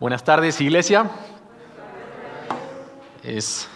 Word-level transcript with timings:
Buenas 0.00 0.24
tardes, 0.24 0.60
iglesia. 0.60 1.08
Es 3.22 3.68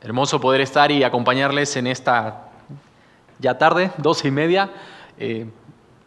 hermoso 0.00 0.40
poder 0.40 0.60
estar 0.60 0.92
y 0.92 1.02
acompañarles 1.02 1.76
en 1.76 1.88
esta 1.88 2.48
ya 3.40 3.58
tarde, 3.58 3.90
doce 3.98 4.28
y 4.28 4.30
media. 4.30 4.70
Eh, 5.18 5.50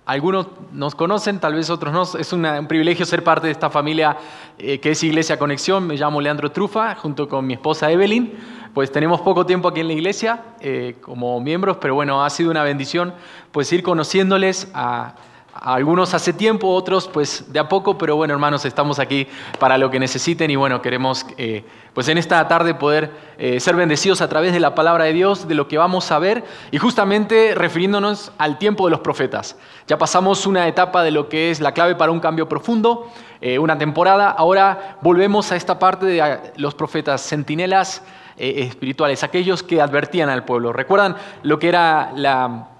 algunos 0.05 0.47
nos 0.71 0.95
conocen, 0.95 1.41
tal 1.41 1.55
vez 1.55 1.69
otros 1.69 1.91
no. 1.91 2.03
Es 2.17 2.31
un 2.31 2.65
privilegio 2.69 3.05
ser 3.05 3.25
parte 3.25 3.47
de 3.47 3.51
esta 3.51 3.69
familia 3.69 4.15
eh, 4.57 4.79
que 4.79 4.91
es 4.91 5.03
Iglesia 5.03 5.37
Conexión. 5.37 5.85
Me 5.85 5.97
llamo 5.97 6.21
Leandro 6.21 6.49
Trufa, 6.53 6.95
junto 6.95 7.27
con 7.27 7.45
mi 7.45 7.55
esposa 7.55 7.91
Evelyn. 7.91 8.35
Pues 8.73 8.89
tenemos 8.89 9.19
poco 9.19 9.45
tiempo 9.45 9.67
aquí 9.67 9.81
en 9.81 9.87
la 9.87 9.93
iglesia 9.93 10.43
eh, 10.61 10.95
como 11.01 11.41
miembros, 11.41 11.75
pero 11.81 11.93
bueno, 11.93 12.23
ha 12.23 12.29
sido 12.29 12.51
una 12.51 12.63
bendición 12.63 13.13
pues 13.51 13.71
ir 13.73 13.83
conociéndoles 13.83 14.71
a 14.73 15.15
algunos 15.55 16.13
hace 16.13 16.33
tiempo, 16.33 16.67
otros 16.67 17.07
pues 17.07 17.51
de 17.51 17.59
a 17.59 17.69
poco, 17.69 17.97
pero 17.97 18.17
bueno 18.17 18.33
hermanos, 18.33 18.65
estamos 18.65 18.99
aquí 18.99 19.25
para 19.57 19.77
lo 19.77 19.89
que 19.89 19.99
necesiten 19.99 20.51
y 20.51 20.57
bueno, 20.57 20.81
queremos 20.81 21.25
eh, 21.37 21.63
pues 21.93 22.09
en 22.09 22.17
esta 22.17 22.45
tarde 22.49 22.75
poder 22.75 23.11
eh, 23.37 23.61
ser 23.61 23.77
bendecidos 23.77 24.19
a 24.19 24.27
través 24.27 24.51
de 24.51 24.59
la 24.59 24.75
palabra 24.75 25.05
de 25.05 25.13
Dios, 25.13 25.47
de 25.47 25.55
lo 25.55 25.69
que 25.69 25.77
vamos 25.77 26.11
a 26.11 26.19
ver 26.19 26.43
y 26.71 26.77
justamente 26.77 27.55
refiriéndonos 27.55 28.33
al 28.37 28.57
tiempo 28.57 28.85
de 28.85 28.91
los 28.91 28.99
profetas. 28.99 29.57
Ya 29.87 29.97
pasamos 29.97 30.45
una 30.45 30.67
etapa 30.67 31.03
de 31.03 31.11
lo 31.11 31.29
que 31.29 31.51
es 31.51 31.61
la 31.61 31.73
clave 31.73 31.95
para 31.95 32.11
un 32.11 32.19
cambio 32.19 32.49
profundo, 32.49 33.09
eh, 33.39 33.57
una 33.57 33.77
temporada, 33.77 34.31
ahora 34.31 34.97
volvemos 35.01 35.53
a 35.53 35.55
esta 35.55 35.79
parte 35.79 36.05
de 36.05 36.51
los 36.57 36.75
profetas 36.75 37.21
centinelas 37.21 38.03
espirituales, 38.37 39.23
aquellos 39.23 39.63
que 39.63 39.81
advertían 39.81 40.27
al 40.27 40.43
pueblo. 40.43 40.73
¿Recuerdan 40.73 41.15
lo 41.43 41.57
que 41.57 41.69
era 41.69 42.11
la 42.13 42.74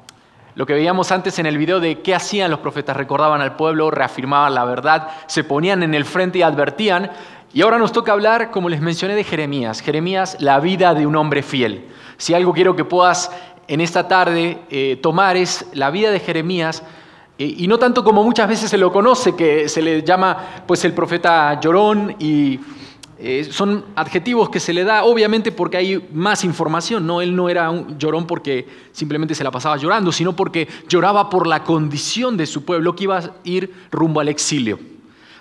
lo 0.56 0.66
que 0.66 0.74
veíamos 0.74 1.12
antes 1.12 1.38
en 1.38 1.46
el 1.46 1.58
video 1.58 1.80
de 1.80 2.02
qué 2.02 2.16
hacían 2.16 2.50
los 2.50 2.62
profetas, 2.62 2.96
recordaban 2.96 3.42
al 3.42 3.56
pueblo, 3.58 3.92
reafirmaban 3.92 4.56
la 4.56 4.64
verdad, 4.64 5.10
se 5.28 5.44
ponían 5.44 5.84
en 5.84 5.94
el 5.94 6.06
frente 6.06 6.40
y 6.40 6.42
advertían. 6.42 7.12
Y 7.54 7.62
ahora 7.62 7.78
nos 7.78 7.92
toca 7.92 8.14
hablar, 8.14 8.52
como 8.52 8.70
les 8.70 8.82
mencioné, 8.82 9.16
de 9.16 9.24
Jeremías. 9.24 9.82
Jeremías, 9.82 10.38
la 10.40 10.60
vida 10.60 10.94
de 10.94 11.06
un 11.06 11.16
hombre 11.16 11.44
fiel. 11.44 11.86
Si 12.18 12.34
algo 12.34 12.54
quiero 12.54 12.76
que 12.76 12.86
puedas 12.86 13.32
en 13.68 13.82
esta 13.82 14.08
tarde 14.08 14.60
eh, 14.70 14.98
tomar 15.02 15.36
es 15.36 15.66
la 15.74 15.90
vida 15.92 16.12
de 16.12 16.20
Jeremías, 16.20 16.84
eh, 17.38 17.54
y 17.58 17.68
no 17.68 17.78
tanto 17.78 18.04
como 18.04 18.24
muchas 18.24 18.48
veces 18.48 18.70
se 18.70 18.78
lo 18.78 18.94
conoce, 18.94 19.36
que 19.36 19.68
se 19.68 19.82
le 19.82 20.04
llama 20.04 20.38
pues 20.66 20.86
el 20.86 20.94
profeta 20.94 21.60
llorón 21.60 22.16
y 22.18 22.60
eh, 23.18 23.48
son 23.50 23.86
adjetivos 23.96 24.50
que 24.50 24.60
se 24.60 24.74
le 24.74 24.84
da, 24.84 25.06
obviamente 25.06 25.52
porque 25.52 25.78
hay 25.78 26.10
más 26.14 26.44
información, 26.44 27.08
¿no? 27.08 27.22
Él 27.22 27.36
no 27.36 27.48
era 27.48 27.70
un 27.70 27.98
llorón 27.98 28.28
porque 28.28 28.68
simplemente 28.92 29.36
se 29.36 29.44
la 29.44 29.52
pasaba 29.52 29.78
llorando, 29.78 30.12
sino 30.12 30.36
porque 30.36 30.68
lloraba 30.90 31.30
por 31.30 31.48
la 31.48 31.64
condición 31.64 32.36
de 32.36 32.46
su 32.46 32.66
pueblo 32.66 32.96
que 32.96 33.06
iba 33.06 33.18
a 33.18 33.32
ir 33.46 33.74
rumbo 33.90 34.20
al 34.20 34.28
exilio. 34.28 34.80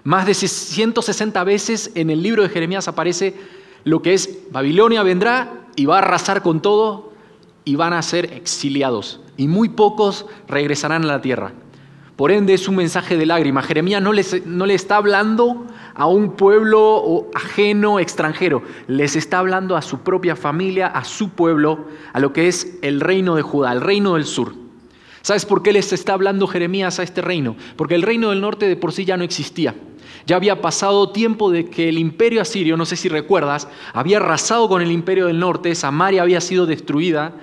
Más 0.05 0.27
de 0.27 0.35
160 0.35 1.43
veces 1.45 1.91
en 1.95 2.11
el 2.11 2.23
libro 2.23 2.43
de 2.43 2.49
Jeremías 2.49 2.87
aparece 2.87 3.35
lo 3.85 4.03
que 4.03 4.15
es 4.15 4.39
Babilonia 4.51 5.03
vendrá 5.03 5.67
y 5.77 5.87
va 5.87 5.97
a 5.97 5.99
arrasar 5.99 6.43
con 6.43 6.61
todo 6.61 7.13
y 7.65 7.75
van 7.77 7.93
a 7.93 8.03
ser 8.03 8.33
exiliados. 8.33 9.21
Y 9.37 9.49
muy 9.49 9.69
pocos 9.69 10.27
regresarán 10.47 11.05
a 11.05 11.09
la 11.09 11.21
tierra. 11.21 11.53
Por 12.17 12.31
ende 12.31 12.55
es 12.55 12.69
un 12.69 12.77
mensaje 12.77 13.17
de 13.17 13.27
lágrima. 13.27 13.63
Jeremías 13.63 14.01
no, 14.01 14.13
le 14.13 14.75
está 14.75 14.97
hablando 14.97 15.67
a 15.95 16.07
un 16.07 16.37
pueblo 16.37 17.29
ajeno, 17.35 17.99
extranjero. 17.99 18.63
Les 18.87 19.17
está 19.17 19.41
hablando 19.41 19.77
a 19.77 19.83
su 19.83 20.01
propia 20.01 20.37
familia, 20.37 20.87
a 20.87 21.05
su 21.05 21.31
pueblo, 21.31 21.87
a 22.13 22.21
lo 22.21 22.33
que 22.33 22.47
es 22.47 22.79
el 22.83 23.01
reino 23.01 23.35
de 23.35 23.43
Judá, 23.43 23.73
el 23.73 23.81
reino 23.81 24.15
del 24.15 24.27
sur. 24.27 24.55
¿Sabes 25.23 25.45
por 25.45 25.63
qué 25.63 25.73
les 25.73 25.93
está 25.93 26.13
hablando 26.13 26.47
Jeremías 26.47 27.01
a 27.01 27.03
este 27.03 27.21
reino? 27.21 27.57
Porque 27.77 27.97
el 27.97 28.03
reino 28.03 28.31
del 28.31 28.41
norte 28.41 28.69
de 28.69 28.77
por 28.77 28.93
sí 28.93 29.05
ya 29.05 29.17
no 29.17 29.25
existía. 29.25 29.75
Ya 30.27 30.37
había 30.37 30.61
pasado 30.61 31.11
tiempo 31.11 31.51
de 31.51 31.69
que 31.69 31.89
el 31.89 31.99
imperio 31.99 32.41
asirio, 32.41 32.77
no 32.77 32.87
sé 32.87 32.95
si 32.95 33.09
recuerdas, 33.09 33.67
había 33.93 34.19
arrasado 34.19 34.69
con 34.69 34.83
el 34.83 34.93
imperio 34.93 35.27
del 35.27 35.41
norte, 35.41 35.75
Samaria 35.75 36.23
había 36.23 36.41
sido 36.41 36.67
destruida 36.67 37.35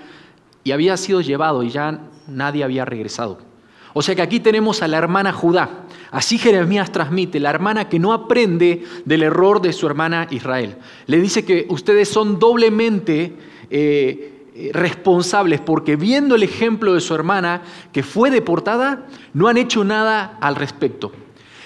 y 0.64 0.72
había 0.72 0.96
sido 0.96 1.20
llevado 1.22 1.64
y 1.64 1.70
ya 1.70 2.02
nadie 2.28 2.64
había 2.64 2.86
regresado. 2.86 3.51
O 3.94 4.02
sea 4.02 4.16
que 4.16 4.22
aquí 4.22 4.40
tenemos 4.40 4.82
a 4.82 4.88
la 4.88 4.98
hermana 4.98 5.34
Judá. 5.34 5.86
Así 6.12 6.38
Jeremías 6.38 6.92
transmite, 6.92 7.40
la 7.40 7.50
hermana 7.50 7.90
que 7.90 8.00
no 8.00 8.14
aprende 8.14 8.84
del 9.06 9.24
error 9.24 9.62
de 9.62 9.74
su 9.74 9.88
hermana 9.88 10.28
Israel. 10.30 10.78
Le 11.08 11.20
dice 11.20 11.46
que 11.46 11.66
ustedes 11.70 12.10
son 12.10 12.40
doblemente 12.40 13.34
eh, 13.70 14.72
responsables 14.74 15.62
porque 15.62 15.96
viendo 15.96 16.36
el 16.36 16.44
ejemplo 16.44 16.94
de 16.94 17.02
su 17.02 17.16
hermana 17.16 17.62
que 17.92 18.04
fue 18.04 18.30
deportada, 18.30 19.08
no 19.34 19.48
han 19.48 19.58
hecho 19.58 19.84
nada 19.84 20.38
al 20.42 20.56
respecto. 20.56 21.12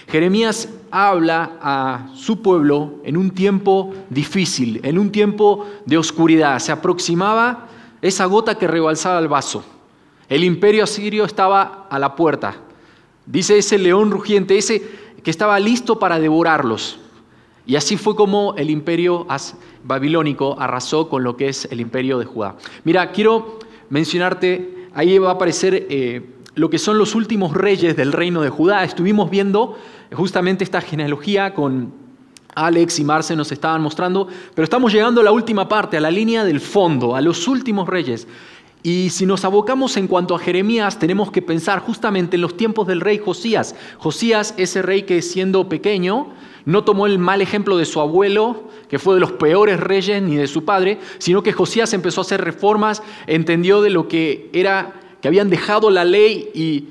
Jeremías 0.07 0.69
habla 0.91 1.57
a 1.61 2.09
su 2.13 2.41
pueblo 2.41 3.01
en 3.03 3.17
un 3.17 3.31
tiempo 3.31 3.93
difícil, 4.09 4.79
en 4.83 4.99
un 4.99 5.11
tiempo 5.11 5.65
de 5.85 5.97
oscuridad. 5.97 6.59
Se 6.59 6.71
aproximaba 6.71 7.67
esa 8.01 8.25
gota 8.25 8.55
que 8.55 8.67
rebalsaba 8.67 9.19
el 9.19 9.27
vaso. 9.27 9.65
El 10.29 10.43
imperio 10.43 10.83
asirio 10.83 11.25
estaba 11.25 11.87
a 11.89 11.99
la 11.99 12.15
puerta. 12.15 12.55
Dice 13.25 13.57
ese 13.57 13.77
león 13.77 14.11
rugiente, 14.11 14.57
ese 14.57 14.81
que 15.23 15.31
estaba 15.31 15.59
listo 15.59 15.97
para 15.97 16.19
devorarlos. 16.19 16.99
Y 17.65 17.75
así 17.75 17.97
fue 17.97 18.15
como 18.15 18.53
el 18.57 18.69
imperio 18.69 19.25
babilónico 19.83 20.55
arrasó 20.59 21.09
con 21.09 21.23
lo 21.23 21.35
que 21.35 21.49
es 21.49 21.65
el 21.71 21.81
imperio 21.81 22.19
de 22.19 22.25
Judá. 22.25 22.55
Mira, 22.83 23.11
quiero 23.11 23.59
mencionarte, 23.89 24.89
ahí 24.93 25.17
va 25.17 25.29
a 25.29 25.33
aparecer 25.33 25.87
eh, 25.89 26.29
lo 26.53 26.69
que 26.69 26.77
son 26.77 26.97
los 26.97 27.15
últimos 27.15 27.53
reyes 27.53 27.95
del 27.95 28.11
reino 28.11 28.41
de 28.41 28.49
Judá. 28.49 28.83
Estuvimos 28.83 29.31
viendo 29.31 29.77
justamente 30.13 30.63
esta 30.63 30.81
genealogía 30.81 31.55
con 31.55 31.91
Alex 32.53 32.99
y 32.99 33.03
Marce 33.03 33.35
nos 33.35 33.51
estaban 33.51 33.81
mostrando, 33.81 34.27
pero 34.53 34.63
estamos 34.63 34.93
llegando 34.93 35.21
a 35.21 35.23
la 35.23 35.31
última 35.31 35.67
parte, 35.67 35.97
a 35.97 36.01
la 36.01 36.11
línea 36.11 36.45
del 36.45 36.61
fondo, 36.61 37.15
a 37.15 37.21
los 37.21 37.47
últimos 37.47 37.87
reyes. 37.87 38.27
Y 38.85 39.09
si 39.09 39.25
nos 39.25 39.43
abocamos 39.45 39.97
en 39.97 40.05
cuanto 40.05 40.35
a 40.35 40.39
Jeremías, 40.39 40.99
tenemos 40.99 41.31
que 41.31 41.41
pensar 41.41 41.79
justamente 41.79 42.35
en 42.35 42.43
los 42.43 42.55
tiempos 42.55 42.85
del 42.85 43.01
rey 43.01 43.17
Josías. 43.17 43.75
Josías, 43.97 44.53
ese 44.57 44.83
rey 44.83 45.01
que 45.01 45.23
siendo 45.23 45.67
pequeño, 45.67 46.27
no 46.65 46.83
tomó 46.83 47.07
el 47.07 47.17
mal 47.17 47.41
ejemplo 47.41 47.77
de 47.77 47.85
su 47.85 47.99
abuelo, 47.99 48.69
que 48.87 48.99
fue 48.99 49.15
de 49.15 49.21
los 49.21 49.31
peores 49.31 49.79
reyes, 49.79 50.21
ni 50.21 50.35
de 50.35 50.45
su 50.45 50.65
padre, 50.65 50.99
sino 51.17 51.41
que 51.41 51.51
Josías 51.51 51.95
empezó 51.95 52.21
a 52.21 52.25
hacer 52.25 52.41
reformas, 52.41 53.01
entendió 53.25 53.81
de 53.81 53.89
lo 53.89 54.07
que 54.07 54.51
era, 54.53 54.93
que 55.19 55.29
habían 55.29 55.49
dejado 55.49 55.89
la 55.89 56.05
ley 56.05 56.51
y 56.53 56.89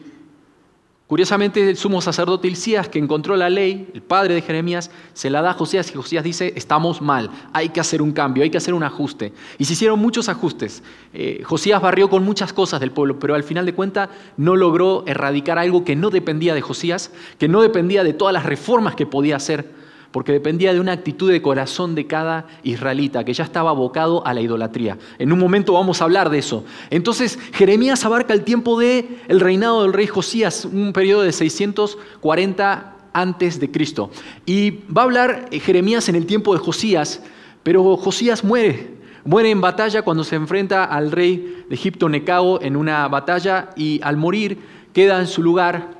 Curiosamente, 1.06 1.68
el 1.68 1.76
sumo 1.76 2.00
sacerdote 2.00 2.48
Hilcías, 2.48 2.88
que 2.88 2.98
encontró 2.98 3.36
la 3.36 3.50
ley, 3.50 3.90
el 3.92 4.00
padre 4.00 4.34
de 4.34 4.40
Jeremías, 4.40 4.90
se 5.12 5.28
la 5.28 5.42
da 5.42 5.50
a 5.50 5.54
Josías 5.54 5.90
y 5.90 5.94
Josías 5.94 6.24
dice, 6.24 6.54
estamos 6.56 7.02
mal, 7.02 7.30
hay 7.52 7.68
que 7.68 7.80
hacer 7.80 8.00
un 8.00 8.12
cambio, 8.12 8.42
hay 8.42 8.48
que 8.48 8.56
hacer 8.56 8.72
un 8.72 8.82
ajuste. 8.82 9.34
Y 9.58 9.66
se 9.66 9.74
hicieron 9.74 9.98
muchos 9.98 10.30
ajustes. 10.30 10.82
Eh, 11.12 11.42
Josías 11.44 11.82
barrió 11.82 12.08
con 12.08 12.24
muchas 12.24 12.54
cosas 12.54 12.80
del 12.80 12.90
pueblo, 12.90 13.18
pero 13.18 13.34
al 13.34 13.42
final 13.42 13.66
de 13.66 13.74
cuentas 13.74 14.08
no 14.38 14.56
logró 14.56 15.04
erradicar 15.06 15.58
algo 15.58 15.84
que 15.84 15.94
no 15.94 16.08
dependía 16.08 16.54
de 16.54 16.62
Josías, 16.62 17.10
que 17.38 17.48
no 17.48 17.60
dependía 17.60 18.02
de 18.02 18.14
todas 18.14 18.32
las 18.32 18.46
reformas 18.46 18.94
que 18.94 19.04
podía 19.04 19.36
hacer 19.36 19.83
porque 20.14 20.30
dependía 20.30 20.72
de 20.72 20.78
una 20.78 20.92
actitud 20.92 21.28
de 21.28 21.42
corazón 21.42 21.96
de 21.96 22.06
cada 22.06 22.46
israelita, 22.62 23.24
que 23.24 23.34
ya 23.34 23.42
estaba 23.42 23.70
abocado 23.70 24.24
a 24.24 24.32
la 24.32 24.40
idolatría. 24.40 24.96
En 25.18 25.32
un 25.32 25.40
momento 25.40 25.72
vamos 25.72 26.00
a 26.00 26.04
hablar 26.04 26.30
de 26.30 26.38
eso. 26.38 26.64
Entonces, 26.90 27.36
Jeremías 27.52 28.04
abarca 28.04 28.32
el 28.32 28.44
tiempo 28.44 28.78
del 28.78 29.08
el 29.26 29.40
reinado 29.40 29.82
del 29.82 29.92
rey 29.92 30.06
Josías, 30.06 30.66
un 30.66 30.92
periodo 30.92 31.22
de 31.22 31.32
640 31.32 32.96
antes 33.12 33.58
de 33.58 33.72
Cristo. 33.72 34.12
Y 34.46 34.84
va 34.86 35.02
a 35.02 35.04
hablar 35.06 35.48
eh, 35.50 35.58
Jeremías 35.58 36.08
en 36.08 36.14
el 36.14 36.26
tiempo 36.26 36.54
de 36.54 36.60
Josías, 36.60 37.20
pero 37.64 37.96
Josías 37.96 38.44
muere. 38.44 38.94
Muere 39.24 39.50
en 39.50 39.60
batalla 39.60 40.02
cuando 40.02 40.22
se 40.22 40.36
enfrenta 40.36 40.84
al 40.84 41.10
rey 41.10 41.64
de 41.68 41.74
Egipto 41.74 42.08
Necao 42.08 42.62
en 42.62 42.76
una 42.76 43.08
batalla 43.08 43.70
y 43.74 44.00
al 44.04 44.16
morir 44.16 44.60
queda 44.92 45.18
en 45.18 45.26
su 45.26 45.42
lugar 45.42 45.96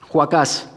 Joacás. 0.00 0.72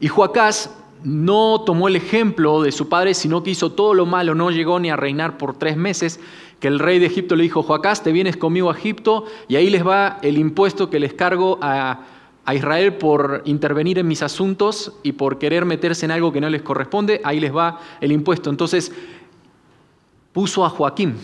Y 0.00 0.08
Joacás 0.08 0.70
no 1.04 1.62
tomó 1.64 1.88
el 1.88 1.96
ejemplo 1.96 2.62
de 2.62 2.72
su 2.72 2.88
padre, 2.88 3.14
sino 3.14 3.42
que 3.42 3.50
hizo 3.50 3.72
todo 3.72 3.94
lo 3.94 4.06
malo, 4.06 4.34
no 4.34 4.50
llegó 4.50 4.78
ni 4.80 4.90
a 4.90 4.96
reinar 4.96 5.38
por 5.38 5.56
tres 5.56 5.76
meses, 5.76 6.20
que 6.60 6.68
el 6.68 6.78
rey 6.78 6.98
de 6.98 7.06
Egipto 7.06 7.34
le 7.36 7.42
dijo, 7.42 7.62
Joacás, 7.62 8.02
te 8.02 8.12
vienes 8.12 8.36
conmigo 8.36 8.70
a 8.70 8.76
Egipto 8.76 9.24
y 9.48 9.56
ahí 9.56 9.68
les 9.68 9.86
va 9.86 10.18
el 10.22 10.38
impuesto 10.38 10.90
que 10.90 11.00
les 11.00 11.12
cargo 11.12 11.58
a, 11.60 12.00
a 12.44 12.54
Israel 12.54 12.94
por 12.94 13.42
intervenir 13.44 13.98
en 13.98 14.06
mis 14.06 14.22
asuntos 14.22 14.92
y 15.02 15.12
por 15.12 15.38
querer 15.38 15.64
meterse 15.64 16.04
en 16.04 16.12
algo 16.12 16.32
que 16.32 16.40
no 16.40 16.48
les 16.48 16.62
corresponde, 16.62 17.20
ahí 17.24 17.40
les 17.40 17.54
va 17.54 17.80
el 18.00 18.12
impuesto. 18.12 18.50
Entonces 18.50 18.92
puso 20.32 20.64
a 20.64 20.70
Joaquín, 20.70 21.16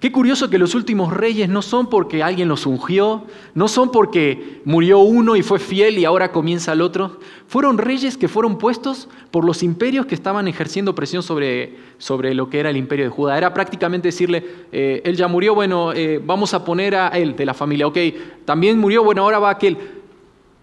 Qué 0.00 0.12
curioso 0.12 0.50
que 0.50 0.58
los 0.58 0.74
últimos 0.74 1.10
reyes 1.10 1.48
no 1.48 1.62
son 1.62 1.88
porque 1.88 2.22
alguien 2.22 2.48
los 2.48 2.66
ungió, 2.66 3.24
no 3.54 3.66
son 3.66 3.90
porque 3.90 4.60
murió 4.66 4.98
uno 4.98 5.36
y 5.36 5.42
fue 5.42 5.58
fiel 5.58 5.98
y 5.98 6.04
ahora 6.04 6.32
comienza 6.32 6.74
el 6.74 6.82
otro. 6.82 7.18
Fueron 7.46 7.78
reyes 7.78 8.18
que 8.18 8.28
fueron 8.28 8.58
puestos 8.58 9.08
por 9.30 9.46
los 9.46 9.62
imperios 9.62 10.04
que 10.04 10.14
estaban 10.14 10.48
ejerciendo 10.48 10.94
presión 10.94 11.22
sobre, 11.22 11.76
sobre 11.96 12.34
lo 12.34 12.50
que 12.50 12.60
era 12.60 12.68
el 12.68 12.76
imperio 12.76 13.06
de 13.06 13.10
Judá. 13.10 13.38
Era 13.38 13.54
prácticamente 13.54 14.08
decirle, 14.08 14.44
eh, 14.70 15.00
él 15.04 15.16
ya 15.16 15.28
murió, 15.28 15.54
bueno, 15.54 15.94
eh, 15.94 16.20
vamos 16.22 16.52
a 16.52 16.62
poner 16.62 16.94
a 16.94 17.08
él 17.08 17.34
de 17.34 17.46
la 17.46 17.54
familia, 17.54 17.86
ok, 17.86 17.98
también 18.44 18.78
murió, 18.78 19.02
bueno, 19.02 19.22
ahora 19.22 19.38
va 19.38 19.48
aquel. 19.48 19.78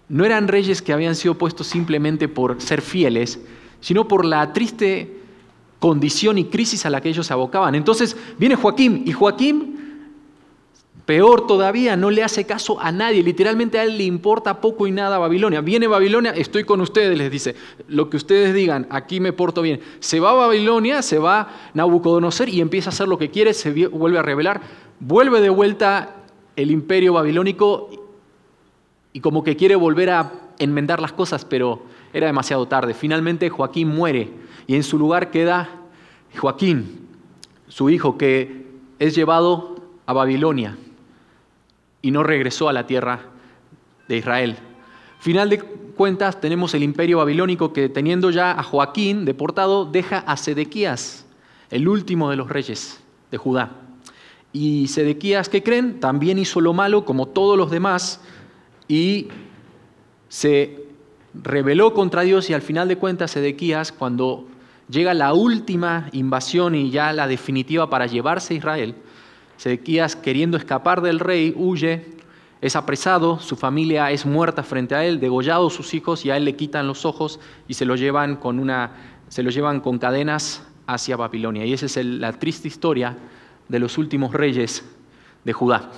no 0.08 0.24
eran 0.24 0.46
reyes 0.46 0.80
que 0.80 0.92
habían 0.92 1.16
sido 1.16 1.34
puestos 1.34 1.66
simplemente 1.66 2.28
por 2.28 2.60
ser 2.60 2.82
fieles, 2.82 3.40
sino 3.80 4.06
por 4.06 4.24
la 4.24 4.52
triste 4.52 5.23
condición 5.84 6.38
y 6.38 6.46
crisis 6.46 6.86
a 6.86 6.88
la 6.88 7.02
que 7.02 7.10
ellos 7.10 7.26
se 7.26 7.34
abocaban. 7.34 7.74
Entonces 7.74 8.16
viene 8.38 8.54
Joaquín 8.54 9.02
y 9.04 9.12
Joaquín, 9.12 10.08
peor 11.04 11.46
todavía, 11.46 11.94
no 11.94 12.10
le 12.10 12.24
hace 12.24 12.46
caso 12.46 12.80
a 12.80 12.90
nadie, 12.90 13.22
literalmente 13.22 13.78
a 13.78 13.82
él 13.82 13.98
le 13.98 14.04
importa 14.04 14.62
poco 14.62 14.86
y 14.86 14.92
nada 14.92 15.18
Babilonia. 15.18 15.60
Viene 15.60 15.86
Babilonia, 15.86 16.30
estoy 16.30 16.64
con 16.64 16.80
ustedes, 16.80 17.18
les 17.18 17.30
dice, 17.30 17.54
lo 17.86 18.08
que 18.08 18.16
ustedes 18.16 18.54
digan, 18.54 18.86
aquí 18.88 19.20
me 19.20 19.34
porto 19.34 19.60
bien. 19.60 19.78
Se 20.00 20.20
va 20.20 20.30
a 20.30 20.32
Babilonia, 20.46 21.02
se 21.02 21.18
va 21.18 21.52
Nabucodonosor 21.74 22.48
y 22.48 22.62
empieza 22.62 22.88
a 22.88 22.92
hacer 22.94 23.06
lo 23.06 23.18
que 23.18 23.28
quiere, 23.28 23.52
se 23.52 23.70
vuelve 23.88 24.18
a 24.18 24.22
rebelar, 24.22 24.62
vuelve 25.00 25.42
de 25.42 25.50
vuelta 25.50 26.16
el 26.56 26.70
imperio 26.70 27.12
babilónico 27.12 27.90
y 29.12 29.20
como 29.20 29.44
que 29.44 29.54
quiere 29.54 29.76
volver 29.76 30.08
a 30.08 30.32
enmendar 30.58 31.02
las 31.02 31.12
cosas, 31.12 31.44
pero 31.44 31.82
era 32.14 32.26
demasiado 32.26 32.66
tarde. 32.68 32.94
Finalmente 32.94 33.50
Joaquín 33.50 33.88
muere 33.88 34.44
y 34.66 34.76
en 34.76 34.82
su 34.82 34.98
lugar 34.98 35.30
queda 35.30 35.68
Joaquín, 36.36 37.08
su 37.68 37.90
hijo, 37.90 38.18
que 38.18 38.66
es 38.98 39.14
llevado 39.14 39.76
a 40.06 40.12
Babilonia 40.12 40.76
y 42.02 42.10
no 42.10 42.22
regresó 42.22 42.68
a 42.68 42.72
la 42.72 42.86
tierra 42.86 43.20
de 44.08 44.18
Israel. 44.18 44.56
Final 45.20 45.48
de 45.48 45.58
cuentas, 45.58 46.40
tenemos 46.40 46.74
el 46.74 46.82
imperio 46.82 47.18
babilónico 47.18 47.72
que 47.72 47.88
teniendo 47.88 48.30
ya 48.30 48.52
a 48.52 48.62
Joaquín 48.62 49.24
deportado, 49.24 49.86
deja 49.86 50.18
a 50.18 50.36
Sedequías, 50.36 51.26
el 51.70 51.88
último 51.88 52.30
de 52.30 52.36
los 52.36 52.48
reyes 52.48 53.02
de 53.30 53.38
Judá. 53.38 53.72
Y 54.52 54.88
Sedequías, 54.88 55.48
¿qué 55.48 55.62
creen? 55.62 55.98
También 55.98 56.38
hizo 56.38 56.60
lo 56.60 56.72
malo 56.74 57.04
como 57.04 57.26
todos 57.26 57.56
los 57.56 57.70
demás 57.70 58.20
y 58.86 59.28
se 60.28 60.84
rebeló 61.32 61.94
contra 61.94 62.22
Dios 62.22 62.50
y 62.50 62.54
al 62.54 62.62
final 62.62 62.86
de 62.86 62.96
cuentas 62.98 63.32
Sedequías, 63.32 63.92
cuando 63.92 64.46
llega 64.88 65.14
la 65.14 65.32
última 65.34 66.08
invasión 66.12 66.74
y 66.74 66.90
ya 66.90 67.12
la 67.12 67.26
definitiva 67.26 67.88
para 67.90 68.06
llevarse 68.06 68.54
a 68.54 68.56
Israel, 68.56 68.94
Sedequías 69.56 70.16
queriendo 70.16 70.56
escapar 70.56 71.00
del 71.00 71.20
rey 71.20 71.54
huye, 71.56 72.14
es 72.60 72.76
apresado, 72.76 73.38
su 73.40 73.56
familia 73.56 74.10
es 74.10 74.26
muerta 74.26 74.62
frente 74.62 74.94
a 74.94 75.04
él, 75.04 75.20
degollado 75.20 75.70
sus 75.70 75.94
hijos 75.94 76.24
y 76.24 76.30
a 76.30 76.36
él 76.36 76.44
le 76.44 76.56
quitan 76.56 76.86
los 76.86 77.04
ojos 77.04 77.38
y 77.68 77.74
se 77.74 77.84
lo 77.84 77.94
llevan 77.94 78.36
con, 78.36 78.58
una, 78.58 78.92
se 79.28 79.42
lo 79.42 79.50
llevan 79.50 79.80
con 79.80 79.98
cadenas 79.98 80.66
hacia 80.86 81.16
Babilonia. 81.16 81.64
Y 81.66 81.72
esa 81.72 81.86
es 81.86 81.96
la 82.04 82.32
triste 82.32 82.68
historia 82.68 83.16
de 83.68 83.78
los 83.78 83.98
últimos 83.98 84.32
reyes 84.32 84.84
de 85.44 85.52
Judá. 85.52 85.90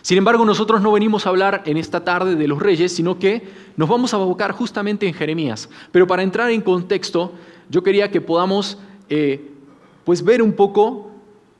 Sin 0.00 0.18
embargo, 0.18 0.44
nosotros 0.44 0.80
no 0.80 0.92
venimos 0.92 1.26
a 1.26 1.30
hablar 1.30 1.62
en 1.66 1.76
esta 1.76 2.04
tarde 2.04 2.36
de 2.36 2.48
los 2.48 2.58
reyes, 2.58 2.94
sino 2.94 3.18
que 3.18 3.46
nos 3.76 3.88
vamos 3.88 4.12
a 4.12 4.16
abocar 4.16 4.52
justamente 4.52 5.06
en 5.06 5.14
Jeremías. 5.14 5.68
Pero 5.92 6.06
para 6.06 6.22
entrar 6.22 6.50
en 6.50 6.62
contexto, 6.62 7.32
yo 7.68 7.82
quería 7.82 8.10
que 8.10 8.20
podamos 8.20 8.78
eh, 9.08 9.50
pues 10.04 10.22
ver 10.22 10.42
un 10.42 10.52
poco 10.52 11.10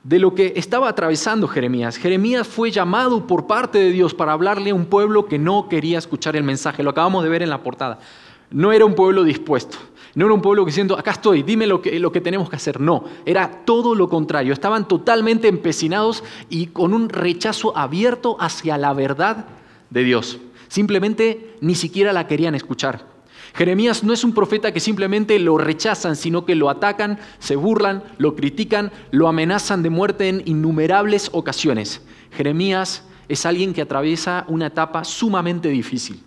de 0.03 0.19
lo 0.19 0.35
que 0.35 0.53
estaba 0.56 0.89
atravesando 0.89 1.49
Jeremías. 1.49 1.97
Jeremías 1.97 2.47
fue 2.47 2.71
llamado 2.71 3.27
por 3.27 3.47
parte 3.47 3.79
de 3.79 3.91
Dios 3.91 4.15
para 4.15 4.33
hablarle 4.33 4.71
a 4.71 4.75
un 4.75 4.85
pueblo 4.85 5.27
que 5.27 5.39
no 5.39 5.69
quería 5.69 5.99
escuchar 5.99 6.37
el 6.37 6.45
mensaje. 6.45 6.83
Lo 6.83 6.91
acabamos 6.91 7.25
de 7.25 7.31
ver 7.31 7.43
en 7.43 7.51
la 7.51 7.62
portada. 7.62 7.99
No 8.51 8.71
era 8.71 8.85
un 8.85 8.95
pueblo 8.95 9.25
dispuesto. 9.25 9.79
No 10.15 10.27
era 10.27 10.35
un 10.35 10.43
pueblo 10.43 10.65
diciendo, 10.65 10.97
acá 10.97 11.12
estoy, 11.12 11.43
dime 11.43 11.67
lo 11.67 11.83
que, 11.83 11.99
lo 11.99 12.12
que 12.12 12.21
tenemos 12.21 12.49
que 12.49 12.56
hacer. 12.56 12.81
No, 12.81 13.05
era 13.25 13.65
todo 13.65 13.95
lo 13.95 14.09
contrario. 14.09 14.53
Estaban 14.53 14.87
totalmente 14.87 15.49
empecinados 15.49 16.23
y 16.49 16.67
con 16.67 16.95
un 16.95 17.09
rechazo 17.09 17.77
abierto 17.77 18.37
hacia 18.39 18.79
la 18.79 18.93
verdad 18.93 19.47
de 19.91 20.05
Dios. 20.05 20.39
Simplemente 20.69 21.56
ni 21.61 21.75
siquiera 21.75 22.12
la 22.12 22.29
querían 22.29 22.55
escuchar. 22.55 23.13
Jeremías 23.55 24.03
no 24.03 24.12
es 24.12 24.25
un 24.25 24.35
profeta 24.35 24.73
que 24.73 24.81
simplemente 24.81 25.39
lo 25.39 25.59
rechazan, 25.59 26.17
sino 26.17 26.45
que 26.45 26.56
lo 26.56 26.69
atacan, 26.71 27.21
se 27.39 27.55
burlan, 27.55 28.03
lo 28.19 28.35
critican, 28.35 28.91
lo 29.12 29.29
amenazan 29.29 29.83
de 29.85 29.91
muerte 29.91 30.29
en 30.29 30.43
innumerables 30.45 31.31
ocasiones. 31.33 32.03
Jeremías 32.33 33.05
es 33.29 33.47
alguien 33.47 33.73
que 33.73 33.83
atraviesa 33.83 34.45
una 34.49 34.67
etapa 34.67 35.05
sumamente 35.05 35.69
difícil. 35.69 36.21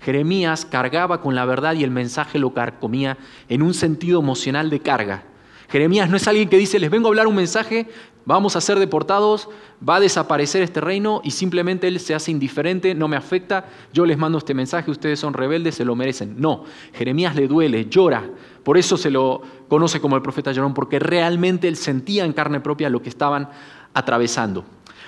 Jeremías 0.00 0.66
cargaba 0.66 1.22
con 1.22 1.34
la 1.34 1.46
verdad 1.46 1.74
y 1.74 1.84
el 1.84 1.90
mensaje 1.90 2.38
lo 2.38 2.52
carcomía 2.52 3.16
en 3.48 3.62
un 3.62 3.72
sentido 3.72 4.20
emocional 4.20 4.68
de 4.68 4.80
carga. 4.80 5.24
Jeremías 5.70 6.10
no 6.10 6.18
es 6.18 6.28
alguien 6.28 6.50
que 6.50 6.58
dice, 6.58 6.78
les 6.78 6.90
vengo 6.90 7.08
a 7.08 7.10
hablar 7.10 7.26
un 7.26 7.34
mensaje, 7.34 7.88
vamos 8.28 8.56
a 8.56 8.60
ser 8.60 8.78
deportados, 8.78 9.48
va 9.86 9.96
a 9.96 10.00
desaparecer 10.00 10.60
este 10.62 10.82
reino 10.82 11.22
y 11.24 11.30
simplemente 11.30 11.88
él 11.88 11.98
se 11.98 12.14
hace 12.14 12.30
indiferente, 12.30 12.94
no 12.94 13.08
me 13.08 13.16
afecta, 13.16 13.64
yo 13.94 14.04
les 14.04 14.18
mando 14.18 14.36
este 14.36 14.52
mensaje, 14.52 14.90
ustedes 14.90 15.18
son 15.18 15.32
rebeldes, 15.32 15.76
se 15.76 15.84
lo 15.86 15.96
merecen. 15.96 16.34
No, 16.38 16.64
Jeremías 16.92 17.34
le 17.34 17.48
duele, 17.48 17.86
llora, 17.86 18.28
por 18.64 18.76
eso 18.76 18.98
se 18.98 19.10
lo 19.10 19.40
conoce 19.68 19.98
como 19.98 20.14
el 20.14 20.20
profeta 20.20 20.52
llorón, 20.52 20.74
porque 20.74 20.98
realmente 20.98 21.68
él 21.68 21.76
sentía 21.76 22.26
en 22.26 22.34
carne 22.34 22.60
propia 22.60 22.90
lo 22.90 23.00
que 23.00 23.08
estaban 23.08 23.48
atravesando. 23.94 24.62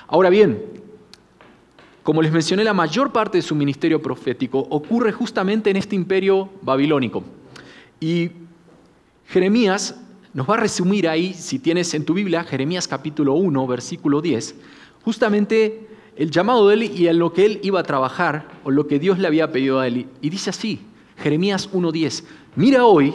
Ahora 0.09 0.31
bien, 0.31 0.65
como 2.03 2.23
les 2.23 2.33
mencioné, 2.33 2.65
la 2.65 2.73
mayor 2.73 3.13
parte 3.13 3.37
de 3.37 3.43
su 3.43 3.55
ministerio 3.55 4.01
profético 4.01 4.61
ocurre 4.71 5.13
justamente 5.13 5.69
en 5.69 5.77
este 5.77 5.95
imperio 5.95 6.49
babilónico. 6.63 7.23
Y 8.01 8.31
Jeremías 9.27 10.01
nos 10.33 10.49
va 10.49 10.55
a 10.55 10.59
resumir 10.59 11.09
ahí, 11.09 11.35
si 11.35 11.59
tienes 11.59 11.93
en 11.95 12.05
tu 12.05 12.15
Biblia, 12.15 12.45
Jeremías 12.45 12.87
capítulo 12.87 13.35
1, 13.35 13.67
versículo 13.67 14.21
10, 14.21 14.55
justamente 15.03 15.89
el 16.17 16.31
llamado 16.31 16.69
de 16.69 16.75
él 16.75 16.83
y 16.85 17.09
en 17.09 17.19
lo 17.19 17.33
que 17.33 17.47
él 17.47 17.61
iba 17.63 17.81
a 17.81 17.85
trabajar 17.85 18.49
o 18.65 18.71
lo 18.71 18.87
que 18.87 18.99
Dios 18.99 19.19
le 19.19 19.27
había 19.27 19.51
pedido 19.51 19.81
a 19.81 19.87
él. 19.87 20.07
Y 20.21 20.31
dice 20.31 20.51
así, 20.51 20.81
Jeremías 21.17 21.73
1.10, 21.73 22.25
mira 22.57 22.85
hoy, 22.85 23.15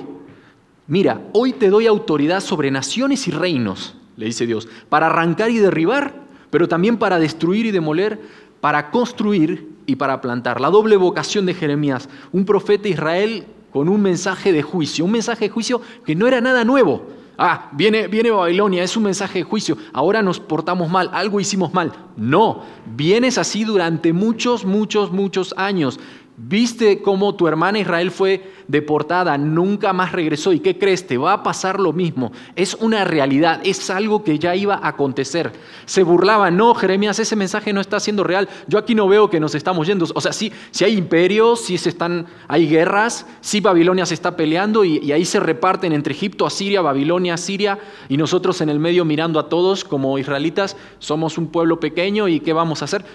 mira, 0.88 1.22
hoy 1.34 1.54
te 1.54 1.70
doy 1.70 1.88
autoridad 1.88 2.42
sobre 2.42 2.70
naciones 2.70 3.28
y 3.28 3.32
reinos, 3.32 3.96
le 4.18 4.26
dice 4.26 4.46
Dios, 4.46 4.68
para 4.90 5.08
arrancar 5.08 5.52
y 5.52 5.58
derribar, 5.58 6.16
pero 6.50 6.68
también 6.68 6.98
para 6.98 7.20
destruir 7.20 7.66
y 7.66 7.72
demoler, 7.72 8.20
para 8.60 8.92
construir 8.92 9.70
y 9.86 9.96
para 9.96 10.20
plantar. 10.20 10.60
La 10.60 10.70
doble 10.70 10.98
vocación 10.98 11.46
de 11.46 11.54
Jeremías, 11.54 12.10
un 12.32 12.46
profeta 12.46 12.88
Israel 12.88 13.46
con 13.76 13.90
un 13.90 14.02
mensaje 14.02 14.54
de 14.54 14.62
juicio, 14.62 15.04
un 15.04 15.12
mensaje 15.12 15.44
de 15.44 15.50
juicio 15.50 15.82
que 16.06 16.16
no 16.16 16.30
era 16.30 16.40
nada 16.40 16.64
nuevo. 16.64 17.08
Ah, 17.38 17.72
viene, 17.74 18.08
viene 18.08 18.32
Babilonia, 18.32 18.82
es 18.82 18.96
un 18.96 19.04
mensaje 19.04 19.40
de 19.40 19.44
juicio, 19.44 19.78
ahora 19.92 20.22
nos 20.22 20.40
portamos 20.40 20.90
mal, 20.90 21.10
algo 21.12 21.42
hicimos 21.42 21.74
mal. 21.74 21.92
No, 22.16 22.64
vienes 22.96 23.38
así 23.38 23.66
durante 23.66 24.14
muchos, 24.14 24.64
muchos, 24.64 25.12
muchos 25.12 25.54
años. 25.58 26.00
Viste 26.38 27.02
cómo 27.02 27.34
tu 27.36 27.48
hermana 27.48 27.80
Israel 27.80 28.12
fue 28.12 28.52
deportada, 28.68 29.38
nunca 29.38 29.94
más 29.94 30.12
regresó. 30.12 30.52
¿Y 30.52 30.60
qué 30.60 30.78
crees? 30.78 31.08
Te 31.08 31.18
va 31.18 31.32
a 31.32 31.44
pasar 31.44 31.80
lo 31.80 31.94
mismo. 31.94 32.34
Es 32.58 32.74
una 32.74 33.06
realidad, 33.06 33.62
es 33.64 33.90
algo 33.90 34.22
que 34.22 34.38
ya 34.38 34.54
iba 34.54 34.76
a 34.76 34.90
acontecer. 34.90 35.54
Se 35.86 36.04
burlaban, 36.04 36.58
no, 36.58 36.76
Jeremías, 36.76 37.20
ese 37.20 37.38
mensaje 37.38 37.72
no 37.72 37.80
está 37.80 38.02
siendo 38.02 38.26
real. 38.26 38.50
Yo 38.68 38.78
aquí 38.78 38.96
no 38.96 39.08
veo 39.08 39.30
que 39.30 39.40
nos 39.40 39.56
estamos 39.56 39.88
yendo. 39.88 40.06
O 40.14 40.20
sea, 40.20 40.34
sí, 40.34 40.52
si 40.72 40.84
hay 40.84 40.98
imperios, 40.98 41.62
sí 41.62 41.78
se 41.78 41.88
están, 41.88 42.26
hay 42.50 42.68
guerras, 42.68 43.26
sí 43.40 43.62
Babilonia 43.62 44.06
se 44.06 44.14
está 44.14 44.36
peleando 44.36 44.84
y, 44.84 44.98
y 44.98 45.14
ahí 45.14 45.24
se 45.24 45.40
reparten 45.40 45.94
entre 45.94 46.14
Egipto, 46.14 46.46
Asiria, 46.46 46.82
Babilonia, 46.82 47.38
Siria, 47.38 47.80
y 48.10 48.18
nosotros 48.18 48.60
en 48.60 48.68
el 48.68 48.80
medio 48.80 49.06
mirando 49.06 49.40
a 49.40 49.48
todos 49.48 49.86
como 49.86 50.18
israelitas, 50.18 50.76
somos 51.00 51.38
un 51.38 51.48
pueblo 51.48 51.80
pequeño 51.80 52.28
y 52.28 52.42
¿qué 52.42 52.52
vamos 52.52 52.82
a 52.82 52.86
hacer? 52.86 53.06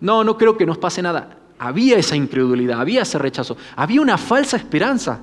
No, 0.00 0.22
no 0.22 0.38
creo 0.38 0.56
que 0.56 0.64
nos 0.64 0.78
pase 0.78 1.02
nada 1.02 1.37
había 1.58 1.98
esa 1.98 2.16
incredulidad, 2.16 2.80
había 2.80 3.02
ese 3.02 3.18
rechazo, 3.18 3.56
había 3.76 4.00
una 4.00 4.18
falsa 4.18 4.56
esperanza. 4.56 5.20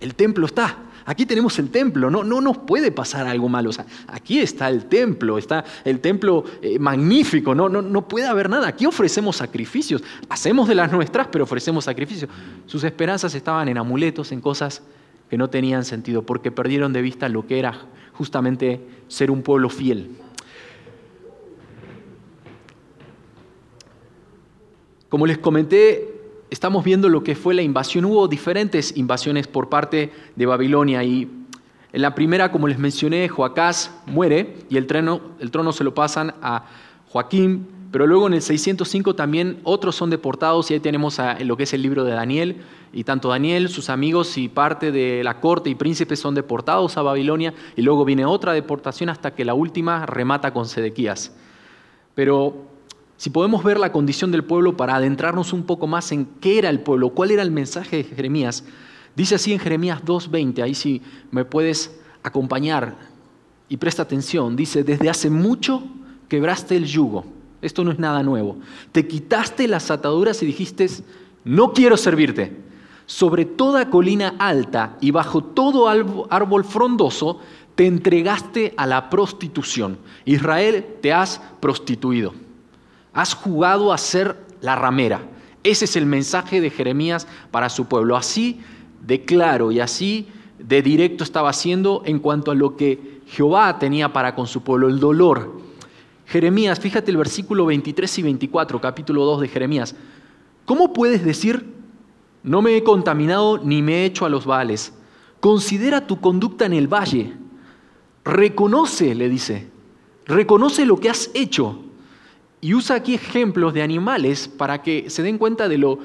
El 0.00 0.14
templo 0.14 0.46
está. 0.46 0.76
Aquí 1.08 1.24
tenemos 1.24 1.56
el 1.60 1.70
templo, 1.70 2.10
no, 2.10 2.24
no 2.24 2.40
nos 2.40 2.58
puede 2.58 2.90
pasar 2.90 3.28
algo 3.28 3.48
malo. 3.48 3.72
sea, 3.72 3.86
aquí 4.08 4.40
está 4.40 4.68
el 4.68 4.86
templo, 4.86 5.38
está 5.38 5.64
el 5.84 6.00
templo 6.00 6.44
eh, 6.60 6.80
magnífico, 6.80 7.54
no, 7.54 7.68
no, 7.68 7.80
no 7.80 8.08
puede 8.08 8.26
haber 8.26 8.50
nada. 8.50 8.66
Aquí 8.66 8.86
ofrecemos 8.86 9.36
sacrificios, 9.36 10.02
hacemos 10.28 10.66
de 10.66 10.74
las 10.74 10.90
nuestras, 10.90 11.28
pero 11.28 11.44
ofrecemos 11.44 11.84
sacrificios. 11.84 12.28
Sus 12.66 12.82
esperanzas 12.82 13.36
estaban 13.36 13.68
en 13.68 13.78
amuletos, 13.78 14.32
en 14.32 14.40
cosas 14.40 14.82
que 15.30 15.38
no 15.38 15.48
tenían 15.48 15.84
sentido, 15.84 16.22
porque 16.22 16.50
perdieron 16.50 16.92
de 16.92 17.02
vista 17.02 17.28
lo 17.28 17.46
que 17.46 17.60
era 17.60 17.86
justamente 18.12 18.80
ser 19.06 19.30
un 19.30 19.42
pueblo 19.42 19.68
fiel. 19.68 20.10
Como 25.08 25.26
les 25.26 25.38
comenté, 25.38 26.14
estamos 26.50 26.84
viendo 26.84 27.08
lo 27.08 27.22
que 27.22 27.36
fue 27.36 27.54
la 27.54 27.62
invasión. 27.62 28.04
Hubo 28.06 28.26
diferentes 28.26 28.96
invasiones 28.96 29.46
por 29.46 29.68
parte 29.68 30.12
de 30.34 30.46
Babilonia 30.46 31.04
y 31.04 31.30
en 31.92 32.02
la 32.02 32.14
primera, 32.14 32.50
como 32.50 32.66
les 32.66 32.78
mencioné, 32.78 33.28
Joacás 33.28 33.90
muere 34.06 34.56
y 34.68 34.76
el 34.76 34.86
trono, 34.86 35.20
el 35.38 35.50
trono 35.50 35.72
se 35.72 35.84
lo 35.84 35.94
pasan 35.94 36.34
a 36.42 36.64
Joaquín, 37.08 37.68
pero 37.92 38.06
luego 38.06 38.26
en 38.26 38.34
el 38.34 38.42
605 38.42 39.14
también 39.14 39.60
otros 39.62 39.94
son 39.94 40.10
deportados 40.10 40.70
y 40.70 40.74
ahí 40.74 40.80
tenemos 40.80 41.18
lo 41.40 41.56
que 41.56 41.62
es 41.62 41.72
el 41.72 41.82
libro 41.82 42.04
de 42.04 42.12
Daniel 42.12 42.56
y 42.92 43.04
tanto 43.04 43.28
Daniel, 43.28 43.68
sus 43.68 43.88
amigos 43.88 44.36
y 44.36 44.48
parte 44.48 44.90
de 44.90 45.22
la 45.22 45.40
corte 45.40 45.70
y 45.70 45.74
príncipes 45.76 46.18
son 46.18 46.34
deportados 46.34 46.96
a 46.96 47.02
Babilonia 47.02 47.54
y 47.76 47.82
luego 47.82 48.04
viene 48.04 48.26
otra 48.26 48.52
deportación 48.52 49.08
hasta 49.08 49.34
que 49.34 49.44
la 49.44 49.54
última 49.54 50.04
remata 50.04 50.52
con 50.52 50.66
Sedequías. 50.66 51.34
Pero 52.14 52.65
si 53.16 53.30
podemos 53.30 53.64
ver 53.64 53.78
la 53.78 53.92
condición 53.92 54.30
del 54.30 54.44
pueblo 54.44 54.76
para 54.76 54.96
adentrarnos 54.96 55.52
un 55.52 55.62
poco 55.64 55.86
más 55.86 56.12
en 56.12 56.26
qué 56.40 56.58
era 56.58 56.68
el 56.68 56.80
pueblo, 56.80 57.10
cuál 57.10 57.30
era 57.30 57.42
el 57.42 57.50
mensaje 57.50 57.98
de 57.98 58.04
Jeremías, 58.04 58.64
dice 59.14 59.36
así 59.36 59.52
en 59.52 59.58
Jeremías 59.58 60.02
2.20, 60.04 60.62
ahí 60.62 60.74
si 60.74 61.02
me 61.30 61.44
puedes 61.44 61.98
acompañar 62.22 62.96
y 63.68 63.78
presta 63.78 64.02
atención, 64.02 64.54
dice, 64.54 64.84
desde 64.84 65.08
hace 65.08 65.30
mucho 65.30 65.82
quebraste 66.28 66.76
el 66.76 66.84
yugo, 66.84 67.24
esto 67.62 67.84
no 67.84 67.90
es 67.90 67.98
nada 67.98 68.22
nuevo, 68.22 68.58
te 68.92 69.06
quitaste 69.08 69.66
las 69.66 69.90
ataduras 69.90 70.42
y 70.42 70.46
dijiste, 70.46 70.88
no 71.44 71.72
quiero 71.72 71.96
servirte. 71.96 72.64
Sobre 73.08 73.44
toda 73.44 73.88
colina 73.88 74.34
alta 74.40 74.98
y 75.00 75.12
bajo 75.12 75.40
todo 75.40 75.88
árbol 75.88 76.64
frondoso 76.64 77.38
te 77.76 77.86
entregaste 77.86 78.74
a 78.76 78.84
la 78.84 79.08
prostitución. 79.08 79.98
Israel, 80.24 80.84
te 81.00 81.12
has 81.12 81.40
prostituido. 81.60 82.34
Has 83.16 83.32
jugado 83.32 83.94
a 83.94 83.98
ser 83.98 84.36
la 84.60 84.76
ramera. 84.76 85.22
Ese 85.62 85.86
es 85.86 85.96
el 85.96 86.04
mensaje 86.04 86.60
de 86.60 86.68
Jeremías 86.68 87.26
para 87.50 87.70
su 87.70 87.86
pueblo. 87.86 88.14
Así 88.14 88.60
de 89.00 89.24
claro 89.24 89.72
y 89.72 89.80
así 89.80 90.28
de 90.58 90.82
directo 90.82 91.24
estaba 91.24 91.48
haciendo 91.48 92.02
en 92.04 92.18
cuanto 92.18 92.50
a 92.50 92.54
lo 92.54 92.76
que 92.76 93.22
Jehová 93.26 93.78
tenía 93.78 94.12
para 94.12 94.34
con 94.34 94.46
su 94.46 94.62
pueblo, 94.62 94.88
el 94.88 95.00
dolor. 95.00 95.62
Jeremías, 96.26 96.78
fíjate 96.78 97.10
el 97.10 97.16
versículo 97.16 97.64
23 97.64 98.18
y 98.18 98.22
24, 98.22 98.82
capítulo 98.82 99.24
2 99.24 99.40
de 99.40 99.48
Jeremías. 99.48 99.96
¿Cómo 100.66 100.92
puedes 100.92 101.24
decir, 101.24 101.72
no 102.42 102.60
me 102.60 102.76
he 102.76 102.84
contaminado 102.84 103.56
ni 103.56 103.80
me 103.80 104.02
he 104.02 104.04
hecho 104.04 104.26
a 104.26 104.28
los 104.28 104.44
vales? 104.44 104.92
Considera 105.40 106.06
tu 106.06 106.20
conducta 106.20 106.66
en 106.66 106.74
el 106.74 106.86
valle. 106.86 107.32
Reconoce, 108.26 109.14
le 109.14 109.30
dice, 109.30 109.70
reconoce 110.26 110.84
lo 110.84 111.00
que 111.00 111.08
has 111.08 111.30
hecho 111.32 111.85
y 112.66 112.74
usa 112.74 112.96
aquí 112.96 113.14
ejemplos 113.14 113.74
de 113.74 113.82
animales 113.82 114.48
para 114.48 114.82
que 114.82 115.08
se 115.08 115.22
den 115.22 115.38
cuenta 115.38 115.68
de 115.68 115.78
lo, 115.78 116.00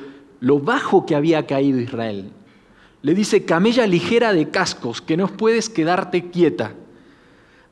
bajo 0.59 1.07
que 1.07 1.15
había 1.15 1.47
caído 1.47 1.79
Israel. 1.79 2.29
Le 3.01 3.15
dice, 3.15 3.45
camella 3.45 3.87
ligera 3.87 4.31
de 4.31 4.51
cascos, 4.51 5.01
que 5.01 5.17
no 5.17 5.27
puedes 5.27 5.69
quedarte 5.69 6.29
quieta. 6.29 6.73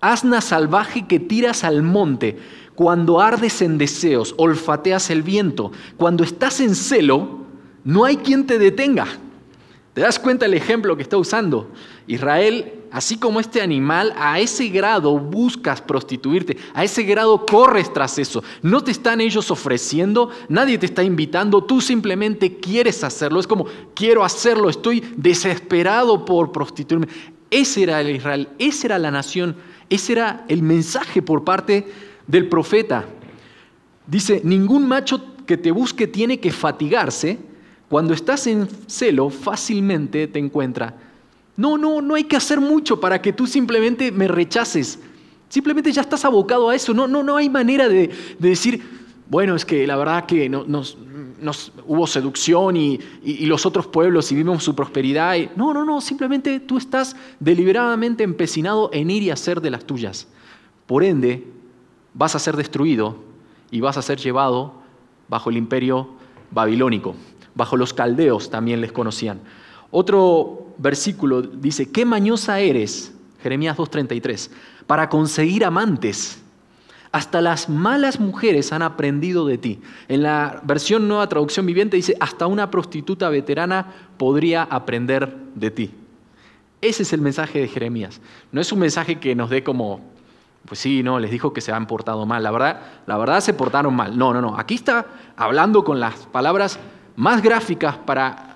Asna 0.01 0.41
salvaje 0.41 1.05
que 1.05 1.19
tiras 1.19 1.63
al 1.63 1.83
monte, 1.83 2.39
cuando 2.73 3.21
ardes 3.21 3.61
en 3.61 3.77
deseos, 3.77 4.33
olfateas 4.37 5.11
el 5.11 5.21
viento. 5.21 5.71
Cuando 5.95 6.23
estás 6.23 6.59
en 6.59 6.73
celo, 6.73 7.41
no 7.83 8.05
hay 8.05 8.17
quien 8.17 8.47
te 8.47 8.57
detenga. 8.57 9.05
¿Te 9.93 10.01
das 10.01 10.17
cuenta 10.17 10.47
el 10.47 10.55
ejemplo 10.55 10.97
que 10.97 11.03
está 11.03 11.17
usando? 11.17 11.69
Israel 12.07 12.78
así 12.91 13.17
como 13.17 13.39
este 13.39 13.61
animal, 13.61 14.13
a 14.17 14.39
ese 14.39 14.69
grado 14.69 15.17
buscas 15.17 15.81
prostituirte, 15.81 16.57
a 16.73 16.83
ese 16.83 17.03
grado 17.03 17.45
corres 17.45 17.91
tras 17.93 18.17
eso. 18.19 18.43
No 18.61 18.83
te 18.83 18.91
están 18.91 19.21
ellos 19.21 19.51
ofreciendo, 19.51 20.29
nadie 20.47 20.77
te 20.77 20.85
está 20.85 21.03
invitando, 21.03 21.63
tú 21.63 21.81
simplemente 21.81 22.57
quieres 22.57 23.03
hacerlo. 23.03 23.39
Es 23.39 23.47
como, 23.47 23.65
quiero 23.93 24.23
hacerlo, 24.23 24.69
estoy 24.69 25.01
desesperado 25.15 26.25
por 26.25 26.51
prostituirme. 26.51 27.07
Ese 27.51 27.83
era 27.83 28.01
el 28.01 28.15
Israel, 28.15 28.49
esa 28.59 28.87
era 28.87 28.99
la 28.99 29.11
nación, 29.11 29.55
ese 29.89 30.13
era 30.13 30.45
el 30.47 30.61
mensaje 30.61 31.21
por 31.21 31.43
parte 31.43 31.87
del 32.27 32.47
profeta. 32.47 33.05
Dice, 34.05 34.41
ningún 34.43 34.87
macho 34.87 35.35
que 35.45 35.57
te 35.57 35.71
busque 35.71 36.07
tiene 36.07 36.39
que 36.39 36.51
fatigarse. 36.51 37.39
Cuando 37.89 38.13
estás 38.13 38.45
en 38.45 38.67
celo, 38.87 39.31
fácilmente 39.31 40.27
te 40.27 40.37
encuentra 40.37 41.08
no, 41.59 41.77
no, 41.77 42.01
no 42.01 42.15
hay 42.15 42.23
que 42.23 42.37
hacer 42.37 42.61
mucho 42.61 43.01
para 43.01 43.21
que 43.21 43.33
tú 43.33 43.45
simplemente 43.45 44.13
me 44.13 44.29
rechaces. 44.29 44.97
Simplemente 45.49 45.91
ya 45.91 45.99
estás 45.99 46.23
abocado 46.23 46.69
a 46.69 46.75
eso. 46.75 46.93
No, 46.93 47.05
no, 47.05 47.21
no 47.21 47.35
hay 47.35 47.49
manera 47.49 47.89
de, 47.89 48.09
decir, 48.39 48.81
bueno, 49.27 49.57
es 49.57 49.65
que 49.65 49.85
la 49.85 49.97
verdad 49.97 50.25
que 50.25 50.47
nos, 50.47 50.97
hubo 51.85 52.07
seducción 52.07 52.77
y, 52.77 52.99
los 53.45 53.65
otros 53.65 53.87
pueblos 53.87 54.31
y 54.31 54.35
vimos 54.35 54.63
su 54.63 54.73
prosperidad. 54.73 55.35
no, 55.57 55.73
no, 55.73 55.83
no, 55.83 55.99
simplemente 55.99 56.61
tú 56.61 56.77
estás 56.77 57.17
deliberadamente 57.41 58.23
empecinado 58.23 58.89
en 58.93 59.11
ir 59.11 59.23
y 59.23 59.29
hacer 59.29 59.59
de 59.59 59.71
las 59.71 59.83
tuyas. 59.83 60.29
Por 60.87 61.03
ende, 61.03 61.45
vas 62.13 62.35
a 62.35 62.39
ser 62.39 62.55
destruido 62.55 63.17
y 63.69 63.81
vas 63.81 63.97
a 63.97 64.01
ser 64.01 64.17
llevado 64.17 64.75
bajo 65.27 65.49
el 65.49 65.57
imperio 65.57 66.07
babilónico. 66.51 67.15
Bajo 67.53 67.75
los 67.75 67.93
caldeos 67.93 68.49
también 68.49 68.79
les 68.79 68.93
conocían. 68.93 69.41
Otro 69.91 70.58
versículo 70.79 71.41
dice, 71.41 71.91
qué 71.91 72.05
mañosa 72.05 72.59
eres, 72.59 73.13
Jeremías 73.43 73.77
2.33, 73.77 74.49
para 74.87 75.09
conseguir 75.09 75.63
amantes. 75.63 76.41
Hasta 77.11 77.41
las 77.41 77.69
malas 77.69 78.19
mujeres 78.19 78.71
han 78.71 78.83
aprendido 78.83 79.45
de 79.47 79.57
ti. 79.57 79.81
En 80.07 80.21
la 80.23 80.61
versión 80.63 81.07
nueva 81.07 81.27
traducción 81.27 81.65
viviente 81.65 81.97
dice, 81.97 82.15
hasta 82.19 82.47
una 82.47 82.69
prostituta 82.69 83.29
veterana 83.29 83.87
podría 84.17 84.63
aprender 84.63 85.35
de 85.55 85.71
ti. 85.71 85.91
Ese 86.81 87.03
es 87.03 87.11
el 87.11 87.21
mensaje 87.21 87.59
de 87.59 87.67
Jeremías. 87.67 88.21
No 88.51 88.61
es 88.61 88.71
un 88.71 88.79
mensaje 88.79 89.19
que 89.19 89.35
nos 89.35 89.49
dé 89.49 89.63
como, 89.63 90.01
pues 90.65 90.79
sí, 90.79 91.01
no, 91.03 91.19
les 91.19 91.31
dijo 91.31 91.51
que 91.51 91.61
se 91.61 91.71
han 91.71 91.87
portado 91.87 92.25
mal. 92.25 92.43
La 92.43 92.51
verdad, 92.51 92.81
la 93.07 93.17
verdad 93.17 93.41
se 93.41 93.53
portaron 93.53 93.95
mal. 93.95 94.17
No, 94.17 94.31
no, 94.31 94.39
no. 94.39 94.57
Aquí 94.57 94.75
está 94.75 95.07
hablando 95.35 95.83
con 95.83 95.99
las 95.99 96.15
palabras 96.27 96.79
más 97.15 97.41
gráficas 97.41 97.97
para 97.97 98.48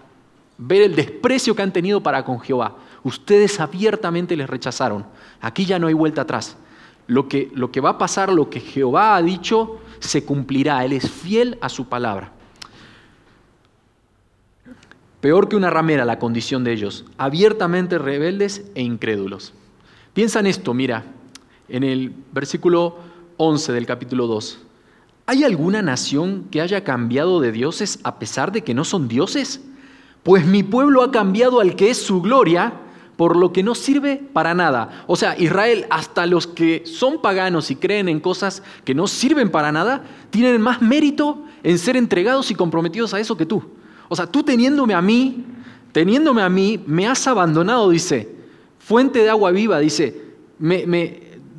ver 0.65 0.84
el 0.84 0.96
desprecio 0.96 1.55
que 1.55 1.62
han 1.62 1.74
tenido 1.74 2.01
para 2.01 2.24
con 2.24 2.39
Jehová. 2.39 2.77
Ustedes 3.03 3.60
abiertamente 3.60 4.38
les 4.38 4.50
rechazaron. 4.50 5.05
Aquí 5.41 5.65
ya 5.65 5.77
no 5.77 5.88
hay 5.88 5.93
vuelta 5.93 6.22
atrás. 6.22 6.55
Lo 7.05 7.27
que, 7.27 7.51
lo 7.53 7.70
que 7.70 7.82
va 7.82 7.91
a 7.91 7.98
pasar, 7.98 8.32
lo 8.32 8.50
que 8.50 8.62
Jehová 8.62 9.17
ha 9.17 9.22
dicho, 9.22 9.79
se 10.00 10.24
cumplirá. 10.24 10.86
Él 10.86 10.93
es 10.93 11.12
fiel 11.12 11.58
a 11.60 11.67
su 11.67 11.89
palabra. 11.89 12.32
Peor 15.20 15.50
que 15.50 15.58
una 15.58 15.70
ramera 15.70 16.05
la 16.05 16.20
condición 16.20 16.63
de 16.63 16.74
ellos, 16.74 17.05
abiertamente 17.17 17.98
rebeldes 17.98 18.65
e 18.75 18.84
incrédulos. 18.84 19.53
Piensa 20.13 20.39
en 20.39 20.48
esto, 20.48 20.74
mira, 20.74 21.03
en 21.67 21.84
el 21.84 22.13
versículo 22.32 23.00
11 23.38 23.74
del 23.74 23.86
capítulo 23.86 24.27
2. 24.27 24.60
¿Hay 25.25 25.43
alguna 25.43 25.82
nación 25.82 26.46
que 26.51 26.62
haya 26.62 26.84
cambiado 26.84 27.39
de 27.41 27.51
dioses 27.51 28.00
a 28.03 28.20
pesar 28.20 28.51
de 28.51 28.63
que 28.63 28.74
no 28.74 28.84
son 28.86 29.08
dioses? 29.08 29.62
Pues 30.23 30.45
mi 30.45 30.63
pueblo 30.63 31.03
ha 31.03 31.11
cambiado 31.11 31.59
al 31.59 31.75
que 31.75 31.89
es 31.89 31.97
su 31.97 32.21
gloria 32.21 32.73
por 33.17 33.35
lo 33.35 33.53
que 33.53 33.61
no 33.61 33.75
sirve 33.75 34.21
para 34.33 34.53
nada. 34.53 35.03
O 35.07 35.15
sea, 35.15 35.37
Israel, 35.37 35.85
hasta 35.89 36.25
los 36.25 36.47
que 36.47 36.83
son 36.85 37.21
paganos 37.21 37.69
y 37.71 37.75
creen 37.75 38.09
en 38.09 38.19
cosas 38.19 38.63
que 38.83 38.95
no 38.95 39.07
sirven 39.07 39.51
para 39.51 39.71
nada, 39.71 40.03
tienen 40.29 40.61
más 40.61 40.81
mérito 40.81 41.43
en 41.61 41.77
ser 41.77 41.95
entregados 41.95 42.49
y 42.51 42.55
comprometidos 42.55 43.13
a 43.13 43.19
eso 43.19 43.37
que 43.37 43.45
tú. 43.45 43.63
O 44.09 44.15
sea, 44.15 44.25
tú 44.27 44.43
teniéndome 44.43 44.93
a 44.93 45.01
mí, 45.01 45.45
teniéndome 45.91 46.41
a 46.41 46.49
mí, 46.49 46.81
me 46.85 47.07
has 47.07 47.27
abandonado, 47.27 47.89
dice, 47.89 48.35
fuente 48.79 49.19
de 49.19 49.29
agua 49.29 49.51
viva, 49.51 49.79
dice, 49.79 50.21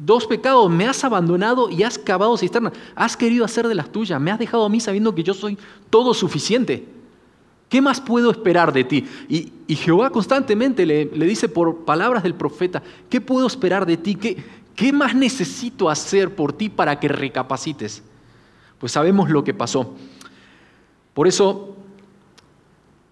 dos 0.04 0.26
pecados, 0.26 0.70
me 0.70 0.86
has 0.86 1.04
abandonado 1.04 1.70
y 1.70 1.82
has 1.82 1.98
cavado 1.98 2.36
cisterna, 2.36 2.72
has 2.94 3.16
querido 3.16 3.44
hacer 3.44 3.68
de 3.68 3.74
las 3.74 3.90
tuyas, 3.90 4.20
me 4.20 4.30
has 4.30 4.38
dejado 4.38 4.64
a 4.64 4.68
mí 4.68 4.80
sabiendo 4.80 5.14
que 5.14 5.22
yo 5.22 5.34
soy 5.34 5.56
todo 5.88 6.14
suficiente. 6.14 6.93
¿Qué 7.68 7.80
más 7.80 8.00
puedo 8.00 8.30
esperar 8.30 8.72
de 8.72 8.84
ti? 8.84 9.06
Y, 9.28 9.52
Jehová 9.74 10.10
constantemente 10.10 10.86
le, 10.86 11.06
dice 11.06 11.48
por 11.48 11.84
palabras 11.84 12.22
del 12.22 12.34
profeta, 12.34 12.82
¿qué 13.08 13.20
puedo 13.20 13.46
esperar 13.46 13.86
de 13.86 13.96
ti? 13.96 14.14
¿Qué, 14.14 14.36
¿Qué 14.76 14.92
más 14.92 15.14
necesito 15.14 15.88
hacer 15.88 16.34
por 16.34 16.52
ti 16.52 16.68
para 16.68 17.00
que 17.00 17.08
recapacites? 17.08 18.02
Pues 18.78 18.92
sabemos 18.92 19.30
lo 19.30 19.42
que 19.42 19.54
pasó. 19.54 19.94
Por 21.14 21.26
eso 21.26 21.76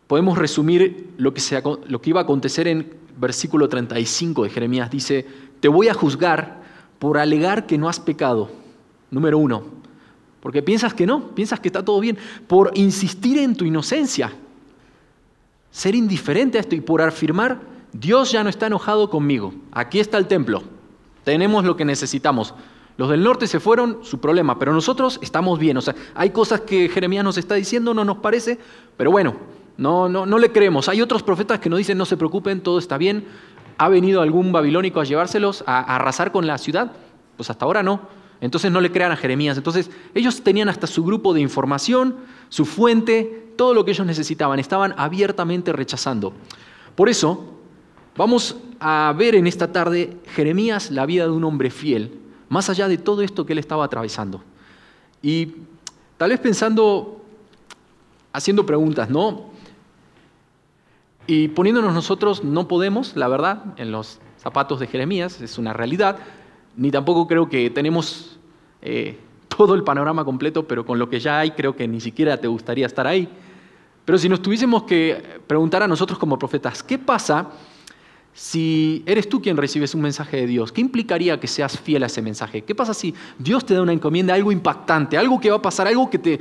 podemos 0.07 0.37
resumir 0.37 1.15
lo 1.17 1.33
que, 1.33 1.41
lo 1.89 2.01
que 2.01 2.11
iba 2.11 2.21
a 2.21 2.25
acontecer 2.25 2.69
en 2.69 2.93
versículo 3.17 3.69
35 3.69 4.45
de 4.45 4.51
Jeremías. 4.51 4.91
Dice, 4.91 5.27
te 5.61 5.69
voy 5.69 5.89
a 5.89 5.95
juzgar 5.95 6.63
por 6.99 7.19
alegar 7.19 7.67
que 7.67 7.79
no 7.79 7.89
has 7.89 8.01
pecado. 8.01 8.51
Número 9.11 9.39
uno, 9.39 9.65
porque 10.41 10.63
piensas 10.63 10.95
que 10.95 11.07
no, 11.07 11.29
piensas 11.35 11.61
que 11.61 11.69
está 11.69 11.85
todo 11.85 12.01
bien, 12.01 12.19
por 12.47 12.73
insistir 12.75 13.39
en 13.39 13.55
tu 13.55 13.65
inocencia 13.65 14.33
ser 15.73 15.97
indiferente 15.97 16.59
a 16.59 16.61
esto 16.61 16.77
y 16.77 16.81
por 16.81 17.03
afirmar, 17.03 17.61
Dios 17.93 18.31
ya 18.31 18.45
no 18.45 18.51
está 18.51 18.69
enojado 18.69 19.11
conmigo, 19.11 19.53
aquí 19.73 19.99
está 19.99 20.19
el 20.19 20.29
templo, 20.29 20.63
tenemos 21.25 21.65
lo 21.65 21.77
que 21.77 21.85
necesitamos. 21.85 22.55
Los 22.99 23.09
del 23.09 23.25
norte 23.25 23.47
se 23.47 23.59
fueron, 23.59 24.01
su 24.03 24.21
problema, 24.21 24.59
pero 24.59 24.73
nosotros 24.73 25.19
estamos 25.23 25.59
bien. 25.59 25.79
O 25.79 25.81
sea, 25.81 25.95
hay 26.15 26.31
cosas 26.31 26.61
que 26.61 26.91
Jeremías 26.91 27.25
nos 27.25 27.39
está 27.39 27.55
diciendo, 27.55 27.95
no 27.95 28.05
nos 28.05 28.19
parece, 28.19 28.59
pero 28.99 29.11
bueno, 29.11 29.35
no, 29.79 30.11
no, 30.11 30.27
no 30.27 30.39
le 30.39 30.53
creemos. 30.53 30.91
Hay 30.91 31.01
otros 31.01 31.23
profetas 31.23 31.59
que 31.59 31.71
nos 31.71 31.79
dicen, 31.79 31.97
no 31.97 32.05
se 32.05 32.19
preocupen, 32.19 32.61
todo 32.61 32.79
está 32.79 32.99
bien. 32.99 33.25
¿Ha 33.79 33.89
venido 33.89 34.21
algún 34.21 34.53
babilónico 34.53 35.01
a 35.01 35.05
llevárselos, 35.05 35.65
a, 35.67 35.79
a 35.79 35.97
arrasar 35.97 36.33
con 36.33 36.47
la 36.47 36.59
ciudad? 36.59 36.93
Pues 37.37 37.49
hasta 37.49 37.65
ahora 37.65 37.83
no. 37.83 38.03
Entonces 38.43 38.73
no 38.73 38.81
le 38.81 38.91
crean 38.91 39.13
a 39.13 39.17
Jeremías. 39.17 39.57
Entonces 39.57 39.89
ellos 40.15 40.43
tenían 40.43 40.69
hasta 40.69 40.89
su 40.89 41.05
grupo 41.05 41.33
de 41.33 41.41
información, 41.41 42.17
su 42.49 42.67
fuente, 42.67 43.53
todo 43.57 43.73
lo 43.73 43.85
que 43.85 43.93
ellos 43.93 44.05
necesitaban, 44.05 44.59
estaban 44.59 44.95
abiertamente 44.99 45.73
rechazando. 45.73 46.33
Por 46.97 47.09
eso, 47.09 47.55
vamos 48.17 48.57
a 48.81 49.15
ver 49.17 49.37
en 49.37 49.47
esta 49.47 49.71
tarde 49.71 50.17
Jeremías 50.35 50.91
la 50.91 51.07
vida 51.07 51.25
de 51.25 51.31
un 51.31 51.45
hombre 51.45 51.71
fiel, 51.71 52.19
más 52.49 52.69
allá 52.69 52.89
de 52.89 52.99
todo 52.99 53.23
esto 53.23 53.47
que 53.47 53.53
él 53.53 53.61
estaba 53.61 53.85
atravesando. 53.85 54.43
Y 55.23 55.55
tal 56.17 56.31
vez 56.31 56.41
pensando, 56.41 57.25
haciendo 58.33 58.67
preguntas, 58.67 59.09
¿no? 59.09 59.53
Y 61.29 61.47
poniéndonos 61.47 61.95
nosotros, 61.95 62.43
no 62.43 62.67
podemos, 62.67 63.15
la 63.15 63.29
verdad, 63.29 63.63
en 63.77 63.93
los 63.93 64.19
zapatos 64.37 64.81
de 64.81 64.89
Jeremías, 64.89 65.41
es 65.41 65.59
una 65.59 65.73
realidad, 65.73 66.19
ni 66.77 66.91
tampoco 66.91 67.27
creo 67.27 67.49
que 67.49 67.71
tenemos 67.71 68.39
eh, 68.81 69.19
todo 69.49 69.75
el 69.75 69.85
panorama 69.85 70.25
completo, 70.25 70.67
pero 70.67 70.85
con 70.85 70.99
lo 70.99 71.09
que 71.09 71.21
ya 71.21 71.39
hay 71.39 71.53
creo 71.53 71.77
que 71.77 71.87
ni 71.87 72.01
siquiera 72.01 72.39
te 72.39 72.49
gustaría 72.49 72.87
estar 72.87 73.07
ahí. 73.07 73.29
Pero 74.05 74.19
si 74.19 74.29
nos 74.29 74.43
tuviésemos 74.43 74.85
que 74.85 75.41
preguntar 75.47 75.83
a 75.83 75.89
nosotros 75.89 76.19
como 76.19 76.39
profetas, 76.39 76.83
¿qué 76.83 76.99
pasa 76.99 77.51
si 78.33 79.03
eres 79.07 79.29
tú 79.29 79.41
quien 79.41 79.57
recibes 79.57 79.95
un 79.95 80.01
mensaje 80.01 80.39
de 80.39 80.47
Dios? 80.47 80.73
¿Qué 80.73 80.81
implicaría 80.81 81.39
que 81.39 81.47
seas 81.47 81.79
fiel 81.79 82.03
a 82.03 82.07
ese 82.07 82.23
mensaje? 82.23 82.63
¿Qué 82.63 82.75
pasa 82.75 82.95
si 82.95 83.15
Dios 83.39 83.65
te 83.65 83.75
da 83.75 83.83
una 83.83 83.93
encomienda, 83.93 84.35
algo 84.35 84.51
impactante, 84.51 85.17
algo 85.17 85.39
que 85.39 85.51
va 85.51 85.57
a 85.57 85.63
pasar, 85.63 85.87
algo 85.87 86.11
que 86.11 86.19
te, 86.19 86.41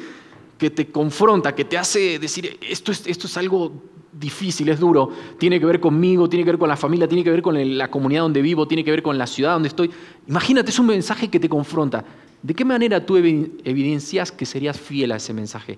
que 0.57 0.69
te 0.69 0.87
confronta, 0.91 1.53
que 1.53 1.65
te 1.65 1.77
hace 1.77 2.17
decir, 2.17 2.57
esto 2.61 2.91
es, 2.91 3.05
esto 3.05 3.27
es 3.27 3.37
algo 3.37 3.73
difícil, 4.13 4.69
es 4.69 4.79
duro, 4.79 5.09
tiene 5.37 5.59
que 5.59 5.65
ver 5.65 5.79
conmigo, 5.79 6.27
tiene 6.27 6.43
que 6.43 6.51
ver 6.51 6.59
con 6.59 6.69
la 6.69 6.77
familia, 6.77 7.07
tiene 7.07 7.23
que 7.23 7.31
ver 7.31 7.41
con 7.41 7.77
la 7.77 7.89
comunidad 7.89 8.23
donde 8.23 8.41
vivo, 8.41 8.67
tiene 8.67 8.83
que 8.83 8.91
ver 8.91 9.01
con 9.03 9.17
la 9.17 9.27
ciudad 9.27 9.53
donde 9.53 9.69
estoy. 9.69 9.91
Imagínate, 10.27 10.69
es 10.69 10.79
un 10.79 10.87
mensaje 10.87 11.29
que 11.29 11.39
te 11.39 11.47
confronta. 11.47 12.03
¿De 12.41 12.53
qué 12.53 12.65
manera 12.65 13.05
tú 13.05 13.17
evidencias 13.17 14.31
que 14.31 14.45
serías 14.45 14.79
fiel 14.79 15.11
a 15.11 15.17
ese 15.17 15.33
mensaje? 15.33 15.77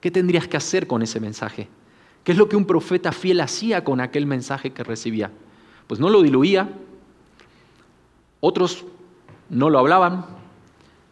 ¿Qué 0.00 0.10
tendrías 0.10 0.46
que 0.46 0.56
hacer 0.56 0.86
con 0.86 1.02
ese 1.02 1.20
mensaje? 1.20 1.68
¿Qué 2.22 2.32
es 2.32 2.38
lo 2.38 2.48
que 2.48 2.56
un 2.56 2.66
profeta 2.66 3.12
fiel 3.12 3.40
hacía 3.40 3.82
con 3.82 4.00
aquel 4.00 4.26
mensaje 4.26 4.72
que 4.72 4.84
recibía? 4.84 5.30
Pues 5.86 6.00
no 6.00 6.10
lo 6.10 6.22
diluía, 6.22 6.68
otros 8.40 8.84
no 9.48 9.70
lo 9.70 9.78
hablaban, 9.78 10.26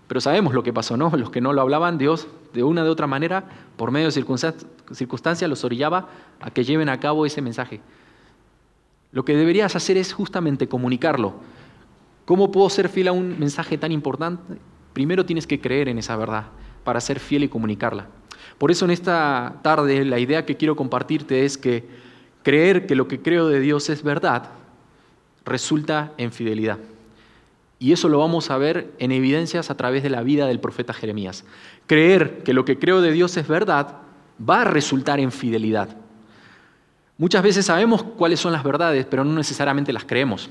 pero 0.06 0.20
sabemos 0.20 0.54
lo 0.54 0.62
que 0.62 0.73
pasó, 0.73 0.96
¿no? 0.96 1.11
Los 1.16 1.30
que 1.30 1.40
no 1.40 1.52
lo 1.52 1.62
hablaban, 1.62 1.99
Dios 1.99 2.28
de 2.54 2.62
una 2.62 2.84
de 2.84 2.88
otra 2.88 3.06
manera, 3.06 3.44
por 3.76 3.90
medio 3.90 4.06
de 4.06 4.12
circunstancias, 4.12 5.50
los 5.50 5.64
orillaba 5.64 6.08
a 6.40 6.50
que 6.50 6.64
lleven 6.64 6.88
a 6.88 7.00
cabo 7.00 7.26
ese 7.26 7.42
mensaje. 7.42 7.80
Lo 9.11 9.25
que 9.25 9.37
deberías 9.37 9.76
hacer 9.76 9.96
es 9.96 10.12
justamente 10.12 10.68
comunicarlo. 10.68 11.34
¿Cómo 12.25 12.50
puedo 12.50 12.70
ser 12.70 12.88
fiel 12.88 13.08
a 13.08 13.12
un 13.12 13.38
mensaje 13.38 13.76
tan 13.76 13.92
importante? 13.92 14.56
Primero 14.92 15.26
tienes 15.26 15.46
que 15.46 15.61
creer 15.61 15.88
en 15.88 15.99
esa 15.99 16.16
verdad 16.16 16.46
para 16.84 17.00
ser 17.00 17.18
fiel 17.18 17.44
y 17.44 17.49
comunicarla. 17.49 18.06
Por 18.56 18.70
eso 18.70 18.84
en 18.84 18.92
esta 18.92 19.61
tarde 19.62 20.04
la 20.04 20.20
idea 20.20 20.46
que 20.46 20.56
quiero 20.56 20.76
compartirte 20.76 21.44
es 21.44 21.58
que 21.58 21.84
creer 22.44 22.87
que 22.87 22.94
lo 22.94 23.08
que 23.08 23.20
creo 23.20 23.49
de 23.49 23.58
Dios 23.58 23.90
es 23.90 24.02
verdad 24.04 24.50
resulta 25.44 26.12
en 26.18 26.30
fidelidad. 26.30 26.78
Y 27.85 27.93
eso 27.93 28.09
lo 28.09 28.19
vamos 28.19 28.50
a 28.50 28.57
ver 28.57 28.95
en 28.99 29.12
evidencias 29.12 29.71
a 29.71 29.76
través 29.76 30.03
de 30.03 30.09
la 30.09 30.23
vida 30.23 30.47
del 30.47 30.59
profeta 30.59 30.95
Jeremías. 30.95 31.45
Creer 31.87 32.43
que 32.43 32.55
lo 32.55 32.64
que 32.64 32.79
creo 32.79 33.03
de 33.03 33.12
Dios 33.12 33.37
es 33.37 33.47
verdad 33.47 33.99
va 34.41 34.62
a 34.62 34.64
resultar 34.64 35.21
en 35.21 35.31
fidelidad. 35.31 35.95
Muchas 37.19 37.43
veces 37.43 37.67
sabemos 37.67 38.03
cuáles 38.03 38.41
son 38.41 38.55
las 38.55 38.64
verdades, 38.64 39.05
pero 39.05 39.23
no 39.23 39.35
necesariamente 39.35 39.93
las 39.93 40.07
creemos. 40.07 40.49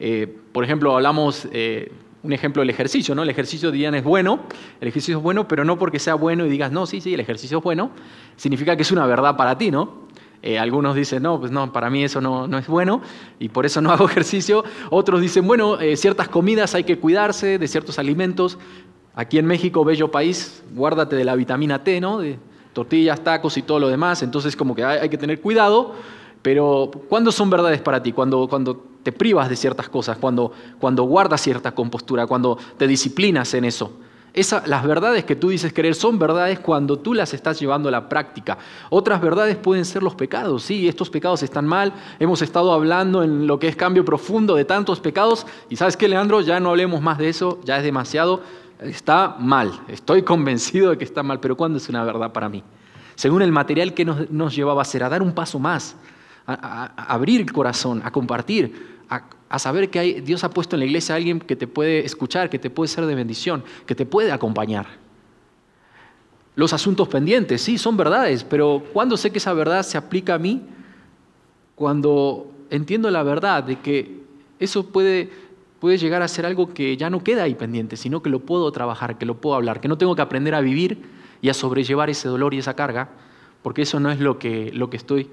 Eh, 0.00 0.26
por 0.50 0.64
ejemplo, 0.64 0.96
hablamos, 0.96 1.46
eh, 1.52 1.92
un 2.24 2.32
ejemplo 2.32 2.60
del 2.60 2.70
ejercicio, 2.70 3.14
¿no? 3.14 3.22
El 3.22 3.30
ejercicio 3.30 3.70
dirían 3.70 3.94
es 3.94 4.02
bueno, 4.02 4.40
el 4.80 4.88
ejercicio 4.88 5.18
es 5.18 5.22
bueno, 5.22 5.46
pero 5.46 5.64
no 5.64 5.78
porque 5.78 6.00
sea 6.00 6.16
bueno 6.16 6.44
y 6.44 6.48
digas, 6.48 6.72
no, 6.72 6.86
sí, 6.86 7.00
sí, 7.00 7.14
el 7.14 7.20
ejercicio 7.20 7.58
es 7.58 7.62
bueno, 7.62 7.92
significa 8.34 8.74
que 8.74 8.82
es 8.82 8.90
una 8.90 9.06
verdad 9.06 9.36
para 9.36 9.56
ti, 9.56 9.70
¿no? 9.70 10.03
Eh, 10.46 10.58
algunos 10.58 10.94
dicen, 10.94 11.22
no, 11.22 11.40
pues 11.40 11.50
no, 11.50 11.72
para 11.72 11.88
mí 11.88 12.04
eso 12.04 12.20
no, 12.20 12.46
no, 12.46 12.58
es 12.58 12.66
bueno 12.66 13.00
y 13.38 13.48
por 13.48 13.64
eso 13.64 13.80
no 13.80 13.90
hago 13.92 14.04
ejercicio. 14.04 14.62
Otros 14.90 15.22
dicen, 15.22 15.46
bueno, 15.46 15.80
eh, 15.80 15.96
ciertas 15.96 16.28
comidas 16.28 16.74
hay 16.74 16.84
que 16.84 16.98
cuidarse 16.98 17.58
de 17.58 17.66
ciertos 17.66 17.98
alimentos. 17.98 18.58
Aquí 19.14 19.38
en 19.38 19.46
México, 19.46 19.86
bello 19.86 20.10
país, 20.10 20.62
guárdate 20.74 21.16
de 21.16 21.24
la 21.24 21.34
vitamina 21.34 21.82
T, 21.82 21.98
¿no? 21.98 22.18
De 22.18 22.38
tortillas, 22.74 23.24
tacos 23.24 23.56
y 23.56 23.62
todo 23.62 23.78
lo 23.78 23.88
demás. 23.88 24.22
Entonces, 24.22 24.54
como 24.54 24.74
que 24.74 24.84
hay, 24.84 24.98
hay 24.98 25.08
que 25.08 25.16
tener 25.16 25.40
cuidado. 25.40 25.94
Pero, 26.42 26.90
¿cuándo 27.08 27.32
son 27.32 27.48
verdades 27.48 27.80
para 27.80 28.02
ti? 28.02 28.12
Cuando, 28.12 28.46
cuando 28.46 28.84
te 29.02 29.12
privas 29.12 29.48
de 29.48 29.56
ciertas 29.56 29.88
cosas, 29.88 30.18
cuando, 30.18 30.52
cuando 30.78 31.04
guardas 31.04 31.40
cierta 31.40 31.72
compostura, 31.72 32.26
cuando 32.26 32.58
te 32.76 32.86
disciplinas 32.86 33.54
en 33.54 33.64
eso 33.64 33.92
las 34.66 34.84
verdades 34.84 35.24
que 35.24 35.36
tú 35.36 35.50
dices 35.50 35.72
querer 35.72 35.94
son 35.94 36.18
verdades 36.18 36.58
cuando 36.58 36.98
tú 36.98 37.14
las 37.14 37.32
estás 37.34 37.60
llevando 37.60 37.88
a 37.88 37.92
la 37.92 38.08
práctica. 38.08 38.58
Otras 38.90 39.20
verdades 39.20 39.56
pueden 39.56 39.84
ser 39.84 40.02
los 40.02 40.16
pecados. 40.16 40.64
Sí, 40.64 40.88
estos 40.88 41.08
pecados 41.08 41.42
están 41.44 41.66
mal. 41.66 41.92
Hemos 42.18 42.42
estado 42.42 42.72
hablando 42.72 43.22
en 43.22 43.46
lo 43.46 43.60
que 43.60 43.68
es 43.68 43.76
cambio 43.76 44.04
profundo 44.04 44.56
de 44.56 44.64
tantos 44.64 44.98
pecados. 44.98 45.46
Y 45.68 45.76
sabes 45.76 45.96
qué, 45.96 46.08
Leandro, 46.08 46.40
ya 46.40 46.58
no 46.58 46.70
hablemos 46.70 47.00
más 47.00 47.18
de 47.18 47.28
eso, 47.28 47.60
ya 47.64 47.76
es 47.78 47.84
demasiado. 47.84 48.42
Está 48.80 49.36
mal. 49.38 49.80
Estoy 49.86 50.22
convencido 50.22 50.90
de 50.90 50.98
que 50.98 51.04
está 51.04 51.22
mal, 51.22 51.38
pero 51.38 51.56
¿cuándo 51.56 51.78
es 51.78 51.88
una 51.88 52.02
verdad 52.02 52.32
para 52.32 52.48
mí? 52.48 52.64
Según 53.14 53.42
el 53.42 53.52
material 53.52 53.94
que 53.94 54.04
nos, 54.04 54.56
llevaba 54.56 54.80
a 54.80 54.82
hacer, 54.82 55.04
a 55.04 55.08
dar 55.08 55.22
un 55.22 55.32
paso 55.32 55.60
más, 55.60 55.94
a 56.44 56.86
abrir 57.06 57.40
el 57.40 57.52
corazón, 57.52 58.02
a 58.04 58.10
compartir, 58.10 58.94
a, 59.08 59.22
saber 59.58 59.90
que 59.90 60.20
Dios 60.20 60.44
ha 60.44 60.50
puesto 60.50 60.76
en 60.76 60.80
la 60.80 60.86
iglesia 60.86 61.14
a 61.14 61.16
alguien 61.16 61.40
que 61.40 61.56
te 61.56 61.66
puede 61.66 62.04
escuchar, 62.04 62.50
que 62.50 62.58
te 62.58 62.70
puede 62.70 62.88
ser 62.88 63.06
de 63.06 63.14
bendición, 63.14 63.64
que 63.86 63.94
te 63.94 64.06
puede 64.06 64.32
acompañar. 64.32 64.86
Los 66.56 66.72
asuntos 66.72 67.08
pendientes, 67.08 67.62
sí, 67.62 67.78
son 67.78 67.96
verdades, 67.96 68.44
pero 68.44 68.82
¿cuándo 68.92 69.16
sé 69.16 69.30
que 69.30 69.38
esa 69.38 69.52
verdad 69.52 69.82
se 69.82 69.98
aplica 69.98 70.34
a 70.34 70.38
mí? 70.38 70.62
Cuando 71.74 72.50
entiendo 72.70 73.10
la 73.10 73.22
verdad 73.22 73.64
de 73.64 73.80
que 73.80 74.22
eso 74.60 74.86
puede, 74.86 75.30
puede 75.80 75.98
llegar 75.98 76.22
a 76.22 76.28
ser 76.28 76.46
algo 76.46 76.72
que 76.72 76.96
ya 76.96 77.10
no 77.10 77.24
queda 77.24 77.42
ahí 77.42 77.54
pendiente, 77.54 77.96
sino 77.96 78.22
que 78.22 78.30
lo 78.30 78.40
puedo 78.40 78.70
trabajar, 78.70 79.18
que 79.18 79.26
lo 79.26 79.40
puedo 79.40 79.56
hablar, 79.56 79.80
que 79.80 79.88
no 79.88 79.98
tengo 79.98 80.14
que 80.14 80.22
aprender 80.22 80.54
a 80.54 80.60
vivir 80.60 81.02
y 81.42 81.48
a 81.48 81.54
sobrellevar 81.54 82.08
ese 82.08 82.28
dolor 82.28 82.54
y 82.54 82.58
esa 82.58 82.74
carga, 82.74 83.10
porque 83.62 83.82
eso 83.82 83.98
no 83.98 84.10
es 84.10 84.20
lo 84.20 84.38
que, 84.38 84.70
lo 84.72 84.90
que 84.90 84.96
estoy 84.96 85.28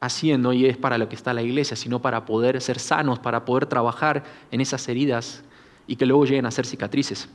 haciendo 0.00 0.52
y 0.52 0.66
es 0.66 0.76
para 0.76 0.98
lo 0.98 1.08
que 1.08 1.16
está 1.16 1.32
la 1.32 1.42
iglesia, 1.42 1.76
sino 1.76 2.00
para 2.00 2.24
poder 2.26 2.60
ser 2.60 2.78
sanos, 2.78 3.18
para 3.18 3.44
poder 3.44 3.66
trabajar 3.66 4.24
en 4.50 4.60
esas 4.60 4.88
heridas 4.88 5.42
y 5.86 5.96
que 5.96 6.06
luego 6.06 6.24
lleguen 6.24 6.46
a 6.46 6.50
ser 6.50 6.66
cicatrices. 6.66 7.28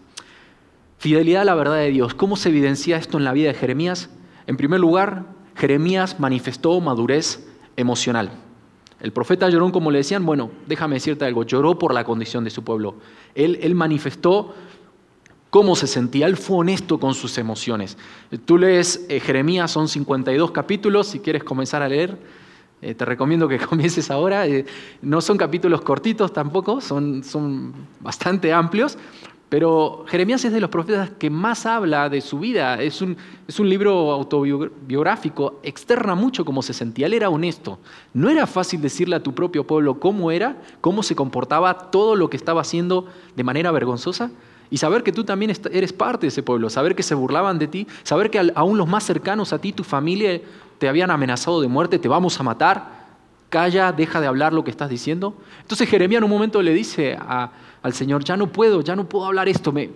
Fidelidad 0.97 1.41
a 1.41 1.45
la 1.45 1.55
verdad 1.55 1.77
de 1.77 1.89
Dios. 1.89 2.13
¿Cómo 2.13 2.35
se 2.35 2.49
evidencia 2.49 2.97
esto 2.97 3.17
en 3.17 3.23
la 3.23 3.33
vida 3.33 3.47
de 3.47 3.55
Jeremías? 3.55 4.09
En 4.45 4.57
primer 4.57 4.79
lugar, 4.79 5.25
Jeremías 5.55 6.19
manifestó 6.19 6.79
madurez 6.79 7.47
emocional. 7.75 8.31
El 8.99 9.11
profeta 9.11 9.49
lloró, 9.49 9.71
como 9.71 9.89
le 9.89 9.97
decían, 9.97 10.25
bueno, 10.25 10.51
déjame 10.67 10.95
decirte 10.95 11.25
algo, 11.25 11.43
lloró 11.43 11.79
por 11.79 11.93
la 11.93 12.03
condición 12.03 12.43
de 12.43 12.51
su 12.51 12.63
pueblo. 12.63 12.95
Él, 13.33 13.57
él 13.63 13.73
manifestó 13.73 14.53
cómo 15.49 15.75
se 15.75 15.87
sentía, 15.87 16.27
él 16.27 16.37
fue 16.37 16.57
honesto 16.57 16.99
con 16.99 17.15
sus 17.15 17.37
emociones. 17.37 17.97
Tú 18.45 18.59
lees 18.59 19.05
eh, 19.09 19.19
Jeremías, 19.19 19.71
son 19.71 19.87
52 19.87 20.51
capítulos, 20.51 21.07
si 21.07 21.19
quieres 21.19 21.43
comenzar 21.43 21.81
a 21.81 21.89
leer, 21.89 22.17
eh, 22.81 22.95
te 22.95 23.05
recomiendo 23.05 23.47
que 23.47 23.59
comiences 23.69 24.09
ahora. 24.09 24.47
Eh, 24.47 24.65
no 25.01 25.21
son 25.21 25.37
capítulos 25.37 25.81
cortitos 25.81 26.33
tampoco, 26.33 26.81
son, 26.81 27.23
son 27.23 27.73
bastante 27.99 28.51
amplios, 28.51 28.97
pero 29.51 30.05
Jeremías 30.07 30.45
es 30.45 30.53
de 30.53 30.61
los 30.61 30.69
profetas 30.69 31.09
que 31.09 31.29
más 31.29 31.65
habla 31.65 32.07
de 32.07 32.21
su 32.21 32.39
vida. 32.39 32.81
Es 32.81 33.01
un, 33.01 33.17
es 33.49 33.59
un 33.59 33.67
libro 33.67 34.11
autobiográfico, 34.11 35.59
externa 35.61 36.15
mucho 36.15 36.45
cómo 36.45 36.61
se 36.61 36.71
sentía. 36.71 37.07
Él 37.07 37.13
era 37.13 37.29
honesto. 37.29 37.77
No 38.13 38.29
era 38.29 38.47
fácil 38.47 38.81
decirle 38.81 39.17
a 39.17 39.23
tu 39.23 39.35
propio 39.35 39.67
pueblo 39.67 39.99
cómo 39.99 40.31
era, 40.31 40.61
cómo 40.79 41.03
se 41.03 41.15
comportaba, 41.15 41.91
todo 41.91 42.15
lo 42.15 42.29
que 42.29 42.37
estaba 42.37 42.61
haciendo 42.61 43.07
de 43.35 43.43
manera 43.43 43.71
vergonzosa. 43.71 44.31
Y 44.69 44.77
saber 44.77 45.03
que 45.03 45.11
tú 45.11 45.25
también 45.25 45.51
eres 45.69 45.91
parte 45.91 46.21
de 46.21 46.27
ese 46.29 46.43
pueblo, 46.43 46.69
saber 46.69 46.95
que 46.95 47.03
se 47.03 47.13
burlaban 47.13 47.59
de 47.59 47.67
ti, 47.67 47.87
saber 48.03 48.31
que 48.31 48.53
aún 48.55 48.77
los 48.77 48.87
más 48.87 49.03
cercanos 49.03 49.51
a 49.51 49.59
ti, 49.59 49.73
tu 49.73 49.83
familia, 49.83 50.39
te 50.81 50.89
habían 50.89 51.11
amenazado 51.11 51.61
de 51.61 51.67
muerte, 51.67 51.99
te 51.99 52.07
vamos 52.07 52.39
a 52.39 52.41
matar, 52.41 53.05
calla, 53.49 53.91
deja 53.91 54.19
de 54.19 54.25
hablar 54.25 54.51
lo 54.51 54.63
que 54.63 54.71
estás 54.71 54.89
diciendo. 54.89 55.37
Entonces 55.59 55.87
Jeremías 55.87 56.17
en 56.17 56.23
un 56.23 56.31
momento 56.31 56.59
le 56.59 56.73
dice 56.73 57.15
al 57.83 57.93
Señor, 57.93 58.23
ya 58.23 58.35
no 58.35 58.51
puedo, 58.51 58.81
ya 58.81 58.95
no 58.95 59.07
puedo 59.07 59.27
hablar 59.27 59.47
esto, 59.47 59.71
me, 59.71 59.91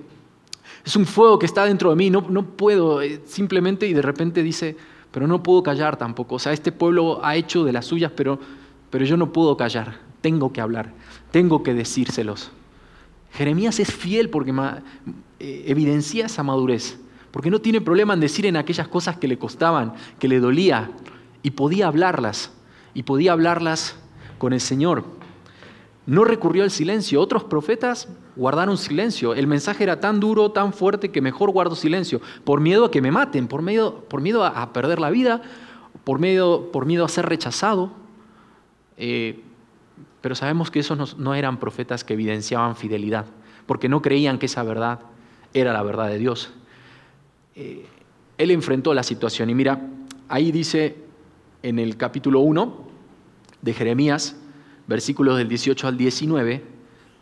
es 0.86 0.95
un 0.95 1.08
fuego 1.08 1.39
que 1.39 1.48
está 1.48 1.65
dentro 1.65 1.89
de 1.89 1.95
mí, 1.95 2.12
no, 2.12 2.21
puedo, 2.56 3.02
eh, 3.02 3.19
simplemente, 3.26 3.88
y 3.88 3.93
de 3.93 4.04
repente 4.04 4.43
dice, 4.43 4.78
pero 5.10 5.26
no 5.26 5.41
puedo 5.41 5.63
callar 5.63 5.98
tampoco. 5.98 6.36
O 6.36 6.39
sea, 6.39 6.54
este 6.54 6.71
pueblo 6.71 7.19
ha 7.26 7.36
hecho 7.36 7.63
de 7.63 7.74
las 7.74 7.88
suyas, 7.88 8.12
pero, 8.15 8.38
pero 8.91 9.06
yo 9.06 9.17
no 9.17 9.34
puedo 9.34 9.58
callar, 9.58 9.98
tengo 10.21 10.54
que 10.54 10.62
hablar, 10.62 10.93
tengo 11.32 11.63
que 11.63 11.74
decírselos. 11.74 12.52
Jeremías 13.32 13.80
es 13.80 13.91
fiel 13.91 14.30
porque 14.30 14.54
eh, 15.39 15.63
evidencia 15.65 16.28
esa 16.28 16.43
madurez 16.43 17.00
porque 17.36 17.52
no 17.52 17.60
tiene 17.60 17.82
problema 17.82 18.13
en 18.13 18.21
decir 18.21 18.45
en 18.45 18.56
aquellas 18.56 18.88
cosas 18.88 19.17
que 19.17 19.28
le 19.28 19.38
costaban, 19.38 19.93
que 20.19 20.30
le 20.30 20.39
dolía, 20.39 20.91
y 21.43 21.52
podía 21.52 21.88
hablarlas, 21.88 22.54
y 22.93 23.04
podía 23.04 23.34
hablarlas 23.34 23.98
con 24.38 24.54
el 24.54 24.62
Señor. 24.62 25.04
No 26.06 26.24
recurrió 26.24 26.63
al 26.63 26.71
silencio. 26.71 27.19
Otros 27.19 27.43
profetas 27.43 28.08
guardaron 28.38 28.78
silencio. 28.78 29.34
El 29.34 29.48
mensaje 29.48 29.84
era 29.84 30.00
tan 30.00 30.21
duro, 30.21 30.54
tan 30.54 30.71
fuerte, 30.71 31.12
que 31.12 31.19
mejor 31.19 31.52
guardo 31.52 31.76
silencio, 31.76 32.21
por 32.45 32.62
miedo 32.62 32.86
a 32.86 32.91
que 32.91 33.02
me 33.02 33.12
maten, 33.12 33.50
por 33.50 33.62
miedo, 33.62 34.06
a, 34.45 34.71
perder 34.71 35.00
la 35.02 35.10
vida, 35.10 35.41
por 36.06 36.19
miedo, 36.19 36.71
por 36.71 36.86
miedo 36.86 37.04
a 37.04 37.10
ser 37.10 37.26
rechazado. 37.26 37.91
Eh, 38.95 39.43
pero 40.21 40.36
sabemos 40.36 40.71
que 40.71 40.80
esos 40.80 41.17
no 41.17 41.36
eran 41.36 41.60
profetas 41.60 42.06
que 42.06 42.13
evidenciaban 42.13 42.78
fidelidad, 42.78 43.26
porque 43.65 43.89
no 43.89 44.02
creían 44.02 44.39
que 44.39 44.45
esa 44.45 44.63
verdad 44.63 45.02
era 45.54 45.74
la 45.74 45.84
verdad 45.84 46.08
de 46.08 46.17
Dios. 46.17 46.54
Eh, 47.56 47.86
él 48.38 48.52
enfrentó 48.52 48.94
la 48.94 49.04
situación. 49.04 49.50
Y 49.50 49.56
mira, 49.56 49.88
ahí 50.28 50.52
dice 50.52 50.98
en 51.63 51.80
el 51.80 51.96
capítulo 51.96 52.41
1 52.41 52.86
de 53.62 53.74
Jeremías, 53.74 54.36
versículos 54.88 55.38
del 55.38 55.48
18 55.48 55.88
al 55.88 55.98
19, 55.98 56.63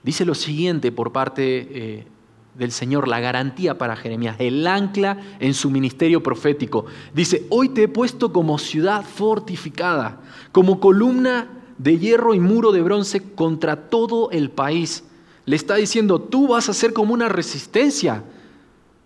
dice 0.04 0.26
lo 0.26 0.34
siguiente 0.34 0.91
por 0.91 1.12
parte 1.12 1.67
eh, 1.72 2.08
del 2.56 2.72
Señor, 2.72 3.08
la 3.08 3.19
garantía 3.19 3.78
para 3.78 3.96
Jeremías, 3.96 4.36
el 4.39 4.65
ancla 4.65 5.19
en 5.39 5.54
su 5.54 5.69
ministerio 5.69 6.24
profético. 6.24 6.86
Dice, 7.13 7.46
hoy 7.50 7.69
te 7.69 7.84
he 7.84 7.88
puesto 7.88 8.34
como 8.34 8.58
ciudad 8.58 9.04
fortificada, 9.04 10.19
como 10.52 10.80
columna 10.80 11.48
de 11.78 12.00
hierro 12.00 12.34
y 12.34 12.39
muro 12.39 12.72
de 12.72 12.82
bronce 12.82 13.22
contra 13.22 13.89
todo 13.89 14.32
el 14.32 14.50
país. 14.50 15.04
Le 15.46 15.56
está 15.56 15.76
diciendo, 15.76 16.19
tú 16.19 16.48
vas 16.48 16.69
a 16.69 16.74
ser 16.74 16.93
como 16.93 17.13
una 17.13 17.30
resistencia, 17.30 18.24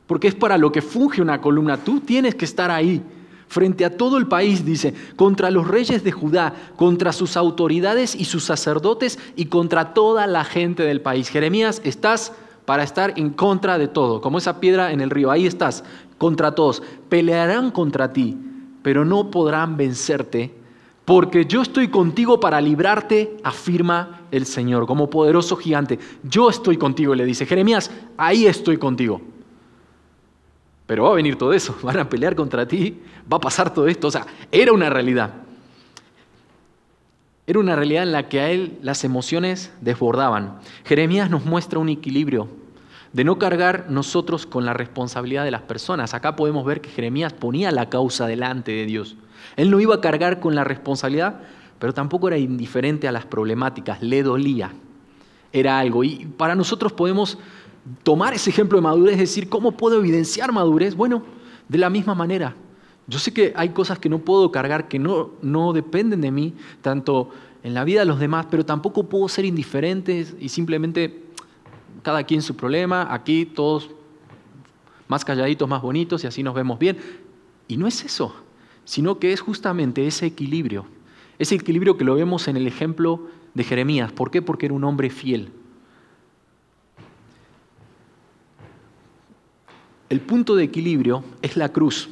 porque 0.07 0.29
es 0.29 0.35
para 0.35 0.57
lo 0.57 0.71
que 0.71 0.81
funge 0.81 1.21
una 1.21 1.41
columna, 1.41 1.77
tú 1.77 1.99
tienes 1.99 2.33
que 2.33 2.45
estar 2.45 2.71
ahí 2.71 3.03
frente 3.47 3.85
a 3.85 3.95
todo 3.95 4.17
el 4.17 4.27
país, 4.27 4.65
dice, 4.65 4.93
contra 5.15 5.51
los 5.51 5.67
reyes 5.67 6.03
de 6.03 6.11
Judá, 6.11 6.53
contra 6.75 7.13
sus 7.13 7.37
autoridades 7.37 8.15
y 8.15 8.25
sus 8.25 8.43
sacerdotes 8.43 9.19
y 9.35 9.45
contra 9.45 9.93
toda 9.93 10.27
la 10.27 10.43
gente 10.43 10.83
del 10.83 11.01
país. 11.01 11.29
Jeremías, 11.29 11.81
estás 11.83 12.33
para 12.65 12.83
estar 12.83 13.13
en 13.15 13.29
contra 13.29 13.77
de 13.77 13.87
todo, 13.87 14.19
como 14.19 14.37
esa 14.37 14.59
piedra 14.59 14.91
en 14.91 14.99
el 14.99 15.09
río, 15.09 15.31
ahí 15.31 15.45
estás, 15.45 15.83
contra 16.17 16.53
todos. 16.53 16.83
Pelearán 17.07 17.71
contra 17.71 18.11
ti, 18.11 18.37
pero 18.81 19.05
no 19.05 19.31
podrán 19.31 19.77
vencerte, 19.77 20.53
porque 21.05 21.45
yo 21.45 21.61
estoy 21.61 21.87
contigo 21.87 22.41
para 22.41 22.59
librarte, 22.59 23.37
afirma 23.43 24.23
el 24.31 24.45
Señor, 24.45 24.85
como 24.85 25.09
poderoso 25.09 25.55
gigante. 25.55 25.97
Yo 26.23 26.49
estoy 26.49 26.75
contigo, 26.75 27.15
le 27.15 27.23
dice 27.23 27.45
Jeremías, 27.45 27.89
ahí 28.17 28.45
estoy 28.45 28.77
contigo. 28.77 29.21
Pero 30.87 31.03
va 31.03 31.11
a 31.11 31.15
venir 31.15 31.37
todo 31.37 31.53
eso, 31.53 31.77
van 31.83 31.99
a 31.99 32.09
pelear 32.09 32.35
contra 32.35 32.67
ti, 32.67 32.99
va 33.31 33.37
a 33.37 33.41
pasar 33.41 33.73
todo 33.73 33.87
esto. 33.87 34.07
O 34.07 34.11
sea, 34.11 34.25
era 34.51 34.73
una 34.73 34.89
realidad. 34.89 35.31
Era 37.45 37.59
una 37.59 37.75
realidad 37.75 38.03
en 38.03 38.11
la 38.11 38.27
que 38.27 38.41
a 38.41 38.49
él 38.49 38.77
las 38.81 39.03
emociones 39.03 39.71
desbordaban. 39.79 40.59
Jeremías 40.83 41.29
nos 41.29 41.45
muestra 41.45 41.79
un 41.79 41.89
equilibrio 41.89 42.49
de 43.13 43.23
no 43.23 43.39
cargar 43.39 43.85
nosotros 43.89 44.45
con 44.45 44.65
la 44.65 44.73
responsabilidad 44.73 45.45
de 45.45 45.51
las 45.51 45.61
personas. 45.61 46.13
Acá 46.13 46.35
podemos 46.35 46.65
ver 46.65 46.81
que 46.81 46.89
Jeremías 46.89 47.31
ponía 47.33 47.71
la 47.71 47.89
causa 47.89 48.27
delante 48.27 48.71
de 48.73 48.85
Dios. 48.85 49.15
Él 49.55 49.71
no 49.71 49.79
iba 49.79 49.95
a 49.95 50.01
cargar 50.01 50.39
con 50.39 50.55
la 50.55 50.65
responsabilidad, 50.65 51.39
pero 51.79 51.93
tampoco 51.93 52.27
era 52.27 52.37
indiferente 52.37 53.07
a 53.07 53.11
las 53.11 53.25
problemáticas, 53.25 54.01
le 54.01 54.23
dolía. 54.23 54.73
Era 55.53 55.79
algo. 55.79 56.03
Y 56.03 56.25
para 56.37 56.53
nosotros 56.53 56.91
podemos 56.91 57.37
tomar 58.03 58.33
ese 58.33 58.49
ejemplo 58.49 58.77
de 58.77 58.81
madurez, 58.81 59.17
decir, 59.17 59.49
¿cómo 59.49 59.73
puedo 59.73 59.99
evidenciar 59.99 60.51
madurez? 60.51 60.95
Bueno, 60.95 61.23
de 61.67 61.77
la 61.77 61.89
misma 61.89 62.15
manera. 62.15 62.55
Yo 63.07 63.19
sé 63.19 63.33
que 63.33 63.53
hay 63.55 63.69
cosas 63.69 63.99
que 63.99 64.09
no 64.09 64.19
puedo 64.19 64.51
cargar, 64.51 64.87
que 64.87 64.99
no, 64.99 65.31
no 65.41 65.71
dependen 65.71 66.21
de 66.21 66.31
mí, 66.31 66.53
tanto 66.81 67.29
en 67.63 67.73
la 67.73 67.83
vida 67.83 68.01
de 68.01 68.05
los 68.05 68.19
demás, 68.19 68.47
pero 68.49 68.65
tampoco 68.65 69.07
puedo 69.07 69.29
ser 69.29 69.45
indiferente 69.45 70.27
y 70.39 70.49
simplemente 70.49 71.23
cada 72.01 72.23
quien 72.23 72.41
su 72.41 72.55
problema, 72.55 73.13
aquí 73.13 73.45
todos 73.45 73.89
más 75.07 75.23
calladitos, 75.23 75.67
más 75.67 75.81
bonitos 75.81 76.23
y 76.23 76.27
así 76.27 76.43
nos 76.43 76.53
vemos 76.53 76.79
bien. 76.79 76.97
Y 77.67 77.77
no 77.77 77.87
es 77.87 78.03
eso, 78.03 78.33
sino 78.83 79.19
que 79.19 79.33
es 79.33 79.41
justamente 79.41 80.05
ese 80.05 80.25
equilibrio, 80.25 80.85
ese 81.39 81.55
equilibrio 81.55 81.97
que 81.97 82.03
lo 82.03 82.15
vemos 82.15 82.47
en 82.47 82.57
el 82.57 82.67
ejemplo 82.67 83.27
de 83.53 83.63
Jeremías. 83.63 84.11
¿Por 84.11 84.31
qué? 84.31 84.41
Porque 84.41 84.65
era 84.65 84.75
un 84.75 84.83
hombre 84.83 85.09
fiel. 85.09 85.51
El 90.09 90.21
punto 90.21 90.55
de 90.55 90.63
equilibrio 90.63 91.23
es 91.41 91.57
la 91.57 91.69
cruz. 91.69 92.09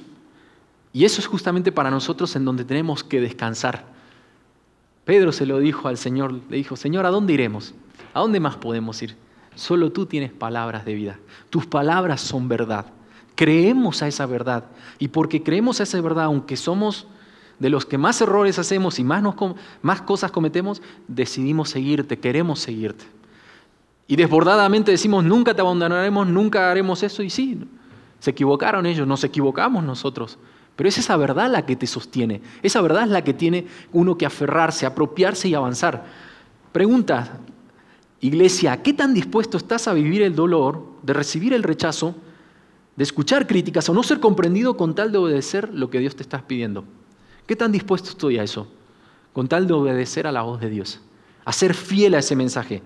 Y 0.92 1.06
eso 1.06 1.20
es 1.22 1.28
justamente 1.28 1.72
para 1.72 1.92
nosotros 1.92 2.36
en 2.36 2.46
donde 2.46 2.66
tenemos 2.66 3.04
que 3.04 3.22
descansar. 3.22 3.86
Pedro 5.06 5.32
se 5.32 5.46
lo 5.46 5.60
dijo 5.60 5.88
al 5.88 5.98
Señor, 5.98 6.34
le 6.50 6.58
dijo, 6.58 6.76
Señor, 6.76 7.06
¿a 7.06 7.10
dónde 7.10 7.34
iremos? 7.34 7.74
¿A 8.14 8.20
dónde 8.22 8.40
más 8.40 8.56
podemos 8.58 9.02
ir? 9.02 9.16
Solo 9.56 9.92
tú 9.92 10.06
tienes 10.06 10.32
palabras 10.32 10.84
de 10.86 10.96
vida. 10.96 11.20
Tus 11.50 11.66
palabras 11.66 12.22
son 12.22 12.48
verdad. 12.48 12.88
Creemos 13.36 14.02
a 14.02 14.08
esa 14.08 14.26
verdad. 14.26 14.66
Y 15.00 15.10
porque 15.10 15.44
creemos 15.44 15.80
a 15.80 15.84
esa 15.84 16.00
verdad, 16.02 16.26
aunque 16.26 16.58
somos 16.58 17.08
de 17.60 17.70
los 17.70 17.86
que 17.86 17.98
más 17.98 18.20
errores 18.20 18.60
hacemos 18.60 19.00
y 19.00 19.04
más, 19.04 19.24
más 19.82 20.02
cosas 20.02 20.32
cometemos, 20.32 20.82
decidimos 21.08 21.70
seguirte, 21.70 22.20
queremos 22.20 22.60
seguirte. 22.60 23.06
Y 24.08 24.16
desbordadamente 24.16 24.92
decimos, 24.92 25.24
nunca 25.24 25.54
te 25.54 25.62
abandonaremos, 25.62 26.28
nunca 26.28 26.70
haremos 26.70 27.02
eso. 27.04 27.24
Y 27.24 27.30
sí, 27.30 27.60
se 28.20 28.32
equivocaron 28.32 28.86
ellos, 28.86 29.08
nos 29.08 29.24
equivocamos 29.24 29.84
nosotros. 29.84 30.38
Pero 30.76 30.90
es 30.90 30.98
esa 30.98 31.16
verdad 31.16 31.50
la 31.50 31.66
que 31.66 31.76
te 31.76 31.88
sostiene. 31.88 32.42
Esa 32.62 32.82
verdad 32.82 33.04
es 33.04 33.10
la 33.10 33.24
que 33.24 33.34
tiene 33.34 33.68
uno 33.94 34.18
que 34.18 34.26
aferrarse, 34.26 34.86
apropiarse 34.86 35.48
y 35.48 35.54
avanzar. 35.54 36.06
Pregunta, 36.72 37.40
iglesia, 38.20 38.82
¿qué 38.84 38.94
tan 38.94 39.14
dispuesto 39.14 39.58
estás 39.58 39.88
a 39.88 39.94
vivir 39.94 40.22
el 40.22 40.36
dolor, 40.36 40.86
de 41.04 41.14
recibir 41.14 41.54
el 41.54 41.64
rechazo, 41.64 42.16
de 42.96 43.04
escuchar 43.04 43.48
críticas 43.48 43.88
o 43.90 43.94
no 43.94 44.04
ser 44.04 44.20
comprendido 44.20 44.76
con 44.76 44.96
tal 44.96 45.12
de 45.12 45.18
obedecer 45.18 45.74
lo 45.74 45.90
que 45.90 46.00
Dios 46.00 46.16
te 46.16 46.24
está 46.24 46.46
pidiendo? 46.46 46.84
¿Qué 47.46 47.56
tan 47.56 47.72
dispuesto 47.72 48.10
estoy 48.10 48.38
a 48.38 48.44
eso? 48.44 48.68
Con 49.32 49.48
tal 49.48 49.68
de 49.68 49.74
obedecer 49.74 50.28
a 50.28 50.32
la 50.32 50.42
voz 50.42 50.60
de 50.60 50.70
Dios, 50.70 51.00
a 51.46 51.54
ser 51.54 51.74
fiel 51.74 52.16
a 52.16 52.20
ese 52.20 52.36
mensaje. 52.36 52.82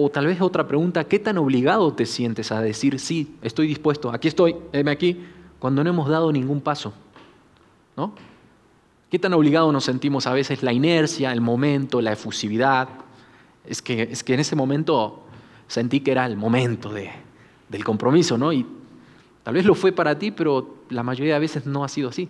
O 0.00 0.10
tal 0.10 0.26
vez 0.26 0.40
otra 0.40 0.68
pregunta, 0.68 1.02
¿qué 1.02 1.18
tan 1.18 1.38
obligado 1.38 1.92
te 1.92 2.06
sientes 2.06 2.52
a 2.52 2.60
decir, 2.60 3.00
sí, 3.00 3.34
estoy 3.42 3.66
dispuesto, 3.66 4.12
aquí 4.12 4.28
estoy, 4.28 4.54
heme 4.72 4.92
aquí, 4.92 5.24
cuando 5.58 5.82
no 5.82 5.90
hemos 5.90 6.08
dado 6.08 6.30
ningún 6.30 6.60
paso? 6.60 6.92
¿No? 7.96 8.12
¿Qué 9.10 9.18
tan 9.18 9.32
obligado 9.32 9.72
nos 9.72 9.82
sentimos 9.82 10.28
a 10.28 10.32
veces 10.32 10.62
la 10.62 10.72
inercia, 10.72 11.32
el 11.32 11.40
momento, 11.40 12.00
la 12.00 12.12
efusividad? 12.12 12.88
Es 13.66 13.82
que, 13.82 14.02
es 14.02 14.22
que 14.22 14.34
en 14.34 14.40
ese 14.40 14.54
momento 14.54 15.24
sentí 15.66 15.98
que 15.98 16.12
era 16.12 16.26
el 16.26 16.36
momento 16.36 16.92
de, 16.92 17.10
del 17.68 17.82
compromiso, 17.82 18.38
¿no? 18.38 18.52
Y 18.52 18.64
tal 19.42 19.54
vez 19.54 19.64
lo 19.64 19.74
fue 19.74 19.90
para 19.90 20.16
ti, 20.16 20.30
pero 20.30 20.76
la 20.90 21.02
mayoría 21.02 21.34
de 21.34 21.40
veces 21.40 21.66
no 21.66 21.82
ha 21.82 21.88
sido 21.88 22.10
así. 22.10 22.28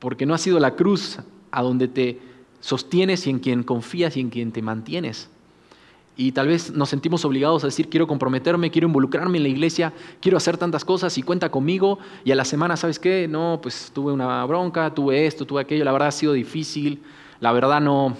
Porque 0.00 0.26
no 0.26 0.34
ha 0.34 0.38
sido 0.38 0.58
la 0.58 0.74
cruz 0.74 1.20
a 1.52 1.62
donde 1.62 1.86
te 1.86 2.18
sostienes 2.58 3.24
y 3.28 3.30
en 3.30 3.38
quien 3.38 3.62
confías 3.62 4.16
y 4.16 4.20
en 4.20 4.30
quien 4.30 4.50
te 4.50 4.62
mantienes 4.62 5.30
y 6.16 6.32
tal 6.32 6.48
vez 6.48 6.70
nos 6.72 6.88
sentimos 6.88 7.24
obligados 7.24 7.62
a 7.62 7.66
decir, 7.66 7.88
quiero 7.88 8.06
comprometerme, 8.06 8.70
quiero 8.70 8.88
involucrarme 8.88 9.36
en 9.36 9.42
la 9.42 9.50
iglesia, 9.50 9.92
quiero 10.20 10.38
hacer 10.38 10.56
tantas 10.56 10.84
cosas 10.84 11.16
y 11.18 11.22
cuenta 11.22 11.50
conmigo, 11.50 11.98
y 12.24 12.32
a 12.32 12.34
la 12.34 12.44
semana, 12.44 12.76
¿sabes 12.76 12.98
qué? 12.98 13.28
No, 13.28 13.60
pues 13.62 13.90
tuve 13.94 14.12
una 14.12 14.44
bronca, 14.46 14.94
tuve 14.94 15.26
esto, 15.26 15.44
tuve 15.44 15.60
aquello, 15.60 15.84
la 15.84 15.92
verdad 15.92 16.08
ha 16.08 16.12
sido 16.12 16.32
difícil, 16.32 17.02
la 17.40 17.52
verdad 17.52 17.82
no, 17.82 18.16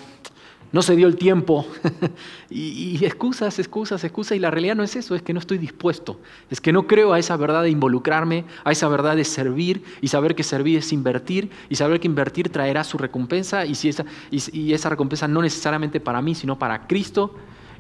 no 0.72 0.82
se 0.82 0.94
dio 0.94 1.06
el 1.06 1.16
tiempo. 1.16 1.66
y, 2.50 3.02
excusas, 3.02 3.58
excusas, 3.58 4.04
excusas, 4.04 4.36
y 4.36 4.40
la 4.40 4.50
realidad 4.50 4.76
no 4.76 4.82
es 4.82 4.94
eso, 4.94 5.14
es 5.14 5.22
que 5.22 5.32
no 5.32 5.40
estoy 5.40 5.56
dispuesto, 5.56 6.20
es 6.50 6.60
que 6.60 6.74
no 6.74 6.86
creo 6.86 7.14
a 7.14 7.18
esa 7.18 7.34
verdad 7.38 7.62
de 7.62 7.70
involucrarme, 7.70 8.44
a 8.64 8.72
esa 8.72 8.88
verdad 8.88 9.16
de 9.16 9.24
servir, 9.24 9.82
y 10.02 10.08
saber 10.08 10.34
que 10.34 10.42
servir 10.42 10.76
es 10.76 10.92
invertir, 10.92 11.50
y 11.70 11.76
saber 11.76 11.98
que 11.98 12.08
invertir 12.08 12.50
traerá 12.50 12.84
su 12.84 12.98
recompensa, 12.98 13.64
y, 13.64 13.74
si 13.74 13.88
esa, 13.88 14.04
y 14.30 14.74
esa 14.74 14.90
recompensa 14.90 15.26
no 15.26 15.40
necesariamente 15.40 15.98
para 15.98 16.20
mí, 16.20 16.34
sino 16.34 16.58
para 16.58 16.86
Cristo 16.86 17.34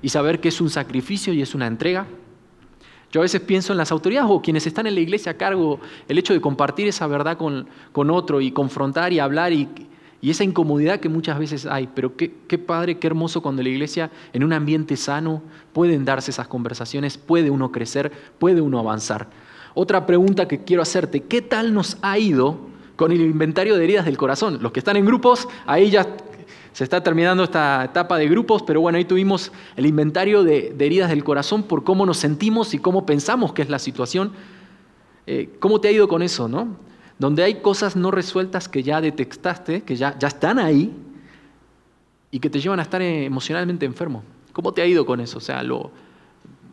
y 0.06 0.08
saber 0.08 0.38
que 0.38 0.50
es 0.50 0.60
un 0.60 0.70
sacrificio 0.70 1.32
y 1.32 1.42
es 1.42 1.52
una 1.56 1.66
entrega. 1.66 2.06
Yo 3.10 3.20
a 3.20 3.22
veces 3.22 3.40
pienso 3.40 3.72
en 3.72 3.76
las 3.76 3.90
autoridades 3.90 4.30
o 4.30 4.40
quienes 4.40 4.64
están 4.64 4.86
en 4.86 4.94
la 4.94 5.00
iglesia 5.00 5.32
a 5.32 5.34
cargo, 5.36 5.80
el 6.06 6.16
hecho 6.16 6.32
de 6.32 6.40
compartir 6.40 6.86
esa 6.86 7.08
verdad 7.08 7.36
con, 7.36 7.66
con 7.90 8.12
otro 8.12 8.40
y 8.40 8.52
confrontar 8.52 9.12
y 9.12 9.18
hablar 9.18 9.52
y, 9.52 9.68
y, 10.20 10.30
esa 10.30 10.44
incomodidad 10.44 11.00
que 11.00 11.08
muchas 11.08 11.40
veces 11.40 11.66
hay. 11.66 11.88
Pero 11.92 12.16
qué, 12.16 12.32
qué 12.46 12.56
padre, 12.56 13.00
qué 13.00 13.08
hermoso 13.08 13.42
cuando 13.42 13.64
la 13.64 13.68
iglesia 13.68 14.12
en 14.32 14.44
un 14.44 14.52
ambiente 14.52 14.96
sano 14.96 15.42
pueden 15.72 16.04
darse 16.04 16.30
esas 16.30 16.46
conversaciones, 16.46 17.18
puede 17.18 17.50
uno 17.50 17.72
crecer, 17.72 18.12
puede 18.38 18.60
uno 18.60 18.78
avanzar. 18.78 19.26
Otra 19.74 20.06
pregunta 20.06 20.46
que 20.46 20.62
quiero 20.62 20.82
hacerte, 20.82 21.24
¿qué 21.24 21.42
tal 21.42 21.74
nos 21.74 21.98
ha 22.02 22.16
ido 22.16 22.58
con 22.94 23.10
el 23.10 23.22
inventario 23.22 23.76
de 23.76 23.82
heridas 23.82 24.04
del 24.04 24.18
corazón? 24.18 24.58
Los 24.62 24.70
que 24.70 24.78
están 24.78 24.96
en 24.96 25.04
grupos, 25.04 25.48
ahí 25.66 25.90
ya 25.90 26.06
se 26.76 26.84
está 26.84 27.02
terminando 27.02 27.42
esta 27.42 27.84
etapa 27.86 28.18
de 28.18 28.28
grupos, 28.28 28.62
pero 28.62 28.82
bueno, 28.82 28.98
ahí 28.98 29.06
tuvimos 29.06 29.50
el 29.76 29.86
inventario 29.86 30.44
de, 30.44 30.76
heridas 30.78 31.08
del 31.08 31.24
corazón 31.24 31.62
por 31.62 31.84
cómo 31.84 32.04
nos 32.04 32.18
sentimos 32.18 32.74
y 32.74 32.78
cómo 32.78 33.06
pensamos 33.06 33.54
que 33.54 33.62
es 33.62 33.70
la 33.70 33.78
situación. 33.78 34.32
Eh, 35.26 35.56
¿Cómo 35.58 35.80
te 35.80 35.88
ha 35.88 35.90
ido 35.90 36.06
con 36.06 36.20
eso, 36.20 36.48
no? 36.48 36.76
Donde 37.18 37.44
hay 37.44 37.62
cosas 37.62 37.96
no 37.96 38.10
resueltas 38.10 38.68
que 38.68 38.82
ya 38.82 39.00
detectaste, 39.00 39.84
que 39.84 39.96
ya, 39.96 40.18
ya 40.18 40.28
están 40.28 40.58
ahí 40.58 40.94
y 42.30 42.40
que 42.40 42.50
te 42.50 42.60
llevan 42.60 42.78
a 42.78 42.82
estar 42.82 43.00
emocionalmente 43.00 43.86
enfermo. 43.86 44.22
¿Cómo 44.52 44.74
te 44.74 44.82
ha 44.82 44.86
ido 44.86 45.06
con 45.06 45.22
eso? 45.22 45.38
O 45.38 45.40
sea, 45.40 45.62
¿lo, 45.62 45.92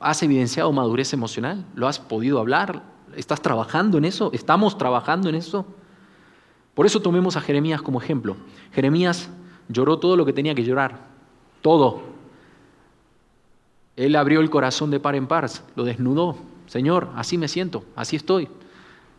¿has 0.01 0.21
evidenciado 0.21 0.69
madurez 0.73 1.13
emocional? 1.13 1.65
¿Lo 1.75 1.87
has 1.87 1.99
podido 1.99 2.39
hablar? 2.39 2.83
¿Estás 3.15 3.41
trabajando 3.41 3.99
en 3.99 4.03
eso? 4.03 4.31
¿Estamos 4.33 4.77
trabajando 4.77 5.29
en 5.29 5.35
eso? 5.35 5.65
Por 6.73 6.85
eso 6.85 7.01
tomemos 7.01 7.37
a 7.37 7.41
Jeremías 7.41 7.81
como 7.81 8.01
ejemplo. 8.01 8.35
Jeremías 8.73 9.29
Lloró 9.69 9.99
todo 9.99 10.17
lo 10.17 10.25
que 10.25 10.33
tenía 10.33 10.55
que 10.55 10.63
llorar, 10.63 10.99
todo. 11.61 12.01
Él 13.95 14.15
abrió 14.15 14.41
el 14.41 14.49
corazón 14.49 14.91
de 14.91 14.99
par 14.99 15.15
en 15.15 15.27
par, 15.27 15.49
lo 15.75 15.83
desnudó. 15.83 16.37
Señor, 16.67 17.09
así 17.15 17.37
me 17.37 17.47
siento, 17.47 17.83
así 17.95 18.15
estoy. 18.15 18.47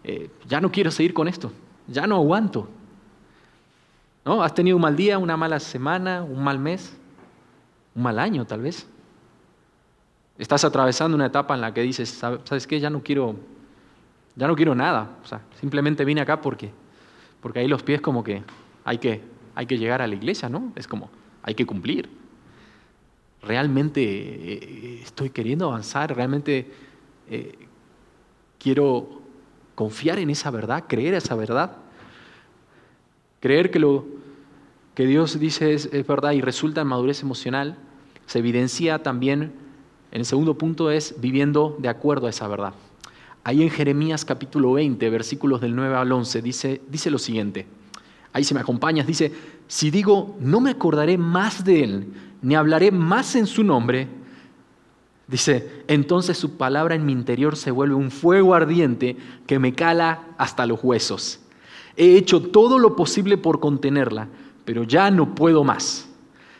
eh, 0.03 0.31
ya 0.47 0.61
no 0.61 0.71
quiero 0.71 0.91
seguir 0.91 1.15
con 1.15 1.29
esto, 1.29 1.53
ya 1.87 2.07
no 2.07 2.17
aguanto. 2.17 2.69
¿No? 4.25 4.43
¿Has 4.43 4.55
tenido 4.55 4.77
un 4.77 4.83
mal 4.83 4.97
día, 4.97 5.19
una 5.19 5.37
mala 5.37 5.61
semana, 5.61 6.23
un 6.23 6.43
mal 6.43 6.59
mes, 6.59 6.97
un 7.95 8.03
mal 8.03 8.19
año 8.19 8.47
tal 8.47 8.63
vez? 8.63 8.87
Estás 10.39 10.65
atravesando 10.65 11.15
una 11.15 11.27
etapa 11.27 11.55
en 11.55 11.61
la 11.61 11.73
que 11.73 11.83
dices, 11.83 12.09
¿sabes 12.09 12.67
qué? 12.67 12.81
Ya 12.81 12.91
no 12.91 13.03
quiero, 13.03 13.37
ya 14.35 14.49
no 14.49 14.57
quiero 14.57 14.75
nada. 14.75 15.11
O 15.23 15.27
sea, 15.27 15.43
simplemente 15.61 16.05
vine 16.05 16.21
acá 16.23 16.41
porque, 16.41 16.73
porque 17.41 17.61
ahí 17.61 17.69
los 17.69 17.83
pies 17.83 18.01
como 18.01 18.25
que 18.25 18.43
hay, 18.85 18.99
que 18.99 19.23
hay 19.55 19.67
que 19.67 19.79
llegar 19.79 20.03
a 20.03 20.07
la 20.07 20.15
iglesia, 20.15 20.49
¿no? 20.49 20.73
Es 20.77 20.89
como, 20.89 21.11
hay 21.43 21.55
que 21.55 21.67
cumplir. 21.67 22.09
Realmente 23.43 24.03
eh, 24.03 25.01
estoy 25.03 25.31
queriendo 25.31 25.67
avanzar, 25.67 26.15
realmente 26.15 26.71
eh, 27.29 27.55
quiero 28.59 29.23
confiar 29.75 30.19
en 30.19 30.31
esa 30.31 30.51
verdad, 30.51 30.85
creer 30.89 31.15
esa 31.15 31.35
verdad. 31.35 31.77
Creer 33.41 33.71
que 33.71 33.79
lo 33.79 34.07
que 34.95 35.07
Dios 35.07 35.39
dice 35.39 35.75
es, 35.75 35.91
verdad 36.07 36.33
y 36.33 36.41
resulta 36.41 36.81
en 36.81 36.87
madurez 36.87 37.23
emocional, 37.23 37.77
se 38.27 38.39
evidencia 38.39 39.03
también 39.03 39.53
en 40.13 40.21
el 40.21 40.25
segundo 40.25 40.57
punto 40.57 40.91
es 40.91 41.21
viviendo 41.21 41.77
de 41.81 41.89
acuerdo 41.89 42.29
a 42.29 42.31
esa 42.31 42.47
verdad. 42.47 42.73
Ahí 43.43 43.63
en 43.63 43.71
Jeremías 43.71 44.25
capítulo 44.25 44.73
20, 44.73 45.11
versículos 45.11 45.61
del 45.61 45.75
9 45.75 45.97
al 45.97 46.13
11, 46.13 46.41
dice, 46.41 46.81
dice 46.89 47.11
lo 47.11 47.19
siguiente. 47.19 47.67
Ahí 48.35 48.43
si 48.43 48.53
me 48.53 48.61
acompañas, 48.61 49.07
dice, 49.07 49.33
si 49.69 49.93
digo, 49.93 50.37
no 50.41 50.61
me 50.61 50.73
acordaré 50.73 51.17
más 51.17 51.65
de 51.65 51.85
él, 51.85 52.13
ni 52.43 52.57
hablaré 52.57 52.91
más 52.91 53.37
en 53.37 53.47
su 53.47 53.63
nombre, 53.63 54.09
dice, 55.29 55.85
entonces 55.87 56.37
su 56.37 56.57
palabra 56.57 56.97
en 56.97 57.07
mi 57.07 57.13
interior 57.13 57.57
se 57.57 57.71
vuelve 57.71 57.95
un 57.95 58.11
fuego 58.11 58.55
ardiente 58.55 59.17
que 59.47 59.61
me 59.61 59.73
cala 59.73 60.25
hasta 60.37 60.67
los 60.67 60.83
huesos. 60.83 61.39
He 61.97 62.17
hecho 62.17 62.43
todo 62.43 62.81
lo 62.81 62.97
posible 62.97 63.39
por 63.39 63.61
contenerla, 63.61 64.27
pero 64.65 64.83
ya 64.83 65.13
no 65.13 65.37
puedo 65.37 65.63
más. 65.63 66.09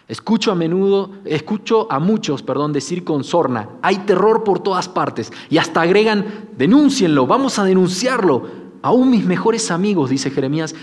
Escucho 0.07 0.53
a 0.53 0.55
menudo, 0.55 1.11
escucho 1.25 1.91
a 1.91 1.99
muchos, 1.99 2.45
perdón, 2.45 2.73
decir 2.73 3.03
con 3.03 3.25
sorna, 3.25 3.71
hay 3.83 3.99
terror 4.07 4.45
por 4.45 4.61
todas 4.61 4.89
partes 4.89 5.33
y 5.51 5.59
hasta 5.59 5.81
agregan, 5.81 6.25
denúncienlo, 6.57 7.27
vamos 7.27 7.59
a 7.59 7.65
denunciarlo. 7.65 8.63
Aún 8.81 9.11
mis 9.11 9.25
mejores 9.25 9.73
amigos, 9.73 10.11
dice 10.11 10.31
Jeremías, 10.31 10.75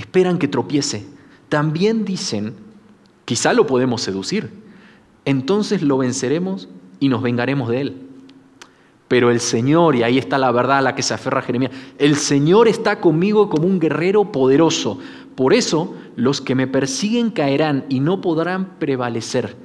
esperan 0.00 0.38
que 0.38 0.48
tropiece. 0.48 1.06
También 1.48 2.04
dicen, 2.04 2.54
quizá 3.24 3.52
lo 3.52 3.66
podemos 3.66 4.02
seducir, 4.02 4.50
entonces 5.24 5.82
lo 5.82 5.98
venceremos 5.98 6.68
y 6.98 7.08
nos 7.08 7.22
vengaremos 7.22 7.68
de 7.68 7.80
él. 7.80 8.06
Pero 9.08 9.30
el 9.30 9.40
Señor, 9.40 9.96
y 9.96 10.04
ahí 10.04 10.18
está 10.18 10.38
la 10.38 10.52
verdad 10.52 10.78
a 10.78 10.82
la 10.82 10.94
que 10.94 11.02
se 11.02 11.14
aferra 11.14 11.42
Jeremías, 11.42 11.72
el 11.98 12.14
Señor 12.14 12.68
está 12.68 13.00
conmigo 13.00 13.50
como 13.50 13.66
un 13.66 13.80
guerrero 13.80 14.30
poderoso. 14.30 14.98
Por 15.34 15.52
eso 15.52 15.96
los 16.14 16.40
que 16.40 16.54
me 16.54 16.68
persiguen 16.68 17.30
caerán 17.30 17.84
y 17.88 17.98
no 17.98 18.20
podrán 18.20 18.78
prevalecer, 18.78 19.56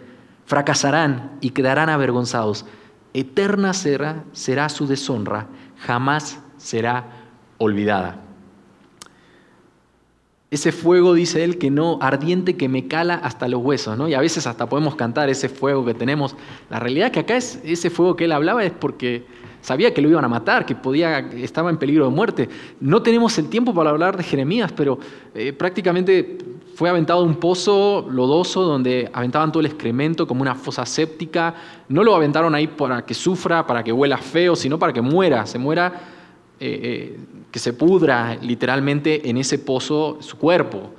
fracasarán 0.45 1.37
y 1.41 1.51
quedarán 1.51 1.89
avergonzados. 1.89 2.65
Eterna 3.13 3.73
será, 3.73 4.23
será 4.31 4.67
su 4.69 4.87
deshonra, 4.87 5.47
jamás 5.77 6.39
será 6.57 7.05
olvidada. 7.59 8.24
Ese 10.55 10.71
fuego, 10.71 11.13
dice 11.13 11.43
él, 11.43 11.57
que 11.57 11.69
no, 11.69 11.97
ardiente 12.01 12.55
que 12.55 12.69
me 12.69 12.87
cala 12.87 13.15
hasta 13.15 13.49
los 13.49 13.61
huesos, 13.61 13.97
¿no? 13.97 14.07
Y 14.07 14.13
a 14.13 14.21
veces 14.21 14.47
hasta 14.47 14.69
podemos 14.69 14.95
cantar 14.95 15.29
ese 15.29 15.49
fuego 15.49 15.83
que 15.83 15.93
tenemos. 15.93 16.33
La 16.69 16.79
realidad 16.79 17.11
que 17.11 17.19
acá 17.19 17.35
es 17.35 17.59
ese 17.65 17.89
fuego 17.89 18.15
que 18.15 18.23
él 18.23 18.31
hablaba 18.31 18.63
es 18.63 18.71
porque 18.71 19.25
sabía 19.59 19.93
que 19.93 20.01
lo 20.01 20.07
iban 20.07 20.23
a 20.23 20.29
matar, 20.29 20.65
que 20.65 20.73
podía, 20.73 21.19
estaba 21.19 21.69
en 21.69 21.75
peligro 21.75 22.05
de 22.05 22.11
muerte. 22.11 22.47
No 22.79 23.01
tenemos 23.01 23.37
el 23.37 23.49
tiempo 23.49 23.73
para 23.73 23.89
hablar 23.89 24.15
de 24.15 24.23
Jeremías, 24.23 24.71
pero 24.71 24.97
eh, 25.33 25.51
prácticamente 25.51 26.37
fue 26.73 26.89
aventado 26.89 27.21
un 27.21 27.35
pozo 27.35 28.07
lodoso 28.09 28.63
donde 28.63 29.09
aventaban 29.11 29.51
todo 29.51 29.59
el 29.59 29.65
excremento 29.65 30.25
como 30.25 30.41
una 30.41 30.55
fosa 30.55 30.85
séptica. 30.85 31.53
No 31.89 32.01
lo 32.01 32.15
aventaron 32.15 32.55
ahí 32.55 32.67
para 32.67 33.05
que 33.05 33.13
sufra, 33.13 33.67
para 33.67 33.83
que 33.83 33.91
huela 33.91 34.17
feo, 34.19 34.55
sino 34.55 34.79
para 34.79 34.93
que 34.93 35.01
muera, 35.01 35.45
se 35.45 35.59
muera, 35.59 36.14
eh, 36.59 36.79
eh, 36.83 37.19
que 37.51 37.59
se 37.59 37.73
pudra 37.73 38.35
literalmente 38.41 39.29
en 39.29 39.37
ese 39.37 39.59
pozo 39.59 40.17
su 40.21 40.37
cuerpo. 40.37 40.91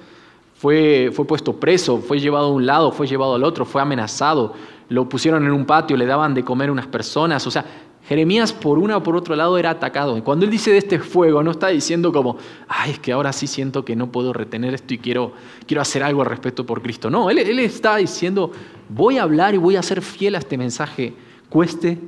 Fue, 0.55 1.11
fue 1.13 1.27
puesto 1.27 1.55
preso, 1.55 1.99
fue 1.99 2.19
llevado 2.19 2.47
a 2.47 2.53
un 2.53 2.65
lado, 2.65 2.91
fue 2.91 3.07
llevado 3.07 3.35
al 3.35 3.45
otro, 3.45 3.65
fue 3.65 3.83
amenazado, 3.83 4.55
lo 4.89 5.09
pusieron 5.09 5.45
en 5.45 5.53
un 5.53 5.67
patio, 5.67 5.97
le 5.97 6.07
daban 6.07 6.33
de 6.33 6.45
comer 6.45 6.71
unas 6.71 6.87
personas, 6.87 7.47
o 7.47 7.51
sea, 7.51 7.65
Jeremías 8.09 8.53
por 8.53 8.79
una 8.79 8.99
o 8.99 9.03
por 9.03 9.17
otro 9.17 9.35
lado 9.35 9.59
era 9.59 9.71
atacado. 9.71 10.23
Cuando 10.23 10.45
él 10.45 10.51
dice 10.51 10.71
de 10.71 10.79
este 10.79 11.01
fuego, 11.01 11.43
no 11.43 11.51
está 11.51 11.69
diciendo 11.69 12.13
como, 12.13 12.37
ay, 12.69 12.93
es 12.93 12.99
que 13.01 13.13
ahora 13.13 13.33
sí 13.33 13.49
siento 13.49 13.85
que 13.85 13.97
no 13.97 14.13
puedo 14.13 14.33
retener 14.33 14.75
esto 14.75 14.95
y 14.95 14.99
quiero, 14.99 15.33
quiero 15.67 15.83
hacer 15.83 16.05
algo 16.05 16.23
al 16.23 16.29
respecto 16.29 16.65
por 16.65 16.83
Cristo. 16.83 17.11
No, 17.11 17.31
él, 17.31 17.39
él 17.39 17.59
está 17.59 17.97
diciendo, 17.97 18.53
voy 18.89 19.19
a 19.19 19.25
hablar 19.25 19.55
y 19.55 19.59
voy 19.59 19.75
a 19.75 19.83
ser 19.83 20.03
fiel 20.03 20.37
a 20.37 20.39
este 20.39 20.57
mensaje, 20.57 21.15
cueste 21.49 21.99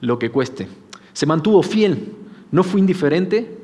lo 0.00 0.18
que 0.18 0.30
cueste. 0.30 0.68
Se 1.12 1.26
mantuvo 1.26 1.62
fiel, 1.62 2.14
no 2.50 2.62
fue 2.62 2.80
indiferente, 2.80 3.58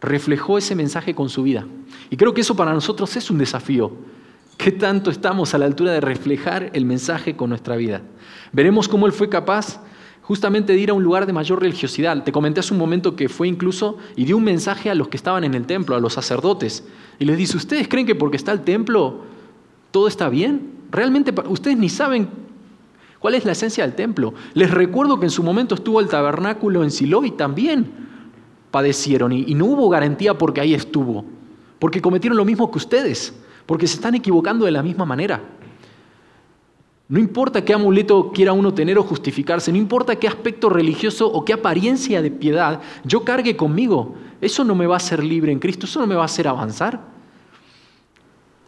reflejó 0.00 0.58
ese 0.58 0.74
mensaje 0.74 1.14
con 1.14 1.28
su 1.28 1.42
vida. 1.42 1.66
Y 2.10 2.16
creo 2.16 2.34
que 2.34 2.40
eso 2.40 2.56
para 2.56 2.72
nosotros 2.72 3.16
es 3.16 3.30
un 3.30 3.38
desafío. 3.38 3.92
¿Qué 4.56 4.72
tanto 4.72 5.10
estamos 5.10 5.54
a 5.54 5.58
la 5.58 5.64
altura 5.64 5.92
de 5.92 6.00
reflejar 6.00 6.70
el 6.72 6.84
mensaje 6.84 7.36
con 7.36 7.48
nuestra 7.50 7.76
vida? 7.76 8.02
Veremos 8.52 8.88
cómo 8.88 9.06
él 9.06 9.12
fue 9.12 9.28
capaz 9.28 9.80
justamente 10.22 10.72
de 10.72 10.78
ir 10.78 10.90
a 10.90 10.94
un 10.94 11.02
lugar 11.02 11.26
de 11.26 11.32
mayor 11.32 11.60
religiosidad. 11.60 12.22
Te 12.22 12.32
comenté 12.32 12.60
hace 12.60 12.72
un 12.72 12.78
momento 12.78 13.16
que 13.16 13.28
fue 13.28 13.48
incluso 13.48 13.98
y 14.16 14.24
dio 14.24 14.36
un 14.36 14.44
mensaje 14.44 14.90
a 14.90 14.94
los 14.94 15.08
que 15.08 15.16
estaban 15.16 15.44
en 15.44 15.54
el 15.54 15.66
templo, 15.66 15.96
a 15.96 16.00
los 16.00 16.12
sacerdotes, 16.12 16.84
y 17.18 17.24
les 17.24 17.36
dice, 17.36 17.56
¿ustedes 17.56 17.88
creen 17.88 18.06
que 18.06 18.14
porque 18.14 18.36
está 18.36 18.52
el 18.52 18.62
templo 18.62 19.22
todo 19.90 20.08
está 20.08 20.28
bien? 20.28 20.70
Realmente 20.90 21.34
ustedes 21.48 21.76
ni 21.76 21.88
saben 21.88 22.28
cuál 23.22 23.34
es 23.34 23.44
la 23.44 23.52
esencia 23.52 23.84
del 23.84 23.94
templo. 23.94 24.34
Les 24.52 24.70
recuerdo 24.70 25.20
que 25.20 25.26
en 25.26 25.30
su 25.30 25.44
momento 25.44 25.76
estuvo 25.76 26.00
el 26.00 26.08
tabernáculo 26.08 26.82
en 26.82 26.90
Silo 26.90 27.24
y 27.24 27.30
también 27.30 27.86
padecieron 28.72 29.32
y, 29.32 29.44
y 29.46 29.54
no 29.54 29.66
hubo 29.66 29.88
garantía 29.88 30.36
porque 30.36 30.60
ahí 30.60 30.74
estuvo, 30.74 31.24
porque 31.78 32.02
cometieron 32.02 32.36
lo 32.36 32.44
mismo 32.44 32.68
que 32.70 32.78
ustedes, 32.78 33.32
porque 33.64 33.86
se 33.86 33.94
están 33.94 34.16
equivocando 34.16 34.64
de 34.64 34.72
la 34.72 34.82
misma 34.82 35.04
manera. 35.04 35.40
No 37.08 37.20
importa 37.20 37.64
qué 37.64 37.74
amuleto 37.74 38.32
quiera 38.32 38.52
uno 38.52 38.74
tener 38.74 38.98
o 38.98 39.04
justificarse, 39.04 39.70
no 39.70 39.78
importa 39.78 40.16
qué 40.16 40.26
aspecto 40.26 40.68
religioso 40.68 41.30
o 41.30 41.44
qué 41.44 41.52
apariencia 41.52 42.22
de 42.22 42.30
piedad 42.30 42.80
yo 43.04 43.22
cargue 43.22 43.56
conmigo, 43.56 44.16
eso 44.40 44.64
no 44.64 44.74
me 44.74 44.86
va 44.86 44.94
a 44.94 44.96
hacer 44.96 45.22
libre 45.22 45.52
en 45.52 45.60
Cristo, 45.60 45.86
eso 45.86 46.00
no 46.00 46.08
me 46.08 46.16
va 46.16 46.22
a 46.22 46.24
hacer 46.24 46.48
avanzar. 46.48 47.00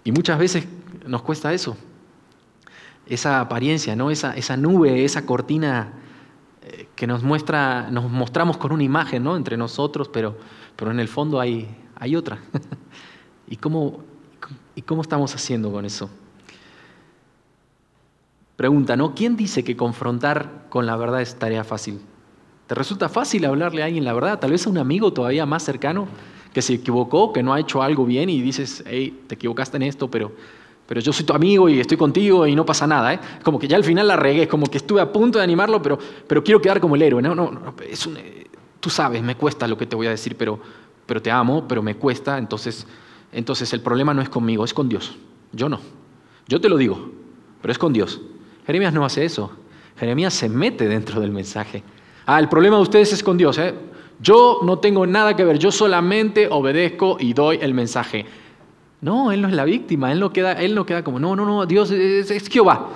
Y 0.05 0.13
muchas 0.13 0.39
veces 0.39 0.65
nos 1.07 1.23
cuesta 1.23 1.53
eso, 1.53 1.77
esa 3.07 3.41
apariencia, 3.41 3.97
¿no? 3.97 4.11
esa, 4.11 4.35
esa 4.35 4.57
nube, 4.57 5.05
esa 5.05 5.27
cortina 5.27 5.93
eh, 6.63 6.89
que 6.95 7.07
nos 7.07 7.23
muestra, 7.23 7.91
nos 7.91 8.11
mostramos 8.11 8.57
con 8.57 8.73
una 8.73 8.83
imagen 8.83 9.25
¿no? 9.25 9.37
entre 9.37 9.57
nosotros, 9.57 10.09
pero, 10.09 10.37
pero 10.77 10.91
en 10.91 11.01
el 11.01 11.09
fondo 11.09 11.41
hay, 11.41 11.69
hay 11.97 12.17
otra. 12.17 12.39
¿Y, 13.49 13.57
cómo, 13.57 14.01
¿Y 14.75 14.83
cómo 14.83 15.03
estamos 15.03 15.35
haciendo 15.35 15.71
con 15.71 15.85
eso? 15.85 16.09
Pregunta, 18.57 18.97
¿no? 18.97 19.15
¿Quién 19.15 19.37
dice 19.37 19.65
que 19.65 19.77
confrontar 19.77 20.67
con 20.69 20.87
la 20.87 20.97
verdad 20.97 21.21
es 21.21 21.35
tarea 21.37 21.65
fácil? 21.65 22.01
¿Te 22.69 22.75
resulta 22.75 23.09
fácil 23.09 23.45
hablarle 23.45 23.83
a 23.83 23.87
alguien 23.87 24.05
la 24.05 24.13
verdad? 24.13 24.39
Tal 24.39 24.53
vez 24.53 24.67
a 24.67 24.71
un 24.71 24.79
amigo 24.79 25.13
todavía 25.13 25.45
más 25.45 25.65
cercano 25.65 26.07
que 26.53 26.63
se 26.63 26.75
equivocó, 26.75 27.33
que 27.33 27.43
no 27.43 27.53
ha 27.53 27.61
hecho 27.61 27.83
algo 27.83 28.07
bien 28.07 28.31
y 28.31 28.41
dices, 28.41 28.85
hey, 28.87 29.25
te 29.27 29.35
equivocaste 29.35 29.77
en 29.77 29.83
esto, 29.83 30.09
pero, 30.09 30.33
pero 30.87 31.01
yo 31.01 31.13
soy 31.13 31.25
tu 31.25 31.33
amigo 31.33 31.69
y 31.69 31.81
estoy 31.81 31.97
contigo 31.97 32.47
y 32.47 32.55
no 32.55 32.67
pasa 32.67 32.87
nada. 32.87 33.15
¿eh? 33.15 33.21
Como 33.43 33.59
que 33.59 33.67
ya 33.67 33.77
al 33.77 33.85
final 33.85 34.07
la 34.07 34.17
regué, 34.17 34.47
como 34.47 34.67
que 34.67 34.79
estuve 34.79 35.01
a 35.01 35.11
punto 35.11 35.39
de 35.39 35.45
animarlo, 35.45 35.81
pero, 35.81 35.99
pero 36.27 36.45
quiero 36.45 36.61
quedar 36.61 36.81
como 36.81 36.97
el 36.97 37.03
héroe. 37.03 37.23
No, 37.23 37.35
no, 37.35 37.51
no 37.51 37.75
es 37.89 38.07
eh, 38.07 38.47
tú 38.81 38.91
sabes, 38.91 39.23
me 39.23 39.37
cuesta 39.37 39.67
lo 39.67 39.79
que 39.79 39.87
te 39.87 39.97
voy 39.97 40.07
a 40.07 40.11
decir, 40.11 40.37
pero, 40.37 40.61
pero 41.07 41.23
te 41.23 41.31
amo, 41.31 41.67
pero 41.67 41.83
me 41.83 41.97
cuesta. 41.97 42.37
Entonces, 42.37 42.87
entonces 43.33 43.73
el 43.73 43.81
problema 43.81 44.13
no 44.13 44.21
es 44.21 44.29
conmigo, 44.29 44.65
es 44.65 44.75
con 44.75 44.89
Dios. 44.89 45.17
Yo 45.53 45.69
no. 45.69 45.81
Yo 46.47 46.61
te 46.61 46.69
lo 46.69 46.77
digo, 46.77 47.11
pero 47.63 47.73
es 47.73 47.79
con 47.79 47.93
Dios. 47.93 48.21
Jeremías 48.67 48.93
no 48.93 49.05
hace 49.05 49.25
eso. 49.25 49.53
Jeremías 49.97 50.35
se 50.35 50.49
mete 50.49 50.89
dentro 50.89 51.21
del 51.21 51.31
mensaje. 51.31 51.83
Ah, 52.27 52.39
el 52.39 52.49
problema 52.49 52.77
de 52.77 52.83
ustedes 52.83 53.13
es 53.13 53.23
con 53.23 53.39
Dios. 53.39 53.57
¿eh? 53.59 53.75
Yo 54.21 54.61
no 54.63 54.79
tengo 54.79 55.07
nada 55.07 55.35
que 55.37 55.45
ver, 55.45 55.59
yo 55.59 55.73
solamente 55.73 56.49
obedezco 56.51 57.17
y 57.19 57.33
doy 57.33 57.59
el 57.61 57.75
mensaje. 57.75 58.27
No, 59.05 59.33
él 59.33 59.43
no 59.43 59.49
es 59.49 59.55
la 59.55 59.67
víctima, 59.67 60.11
él 60.13 60.19
no 60.19 60.33
queda, 60.33 60.55
él 60.55 60.75
no 60.75 60.87
queda 60.87 61.05
como, 61.05 61.21
no, 61.21 61.37
no, 61.37 61.45
no, 61.45 61.67
Dios 61.67 61.91
es, 61.91 62.49
Jehová. 62.49 62.89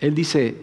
Él 0.00 0.12
dice, 0.12 0.56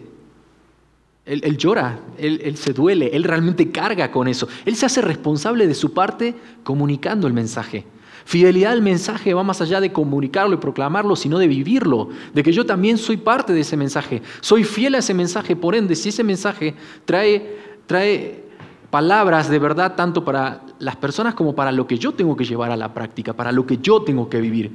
él, 1.24 1.56
llora, 1.56 1.98
él, 2.18 2.42
él, 2.44 2.58
se 2.58 2.74
duele, 2.74 3.08
él 3.14 3.24
realmente 3.24 3.72
carga 3.72 4.10
con 4.10 4.28
eso. 4.28 4.48
Él 4.66 4.76
se 4.76 4.84
hace 4.84 5.00
responsable 5.00 5.66
de 5.66 5.72
su 5.72 5.94
parte 5.94 6.34
comunicando 6.62 7.26
el 7.26 7.32
mensaje. 7.32 7.86
Fidelidad 8.26 8.72
al 8.72 8.82
mensaje 8.82 9.32
va 9.32 9.42
más 9.42 9.62
allá 9.62 9.80
de 9.80 9.92
comunicarlo 9.92 10.56
y 10.56 10.58
proclamarlo, 10.58 11.16
sino 11.16 11.38
de 11.38 11.48
vivirlo, 11.48 12.10
de 12.34 12.42
que 12.42 12.52
yo 12.52 12.66
también 12.66 12.98
soy 12.98 13.16
parte 13.16 13.54
de 13.54 13.60
ese 13.60 13.78
mensaje. 13.78 14.20
Soy 14.42 14.62
fiel 14.62 14.94
a 14.94 14.98
ese 14.98 15.14
mensaje, 15.14 15.56
por 15.56 15.74
ende, 15.74 15.96
si 15.96 16.10
ese 16.10 16.22
mensaje 16.22 16.74
trae, 17.06 17.56
trae 17.86 18.44
palabras 18.92 19.48
de 19.48 19.58
verdad 19.58 19.94
tanto 19.96 20.22
para 20.22 20.60
las 20.78 20.96
personas 20.96 21.34
como 21.34 21.54
para 21.54 21.72
lo 21.72 21.86
que 21.86 21.98
yo 21.98 22.12
tengo 22.12 22.36
que 22.36 22.44
llevar 22.44 22.70
a 22.70 22.76
la 22.76 22.92
práctica, 22.92 23.32
para 23.32 23.50
lo 23.50 23.66
que 23.66 23.78
yo 23.78 24.02
tengo 24.02 24.28
que 24.28 24.38
vivir. 24.38 24.70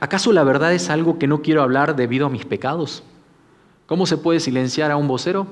¿Acaso 0.00 0.32
la 0.32 0.42
verdad 0.42 0.74
es 0.74 0.90
algo 0.90 1.20
que 1.20 1.28
no 1.28 1.40
quiero 1.40 1.62
hablar 1.62 1.94
debido 1.94 2.26
a 2.26 2.28
mis 2.28 2.44
pecados? 2.44 3.04
¿Cómo 3.86 4.06
se 4.06 4.18
puede 4.18 4.40
silenciar 4.40 4.90
a 4.90 4.96
un 4.96 5.06
vocero? 5.06 5.46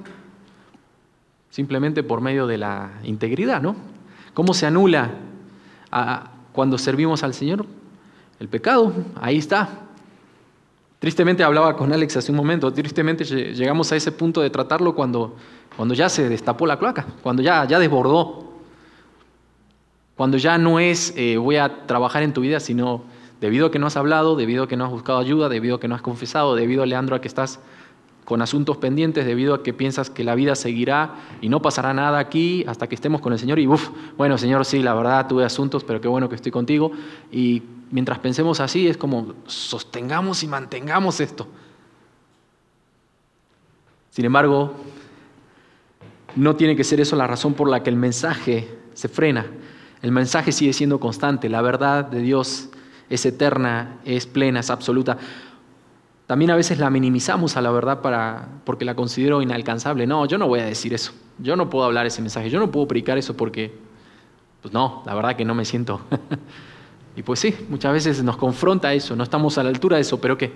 Simplemente 1.48 2.02
por 2.02 2.20
medio 2.20 2.48
de 2.48 2.58
la 2.58 2.90
integridad, 3.04 3.62
¿no? 3.62 3.76
¿Cómo 4.34 4.52
se 4.52 4.66
anula 4.66 5.12
cuando 6.52 6.76
servimos 6.76 7.22
al 7.22 7.34
Señor? 7.34 7.66
El 8.40 8.48
pecado, 8.48 8.92
ahí 9.14 9.38
está. 9.38 9.68
Tristemente 11.04 11.44
hablaba 11.44 11.76
con 11.76 11.92
Alex 11.92 12.16
hace 12.16 12.32
un 12.32 12.38
momento, 12.38 12.72
tristemente 12.72 13.24
llegamos 13.24 13.92
a 13.92 13.96
ese 13.96 14.10
punto 14.10 14.40
de 14.40 14.48
tratarlo 14.48 14.94
cuando, 14.94 15.36
cuando 15.76 15.92
ya 15.92 16.08
se 16.08 16.30
destapó 16.30 16.66
la 16.66 16.78
cloaca, 16.78 17.04
cuando 17.22 17.42
ya, 17.42 17.66
ya 17.66 17.78
desbordó, 17.78 18.54
cuando 20.16 20.38
ya 20.38 20.56
no 20.56 20.80
es 20.80 21.12
eh, 21.14 21.36
voy 21.36 21.56
a 21.56 21.84
trabajar 21.84 22.22
en 22.22 22.32
tu 22.32 22.40
vida, 22.40 22.58
sino 22.58 23.02
debido 23.38 23.66
a 23.66 23.70
que 23.70 23.78
no 23.78 23.86
has 23.86 23.98
hablado, 23.98 24.34
debido 24.34 24.62
a 24.62 24.66
que 24.66 24.78
no 24.78 24.86
has 24.86 24.90
buscado 24.90 25.18
ayuda, 25.18 25.50
debido 25.50 25.76
a 25.76 25.80
que 25.80 25.88
no 25.88 25.94
has 25.94 26.00
confesado, 26.00 26.54
debido, 26.54 26.86
Leandro, 26.86 27.16
a 27.16 27.20
que 27.20 27.28
estás 27.28 27.60
con 28.24 28.40
asuntos 28.40 28.78
pendientes, 28.78 29.26
debido 29.26 29.52
a 29.52 29.62
que 29.62 29.74
piensas 29.74 30.08
que 30.08 30.24
la 30.24 30.34
vida 30.34 30.54
seguirá 30.54 31.16
y 31.42 31.50
no 31.50 31.60
pasará 31.60 31.92
nada 31.92 32.18
aquí 32.18 32.64
hasta 32.66 32.86
que 32.86 32.94
estemos 32.94 33.20
con 33.20 33.34
el 33.34 33.38
Señor 33.38 33.58
y, 33.58 33.66
uff, 33.66 33.90
bueno, 34.16 34.38
Señor, 34.38 34.64
sí, 34.64 34.82
la 34.82 34.94
verdad 34.94 35.26
tuve 35.28 35.44
asuntos, 35.44 35.84
pero 35.84 36.00
qué 36.00 36.08
bueno 36.08 36.30
que 36.30 36.34
estoy 36.36 36.50
contigo. 36.50 36.92
Y 37.30 37.62
mientras 37.90 38.18
pensemos 38.18 38.60
así, 38.60 38.88
es 38.88 38.96
como 38.96 39.34
sostengamos 39.46 40.42
y 40.42 40.48
mantengamos 40.48 41.20
esto. 41.20 41.48
Sin 44.10 44.24
embargo, 44.24 44.74
no 46.36 46.56
tiene 46.56 46.76
que 46.76 46.84
ser 46.84 47.00
eso 47.00 47.16
la 47.16 47.26
razón 47.26 47.54
por 47.54 47.68
la 47.68 47.82
que 47.82 47.90
el 47.90 47.96
mensaje 47.96 48.78
se 48.94 49.08
frena. 49.08 49.46
El 50.02 50.12
mensaje 50.12 50.52
sigue 50.52 50.72
siendo 50.72 51.00
constante, 51.00 51.48
la 51.48 51.62
verdad 51.62 52.04
de 52.04 52.20
Dios 52.20 52.70
es 53.08 53.24
eterna, 53.26 53.98
es 54.04 54.26
plena, 54.26 54.60
es 54.60 54.70
absoluta. 54.70 55.18
También 56.26 56.50
a 56.50 56.56
veces 56.56 56.78
la 56.78 56.90
minimizamos 56.90 57.56
a 57.56 57.60
la 57.60 57.70
verdad 57.70 58.00
para, 58.00 58.48
porque 58.64 58.84
la 58.84 58.94
considero 58.94 59.42
inalcanzable. 59.42 60.06
No, 60.06 60.26
yo 60.26 60.38
no 60.38 60.48
voy 60.48 60.60
a 60.60 60.64
decir 60.64 60.94
eso. 60.94 61.12
Yo 61.38 61.54
no 61.56 61.68
puedo 61.68 61.84
hablar 61.84 62.06
ese 62.06 62.22
mensaje. 62.22 62.48
Yo 62.50 62.58
no 62.58 62.70
puedo 62.70 62.88
predicar 62.88 63.18
eso 63.18 63.36
porque, 63.36 63.74
pues 64.62 64.72
no, 64.72 65.02
la 65.06 65.14
verdad 65.14 65.36
que 65.36 65.44
no 65.44 65.54
me 65.54 65.64
siento. 65.64 66.00
y 67.16 67.22
pues 67.22 67.40
sí, 67.40 67.54
muchas 67.68 67.92
veces 67.92 68.22
nos 68.22 68.36
confronta 68.36 68.92
eso. 68.92 69.14
No 69.14 69.22
estamos 69.22 69.56
a 69.58 69.62
la 69.62 69.68
altura 69.68 69.96
de 69.96 70.02
eso, 70.02 70.20
pero 70.20 70.36
que, 70.36 70.52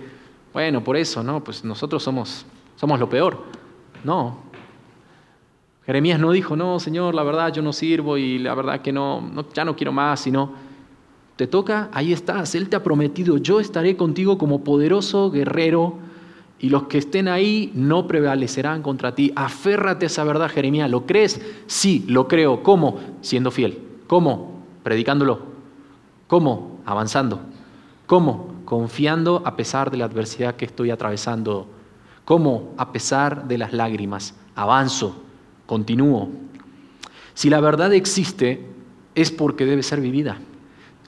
bueno, 0.53 0.83
por 0.83 0.97
eso, 0.97 1.23
¿no? 1.23 1.43
Pues 1.43 1.65
nosotros 1.65 2.03
somos, 2.03 2.45
somos 2.77 2.99
lo 2.99 3.09
peor. 3.09 3.45
No. 4.05 4.39
Jeremías 5.87 6.21
no 6.21 6.33
dijo, 6.33 6.57
no, 6.57 6.81
Señor, 6.81 7.15
la 7.15 7.23
verdad 7.23 7.53
yo 7.53 7.63
no 7.63 7.73
sirvo 7.73 8.19
y 8.19 8.39
la 8.39 8.55
verdad 8.55 8.83
que 8.83 8.93
no, 8.93 9.21
no 9.21 9.47
ya 9.53 9.65
no 9.65 9.75
quiero 9.75 9.93
más, 9.93 10.21
sino 10.21 10.53
te 11.37 11.47
toca, 11.47 11.89
ahí 11.93 12.13
estás. 12.13 12.55
Él 12.55 12.69
te 12.69 12.77
ha 12.77 12.83
prometido, 12.83 13.39
yo 13.39 13.61
estaré 13.61 13.97
contigo 13.97 14.37
como 14.37 14.65
poderoso 14.65 15.31
guerrero 15.31 15.97
y 16.59 16.71
los 16.71 16.85
que 16.85 16.99
estén 16.99 17.29
ahí 17.29 17.71
no 17.75 18.09
prevalecerán 18.09 18.83
contra 18.83 19.15
ti. 19.15 19.33
Aférrate 19.37 20.07
a 20.07 20.09
esa 20.09 20.25
verdad, 20.25 20.51
Jeremías. 20.51 20.91
¿Lo 20.91 21.07
crees? 21.07 21.41
Sí, 21.67 22.05
lo 22.09 22.27
creo. 22.27 22.65
¿Cómo? 22.65 22.99
Siendo 23.21 23.53
fiel. 23.53 23.79
¿Cómo? 24.09 24.61
Predicándolo. 24.83 25.48
¿Cómo? 26.29 26.79
Avanzando. 26.85 27.41
¿Cómo? 28.07 28.55
Confiando 28.67 29.43
a 29.45 29.57
pesar 29.57 29.91
de 29.91 29.97
la 29.97 30.05
adversidad 30.05 30.57
que 30.57 30.67
estoy 30.67 30.91
atravesando. 30.91 31.67
¿Cómo? 32.27 32.75
A 32.77 32.93
pesar 32.93 33.49
de 33.49 33.59
las 33.59 33.73
lágrimas. 33.73 34.35
Avanzo. 34.55 35.23
Continúo. 35.67 36.29
Si 37.33 37.49
la 37.49 37.61
verdad 37.61 37.95
existe, 37.95 38.67
es 39.15 39.31
porque 39.31 39.65
debe 39.65 39.83
ser 39.83 40.01
vivida. 40.01 40.39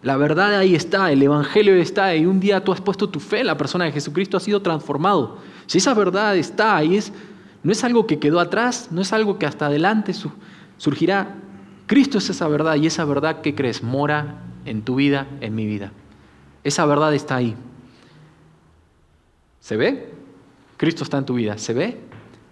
La 0.03 0.17
verdad 0.17 0.55
ahí 0.55 0.75
está, 0.75 1.13
el 1.13 1.23
Evangelio 1.23 1.75
está, 1.75 2.17
y 2.17 2.25
un 2.25 2.41
día 2.41 2.65
tú 2.65 2.73
has 2.73 2.81
puesto 2.81 3.11
tu 3.11 3.21
fe 3.21 3.41
en 3.41 3.47
la 3.47 3.59
persona 3.59 3.85
de 3.85 3.93
Jesucristo, 3.93 4.39
ha 4.39 4.41
sido 4.41 4.63
transformado. 4.63 5.37
Si 5.67 5.77
esa 5.77 5.93
verdad 5.93 6.37
está 6.39 6.77
ahí, 6.77 6.97
es, 6.97 7.13
no 7.63 7.71
es 7.71 7.85
algo 7.85 8.07
que 8.07 8.19
quedó 8.19 8.41
atrás, 8.41 8.89
no 8.91 9.03
es 9.03 9.13
algo 9.13 9.39
que 9.39 9.45
hasta 9.45 9.67
adelante 9.67 10.15
surgirá. 10.79 11.37
Cristo 11.87 12.17
es 12.17 12.31
esa 12.31 12.49
verdad 12.49 12.77
y 12.77 12.87
esa 12.87 13.05
verdad 13.05 13.43
que 13.43 13.55
crees 13.55 13.83
mora 13.83 14.39
en 14.65 14.83
tu 14.83 14.97
vida, 14.97 15.27
en 15.41 15.55
mi 15.55 15.67
vida. 15.67 15.93
Esa 16.65 16.85
verdad 16.87 17.15
está 17.15 17.37
ahí. 17.37 17.55
¿Se 19.61 19.77
ve? 19.77 20.11
Cristo 20.77 21.05
está 21.05 21.19
en 21.19 21.27
tu 21.27 21.35
vida. 21.35 21.59
¿Se 21.59 21.75
ve? 21.75 21.99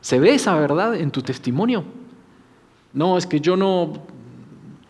¿Se 0.01 0.19
ve 0.21 0.35
esa 0.35 0.55
verdad 0.59 0.95
en 0.95 1.11
tu 1.11 1.23
testimonio? 1.23 1.85
No, 2.93 3.19
es 3.19 3.27
que 3.27 3.41
yo 3.41 3.57
no, 3.57 3.93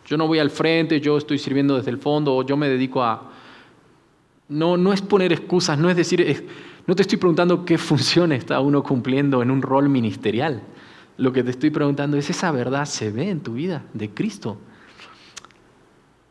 yo 0.06 0.16
no 0.16 0.26
voy 0.26 0.38
al 0.38 0.50
frente, 0.50 1.00
yo 1.00 1.18
estoy 1.18 1.38
sirviendo 1.38 1.76
desde 1.76 1.90
el 1.90 1.98
fondo, 1.98 2.42
yo 2.42 2.56
me 2.56 2.68
dedico 2.68 3.02
a... 3.02 3.30
No, 4.48 4.76
no 4.76 4.92
es 4.92 5.02
poner 5.02 5.32
excusas, 5.32 5.78
no 5.78 5.90
es 5.90 5.96
decir, 5.96 6.48
no 6.86 6.94
te 6.94 7.02
estoy 7.02 7.18
preguntando 7.18 7.66
qué 7.66 7.76
función 7.76 8.32
está 8.32 8.60
uno 8.60 8.82
cumpliendo 8.82 9.42
en 9.42 9.50
un 9.50 9.60
rol 9.60 9.88
ministerial. 9.90 10.62
Lo 11.18 11.32
que 11.32 11.42
te 11.42 11.50
estoy 11.50 11.70
preguntando 11.70 12.16
es, 12.16 12.30
¿esa 12.30 12.50
verdad 12.50 12.86
se 12.86 13.10
ve 13.10 13.28
en 13.28 13.40
tu 13.40 13.54
vida 13.54 13.84
de 13.92 14.08
Cristo? 14.08 14.56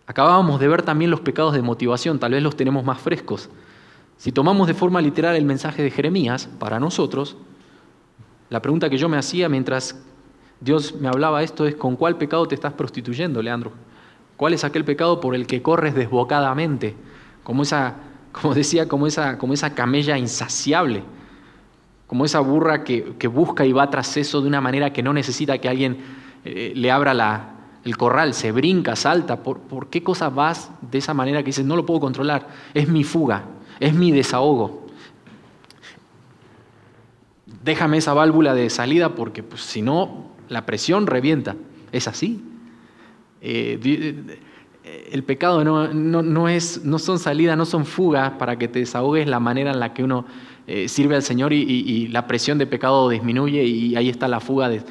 Acabábamos 0.08 0.62
de 0.62 0.70
ver 0.70 0.84
también 0.84 1.12
los 1.12 1.20
pecados 1.20 1.54
de 1.54 1.62
motivación, 1.62 2.18
tal 2.18 2.32
vez 2.32 2.42
los 2.42 2.56
tenemos 2.56 2.86
más 2.86 3.00
frescos. 3.00 3.50
Si 4.16 4.32
tomamos 4.32 4.68
de 4.68 4.74
forma 4.74 5.02
literal 5.02 5.36
el 5.36 5.44
mensaje 5.44 5.84
de 5.84 5.92
Jeremías, 5.92 6.50
para 6.60 6.80
nosotros, 6.80 7.36
la 8.50 8.62
pregunta 8.62 8.90
que 8.90 8.98
yo 8.98 9.10
me 9.10 9.18
hacía 9.18 9.50
mientras 9.50 10.02
Dios 10.62 10.96
me 10.96 11.10
hablaba 11.10 11.44
esto 11.44 11.68
es 11.68 11.76
con 11.76 11.98
cuál 11.98 12.18
pecado 12.18 12.48
te 12.48 12.56
estás 12.56 12.72
prostituyendo, 12.72 13.42
Leandro. 13.42 13.74
¿Cuál 14.38 14.54
es 14.54 14.64
aquel 14.64 14.86
pecado 14.86 15.20
por 15.20 15.36
el 15.36 15.46
que 15.46 15.62
corres 15.62 15.94
desbocadamente? 15.94 16.96
Como 17.44 17.64
esa, 17.64 17.96
como 18.32 18.54
decía, 18.54 18.88
como 18.88 19.08
esa, 19.08 19.38
como 19.38 19.54
esa 19.54 19.76
camella 19.76 20.18
insaciable, 20.18 21.04
como 22.08 22.24
esa 22.24 22.40
burra 22.40 22.86
que, 22.86 23.28
busca 23.28 23.66
y 23.66 23.74
va 23.74 23.90
tras 23.90 24.16
eso 24.16 24.42
de 24.42 24.48
una 24.48 24.62
manera 24.62 24.94
que 24.94 25.04
no 25.04 25.12
necesita 25.12 25.58
que 25.58 25.68
alguien 25.68 25.98
eh, 26.46 26.72
le 26.74 26.92
abra 26.92 27.14
la, 27.14 27.57
el 27.88 27.98
corral, 27.98 28.34
se 28.34 28.52
brinca, 28.52 28.96
salta. 28.96 29.44
¿Por, 29.44 29.60
¿Por 29.60 29.90
qué 29.90 30.04
cosa 30.04 30.30
vas 30.30 30.72
de 30.82 30.98
esa 31.00 31.14
manera 31.14 31.40
que 31.40 31.48
dices, 31.48 31.66
no 31.66 31.76
lo 31.76 31.86
puedo 31.86 32.00
controlar? 32.00 32.48
Es 32.74 32.88
mi 32.88 33.04
fuga, 33.04 33.46
es 33.80 33.94
mi 33.94 34.12
desahogo 34.12 34.88
déjame 37.68 37.98
esa 37.98 38.14
válvula 38.14 38.54
de 38.54 38.70
salida 38.70 39.14
porque 39.14 39.44
pues, 39.44 39.62
si 39.62 39.82
no 39.82 40.32
la 40.50 40.66
presión 40.66 41.06
revienta. 41.06 41.56
Es 41.92 42.08
así. 42.08 42.42
Eh, 43.42 43.80
eh, 43.84 45.10
el 45.12 45.24
pecado 45.24 45.64
no, 45.64 45.94
no, 45.94 46.50
es, 46.50 46.84
no 46.84 46.98
son 46.98 47.20
salidas, 47.20 47.58
no 47.58 47.66
son 47.66 47.86
fugas 47.86 48.32
para 48.32 48.58
que 48.58 48.68
te 48.68 48.80
desahogues 48.80 49.28
la 49.28 49.40
manera 49.40 49.72
en 49.72 49.80
la 49.80 49.94
que 49.94 50.04
uno 50.04 50.26
eh, 50.66 50.88
sirve 50.88 51.16
al 51.16 51.24
Señor 51.24 51.54
y, 51.54 52.08
la 52.08 52.26
presión 52.26 52.58
de 52.58 52.68
pecado 52.68 53.10
disminuye 53.10 53.64
y 53.64 53.96
ahí 53.96 54.10
está 54.10 54.28
la 54.28 54.40
fuga. 54.40 54.70
De, 54.70 54.82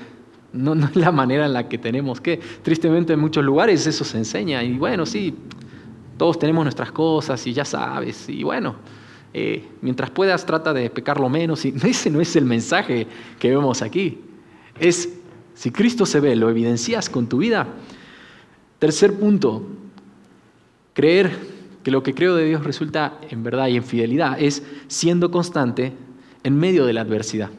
no, 0.56 0.74
es 0.74 0.96
la 0.96 1.12
manera 1.12 1.46
en 1.46 1.52
la 1.52 1.68
que 1.68 1.78
tenemos 1.78 2.20
que. 2.20 2.40
Tristemente 2.62 3.12
en 3.12 3.20
muchos 3.20 3.44
lugares 3.44 3.86
eso 3.86 4.04
se 4.04 4.18
enseña 4.18 4.62
y 4.62 4.74
bueno, 4.74 5.06
sí, 5.06 5.34
todos 6.16 6.38
tenemos 6.38 6.64
nuestras 6.64 6.92
cosas 6.92 7.46
y 7.46 7.52
ya 7.52 7.64
sabes 7.64 8.28
y 8.28 8.42
bueno. 8.42 8.76
mientras 9.82 10.10
puedas 10.10 10.46
trata 10.46 10.72
de 10.72 10.88
pecar 10.90 11.20
lo 11.20 11.28
menos 11.28 11.64
y 11.64 11.74
ese 11.84 12.10
no 12.10 12.20
es 12.20 12.34
el 12.36 12.44
mensaje 12.44 13.06
que 13.38 13.50
vemos 13.50 13.82
aquí. 13.82 14.20
Es 14.78 15.08
si 15.56 15.70
Cristo 15.70 16.04
se 16.04 16.20
ve, 16.20 16.36
lo 16.36 16.50
evidencias 16.50 17.08
con 17.08 17.28
tu 17.28 17.38
vida. 17.38 17.66
Tercer 18.78 19.14
punto, 19.14 19.66
creer 20.92 21.30
que 21.82 21.90
lo 21.90 22.02
que 22.02 22.14
creo 22.14 22.36
de 22.36 22.44
Dios 22.44 22.62
resulta 22.62 23.18
en 23.30 23.42
verdad 23.42 23.68
y 23.68 23.76
en 23.76 23.84
fidelidad 23.84 24.38
es 24.38 24.62
siendo 24.88 25.30
constante 25.30 25.94
en 26.42 26.58
medio 26.58 26.84
de 26.84 26.92
la 26.92 27.00
adversidad. 27.00 27.50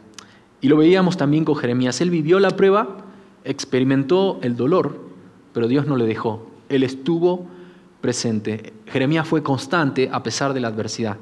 Y 0.62 0.70
lo 0.70 0.78
veíamos 0.78 1.18
también 1.18 1.46
con 1.46 1.56
Jeremías. 1.56 2.02
Él 2.02 2.10
vivió 2.10 2.40
la 2.40 2.52
prueba, 2.52 2.98
experimentó 3.44 4.40
el 4.42 4.56
dolor, 4.56 5.00
pero 5.54 5.68
Dios 5.68 5.88
no 5.88 5.96
le 5.96 6.06
dejó. 6.06 6.48
Él 6.70 6.84
estuvo 6.84 7.48
presente. 8.02 8.74
Jeremías 8.88 9.28
fue 9.28 9.44
constante 9.44 10.10
a 10.12 10.24
pesar 10.24 10.54
de 10.54 10.60
la 10.60 10.70
adversidad. 10.70 11.18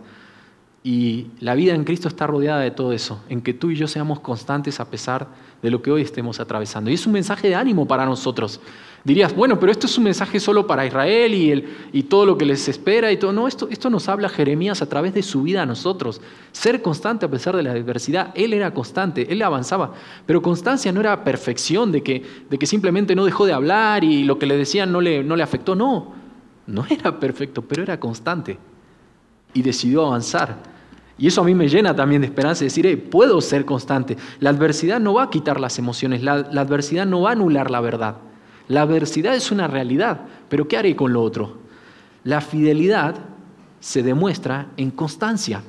Y 0.84 1.28
la 1.40 1.56
vida 1.56 1.74
en 1.74 1.84
Cristo 1.84 2.08
está 2.08 2.28
rodeada 2.28 2.62
de 2.62 2.70
todo 2.70 2.94
eso, 2.94 3.24
en 3.28 3.42
que 3.42 3.56
tú 3.56 3.72
y 3.72 3.76
yo 3.76 3.88
seamos 3.88 4.20
constantes 4.20 4.80
a 4.80 4.86
pesar 4.86 5.28
de 5.64 5.72
lo 5.72 5.82
que 5.82 5.90
hoy 5.90 6.04
estemos 6.04 6.40
atravesando. 6.40 6.92
Y 6.92 6.94
es 6.94 7.08
un 7.08 7.14
mensaje 7.14 7.48
de 7.48 7.56
ánimo 7.56 7.88
para 7.88 8.06
nosotros. 8.06 8.62
Dirías, 9.06 9.36
bueno, 9.36 9.60
pero 9.60 9.72
esto 9.72 9.86
es 9.86 9.96
un 10.00 10.06
mensaje 10.06 10.40
solo 10.40 10.66
para 10.66 10.84
Israel 10.84 11.32
y, 11.36 11.52
el, 11.52 11.70
y 11.94 12.04
todo 12.04 12.26
lo 12.26 12.40
que 12.40 12.44
les 12.44 12.68
espera 12.68 13.12
y 13.12 13.18
todo. 13.18 13.32
No, 13.32 13.48
esto, 13.48 13.68
esto 13.70 13.92
nos 13.92 14.10
habla 14.10 14.30
Jeremías 14.30 14.82
a 14.82 14.90
través 14.90 15.14
de 15.14 15.22
su 15.22 15.44
vida 15.44 15.62
a 15.62 15.66
nosotros. 15.68 16.22
Ser 16.52 16.82
constante 16.82 17.24
a 17.24 17.30
pesar 17.30 17.56
de 17.56 17.62
la 17.62 17.74
adversidad. 17.74 18.32
Él 18.34 18.52
era 18.52 18.74
constante, 18.74 19.32
él 19.32 19.44
avanzaba. 19.44 19.94
Pero 20.26 20.42
constancia 20.42 20.92
no 20.92 21.02
era 21.02 21.24
perfección, 21.24 21.92
de 21.92 22.02
que, 22.02 22.24
de 22.50 22.58
que 22.58 22.66
simplemente 22.66 23.16
no 23.16 23.26
dejó 23.26 23.46
de 23.46 23.54
hablar 23.54 24.04
y 24.04 24.24
lo 24.24 24.40
que 24.40 24.48
le 24.48 24.58
decían 24.58 24.92
no 24.92 25.02
le, 25.02 25.24
no 25.24 25.36
le 25.36 25.44
afectó. 25.44 25.76
No, 25.76 26.16
no 26.66 26.84
era 26.90 27.20
perfecto, 27.20 27.62
pero 27.62 27.84
era 27.84 28.00
constante. 28.00 28.58
Y 29.54 29.62
decidió 29.62 30.08
avanzar. 30.08 30.58
Y 31.20 31.28
eso 31.28 31.42
a 31.42 31.44
mí 31.44 31.54
me 31.54 31.70
llena 31.70 31.96
también 31.96 32.22
de 32.22 32.28
esperanza, 32.28 32.64
decir, 32.64 33.08
puedo 33.08 33.40
ser 33.40 33.66
constante. 33.66 34.18
La 34.40 34.50
adversidad 34.50 35.00
no 35.00 35.14
va 35.14 35.24
a 35.26 35.30
quitar 35.30 35.60
las 35.60 35.78
emociones, 35.78 36.24
la, 36.24 36.38
la 36.52 36.62
adversidad 36.62 37.06
no 37.06 37.22
va 37.22 37.30
a 37.30 37.34
anular 37.34 37.70
la 37.70 37.82
verdad. 37.82 38.16
La 38.68 38.82
adversidad 38.82 39.36
es 39.36 39.52
una 39.52 39.68
realidad, 39.68 40.22
pero 40.50 40.68
¿qué 40.68 40.78
haré 40.78 40.96
con 40.96 41.14
lo 41.14 41.22
otro? 41.22 41.58
La 42.24 42.42
fidelidad 42.42 43.16
se 43.80 44.02
demuestra 44.02 44.68
en 44.78 44.90
constancia. 44.92 45.62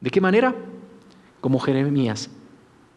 ¿De 0.00 0.10
qué 0.10 0.20
manera? 0.20 0.54
Como 1.40 1.58
Jeremías, 1.58 2.30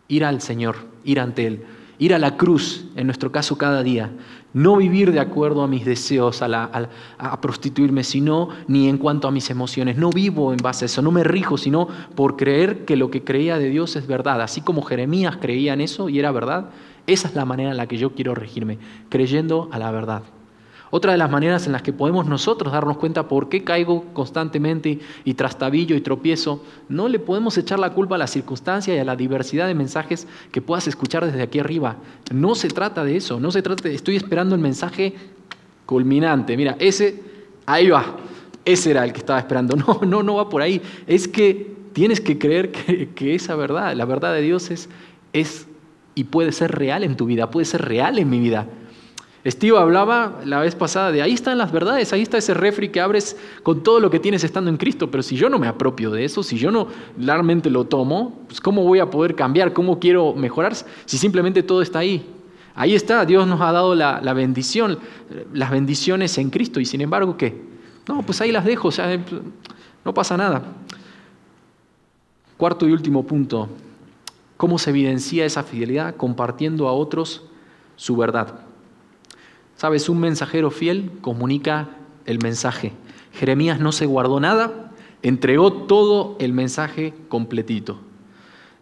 ir 0.10 0.26
al 0.26 0.42
Señor, 0.42 0.76
ir 1.06 1.20
ante 1.20 1.48
Él, 1.48 1.64
ir 1.98 2.14
a 2.14 2.20
la 2.20 2.36
cruz, 2.36 2.86
en 2.96 3.08
nuestro 3.08 3.32
caso 3.32 3.58
cada 3.58 3.84
día, 3.84 4.12
no 4.54 4.78
vivir 4.78 5.12
de 5.12 5.20
acuerdo 5.20 5.64
a 5.64 5.68
mis 5.68 5.86
deseos, 5.86 6.42
a, 6.42 7.40
prostituirme, 7.42 8.04
sino 8.04 8.50
ni 8.68 8.90
en 8.90 8.98
cuanto 8.98 9.28
a 9.28 9.32
mis 9.32 9.50
emociones. 9.50 9.98
No 9.98 10.10
vivo 10.10 10.54
en 10.54 10.58
base 10.58 10.86
a 10.86 10.88
eso, 10.88 11.02
no 11.02 11.12
me 11.12 11.24
rijo, 11.24 11.58
sino 11.58 11.88
por 12.16 12.36
creer 12.36 12.86
que 12.86 12.96
lo 12.96 13.10
que 13.10 13.24
creía 13.24 13.58
de 13.58 13.70
Dios 13.70 13.96
es 13.96 14.08
verdad. 14.08 14.42
Así 14.42 14.62
como 14.62 14.82
Jeremías 14.82 15.38
creía 15.38 15.74
en 15.74 15.82
eso 15.82 16.10
y 16.10 16.20
era 16.20 16.32
verdad, 16.32 16.70
esa 17.08 17.28
es 17.28 17.36
la 17.36 17.46
manera 17.46 17.72
en 17.72 17.78
la 17.78 17.88
que 17.88 17.98
yo 17.98 18.14
quiero 18.14 18.36
regirme, 18.36 18.78
creyendo 19.10 19.70
a 19.72 19.80
la 19.80 19.92
verdad. 19.92 20.24
Otra 20.96 21.12
de 21.12 21.18
las 21.18 21.32
maneras 21.32 21.66
en 21.66 21.72
las 21.72 21.82
que 21.82 21.92
podemos 21.92 22.28
nosotros 22.28 22.72
darnos 22.72 22.98
cuenta 22.98 23.28
por 23.28 23.50
qué 23.50 23.64
caigo 23.64 24.06
constantemente 24.14 25.00
y 25.24 25.34
trastabillo 25.34 25.96
y 25.96 26.02
tropiezo, 26.02 26.64
no 26.88 27.08
le 27.08 27.18
podemos 27.18 27.58
echar 27.58 27.80
la 27.80 27.94
culpa 27.94 28.14
a 28.14 28.20
la 28.20 28.28
circunstancia 28.28 28.94
y 28.96 29.00
a 29.00 29.04
la 29.04 29.16
diversidad 29.16 29.66
de 29.66 29.74
mensajes 29.74 30.28
que 30.52 30.62
puedas 30.62 30.88
escuchar 30.88 31.26
desde 31.26 31.42
aquí 31.42 31.58
arriba. 31.58 31.96
No 32.32 32.54
se 32.54 32.68
trata 32.68 33.04
de 33.04 33.18
eso, 33.18 33.40
no 33.40 33.50
se 33.50 33.64
trata 33.64 33.90
de, 33.90 33.96
estoy 33.96 34.18
esperando 34.18 34.54
el 34.54 34.62
mensaje 34.62 35.16
culminante. 35.88 36.56
Mira, 36.56 36.76
ese, 36.78 37.24
ahí 37.66 37.90
va, 37.90 38.16
ese 38.64 38.92
era 38.92 39.04
el 39.04 39.14
que 39.14 39.20
estaba 39.20 39.40
esperando. 39.40 39.76
No, 39.84 40.00
no, 40.06 40.22
no 40.22 40.36
va 40.36 40.48
por 40.48 40.62
ahí. 40.62 40.80
Es 41.08 41.28
que 41.28 41.74
tienes 41.94 42.22
que 42.22 42.38
creer 42.38 42.72
que, 42.72 43.10
que 43.16 43.34
esa 43.34 43.56
verdad, 43.56 43.96
la 43.96 44.06
verdad 44.06 44.32
de 44.32 44.42
Dios 44.42 44.70
es, 44.70 44.90
es 45.34 45.66
y 46.16 46.26
puede 46.26 46.52
ser 46.52 46.72
real 46.72 47.04
en 47.04 47.16
tu 47.16 47.26
vida, 47.26 47.50
puede 47.50 47.66
ser 47.66 47.82
real 47.84 48.20
en 48.20 48.30
mi 48.30 48.40
vida. 48.40 48.68
Steve 49.46 49.78
hablaba 49.78 50.40
la 50.46 50.62
vez 50.62 50.74
pasada 50.74 51.12
de 51.12 51.22
ahí 51.22 51.34
están 51.34 51.58
las 51.58 51.72
verdades, 51.74 52.14
ahí 52.14 52.22
está 52.22 52.38
ese 52.38 52.54
refri 52.54 52.90
que 52.90 53.02
abres 53.02 53.36
con 53.62 53.84
todo 53.84 54.00
lo 54.00 54.10
que 54.10 54.20
tienes 54.20 54.44
estando 54.46 54.70
en 54.70 54.78
Cristo, 54.78 55.12
pero 55.12 55.22
si 55.22 55.36
yo 55.36 55.50
no 55.50 55.60
me 55.60 55.68
apropio 55.68 56.12
de 56.12 56.24
eso, 56.24 56.44
si 56.44 56.58
yo 56.58 56.72
no 56.72 56.88
realmente 57.18 57.70
lo 57.70 57.84
tomo, 57.84 58.44
pues 58.48 58.62
¿cómo 58.62 58.84
voy 58.84 59.00
a 59.00 59.10
poder 59.10 59.36
cambiar? 59.36 59.74
¿Cómo 59.74 60.00
quiero 60.00 60.34
mejorar 60.34 60.74
si 60.76 61.18
simplemente 61.18 61.62
todo 61.62 61.82
está 61.82 62.00
ahí? 62.00 62.26
Ahí 62.76 62.96
está, 62.96 63.26
Dios 63.26 63.46
nos 63.46 63.60
ha 63.60 63.72
dado 63.72 63.96
la, 63.96 64.34
bendición, 64.34 64.98
las 65.54 65.70
bendiciones 65.70 66.38
en 66.38 66.50
Cristo 66.50 66.80
y 66.80 66.86
sin 66.86 67.02
embargo, 67.02 67.36
¿qué? 67.38 67.62
No, 68.08 68.24
pues 68.24 68.40
ahí 68.42 68.52
las 68.52 68.66
dejo, 68.66 68.88
o 68.88 68.92
sea, 68.92 69.20
no 70.06 70.14
pasa 70.14 70.38
nada. 70.38 70.64
Cuarto 72.58 72.88
y 72.88 72.92
último 72.92 73.24
punto, 73.26 73.68
¿cómo 74.58 74.78
se 74.78 74.90
evidencia 74.90 75.46
esa 75.46 75.64
fidelidad? 75.64 76.16
Compartiendo 76.16 76.88
a 76.88 76.94
otros 76.94 77.44
su 77.96 78.16
verdad. 78.16 78.62
Sabes, 79.76 80.10
un 80.10 80.20
mensajero 80.20 80.72
fiel 80.72 81.12
comunica 81.22 81.90
el 82.26 82.40
mensaje. 82.40 82.94
Jeremías 83.34 83.80
no 83.80 83.92
se 83.92 84.06
guardó 84.06 84.40
nada, 84.40 84.92
entregó 85.22 85.74
todo 85.74 86.38
el 86.40 86.54
mensaje 86.54 87.14
completito. 87.28 88.00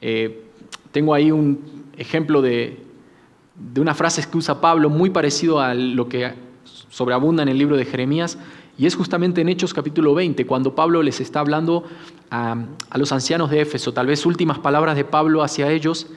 Eh, 0.02 0.46
tengo 0.92 1.14
ahí 1.14 1.32
un 1.32 1.86
ejemplo 1.98 2.42
de, 2.42 2.84
de 3.56 3.82
una 3.82 3.94
frase 3.94 4.24
que 4.30 4.38
usa 4.38 4.62
Pablo 4.62 4.90
muy 4.90 5.10
parecido 5.10 5.60
a 5.60 5.74
lo 5.74 6.10
que 6.10 6.34
sobreabunda 6.90 7.44
en 7.44 7.50
el 7.50 7.58
libro 7.58 7.78
de 7.78 7.86
Jeremías, 7.86 8.38
y 8.78 8.86
es 8.86 8.96
justamente 8.96 9.42
en 9.42 9.50
Hechos 9.50 9.74
capítulo 9.74 10.14
20, 10.14 10.46
cuando 10.46 10.76
Pablo 10.76 11.04
les 11.04 11.22
está 11.22 11.40
hablando 11.40 11.84
a, 12.32 12.56
los 12.96 13.12
ancianos 13.12 13.52
de 13.52 13.62
Éfeso, 13.62 13.94
tal 13.94 14.08
vez 14.08 14.26
últimas 14.26 14.58
palabras 14.58 14.96
de 14.96 15.04
Pablo 15.04 15.44
hacia 15.44 15.70
ellos, 15.70 16.08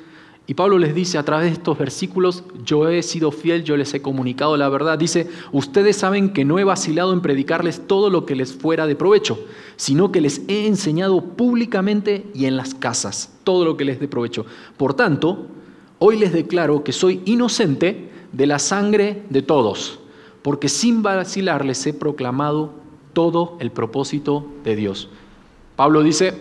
y 0.46 0.54
Pablo 0.54 0.78
les 0.78 0.94
dice 0.94 1.16
a 1.16 1.24
través 1.24 1.46
de 1.46 1.52
estos 1.52 1.78
versículos, 1.78 2.44
yo 2.64 2.88
he 2.88 3.02
sido 3.02 3.32
fiel, 3.32 3.64
yo 3.64 3.78
les 3.78 3.94
he 3.94 4.02
comunicado 4.02 4.58
la 4.58 4.68
verdad. 4.68 4.98
Dice, 4.98 5.26
ustedes 5.52 5.96
saben 5.96 6.34
que 6.34 6.44
no 6.44 6.58
he 6.58 6.64
vacilado 6.64 7.14
en 7.14 7.22
predicarles 7.22 7.86
todo 7.86 8.10
lo 8.10 8.26
que 8.26 8.36
les 8.36 8.52
fuera 8.52 8.86
de 8.86 8.94
provecho, 8.94 9.38
sino 9.76 10.12
que 10.12 10.20
les 10.20 10.42
he 10.48 10.66
enseñado 10.66 11.22
públicamente 11.22 12.26
y 12.34 12.44
en 12.44 12.58
las 12.58 12.74
casas 12.74 13.32
todo 13.42 13.64
lo 13.64 13.78
que 13.78 13.86
les 13.86 13.98
dé 13.98 14.06
provecho. 14.06 14.44
Por 14.76 14.92
tanto, 14.92 15.46
hoy 15.98 16.18
les 16.18 16.34
declaro 16.34 16.84
que 16.84 16.92
soy 16.92 17.22
inocente 17.24 18.10
de 18.32 18.46
la 18.46 18.58
sangre 18.58 19.22
de 19.30 19.40
todos, 19.40 19.98
porque 20.42 20.68
sin 20.68 21.02
vacilar 21.02 21.64
les 21.64 21.86
he 21.86 21.94
proclamado 21.94 22.74
todo 23.14 23.56
el 23.60 23.70
propósito 23.70 24.46
de 24.62 24.76
Dios. 24.76 25.08
Pablo 25.76 26.02
dice, 26.02 26.34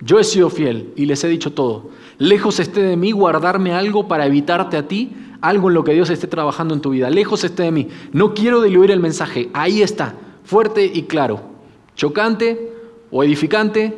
yo 0.00 0.18
he 0.18 0.24
sido 0.24 0.50
fiel 0.50 0.92
y 0.96 1.06
les 1.06 1.22
he 1.24 1.28
dicho 1.28 1.52
todo. 1.52 1.90
Lejos 2.18 2.60
esté 2.60 2.82
de 2.82 2.96
mí 2.96 3.12
guardarme 3.12 3.72
algo 3.72 4.08
para 4.08 4.26
evitarte 4.26 4.76
a 4.76 4.88
ti, 4.88 5.12
algo 5.40 5.68
en 5.68 5.74
lo 5.74 5.84
que 5.84 5.92
Dios 5.92 6.10
esté 6.10 6.26
trabajando 6.26 6.74
en 6.74 6.80
tu 6.80 6.90
vida. 6.90 7.10
Lejos 7.10 7.44
esté 7.44 7.64
de 7.64 7.70
mí. 7.70 7.88
No 8.12 8.34
quiero 8.34 8.62
diluir 8.62 8.90
el 8.90 9.00
mensaje. 9.00 9.48
Ahí 9.52 9.82
está, 9.82 10.14
fuerte 10.44 10.84
y 10.84 11.04
claro. 11.04 11.40
Chocante 11.94 12.72
o 13.10 13.24
edificante 13.24 13.96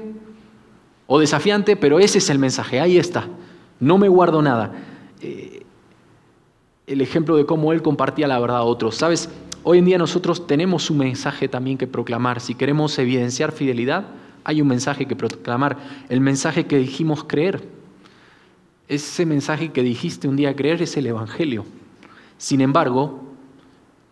o 1.07 1.19
desafiante, 1.19 1.77
pero 1.77 1.99
ese 1.99 2.19
es 2.19 2.31
el 2.31 2.39
mensaje. 2.39 2.81
Ahí 2.81 2.99
está. 2.99 3.29
No 3.81 3.99
me 3.99 4.09
guardo 4.09 4.43
nada. 4.43 4.73
Eh, 5.21 5.63
el 6.87 7.01
ejemplo 7.01 7.37
de 7.37 7.47
cómo 7.47 7.73
él 7.73 7.83
compartía 7.83 8.27
la 8.29 8.39
verdad 8.39 8.59
a 8.59 8.63
otros. 8.63 8.97
Sabes, 8.97 9.29
hoy 9.63 9.79
en 9.79 9.85
día 9.85 9.99
nosotros 9.99 10.47
tenemos 10.47 10.91
un 10.91 10.99
mensaje 10.99 11.49
también 11.49 11.79
que 11.79 11.87
proclamar. 11.87 12.41
Si 12.41 12.55
queremos 12.55 12.99
evidenciar 12.99 13.53
fidelidad, 13.53 14.05
hay 14.45 14.61
un 14.61 14.69
mensaje 14.69 15.07
que 15.07 15.17
proclamar. 15.17 15.79
El 16.09 16.21
mensaje 16.21 16.67
que 16.67 16.79
dijimos 16.79 17.25
creer. 17.25 17.69
Ese 18.89 19.27
mensaje 19.27 19.73
que 19.73 19.83
dijiste 19.83 20.29
un 20.29 20.37
día 20.37 20.55
creer 20.55 20.83
es 20.83 20.97
el 20.97 21.07
Evangelio. 21.07 21.65
Sin 22.39 22.61
embargo, 22.61 23.21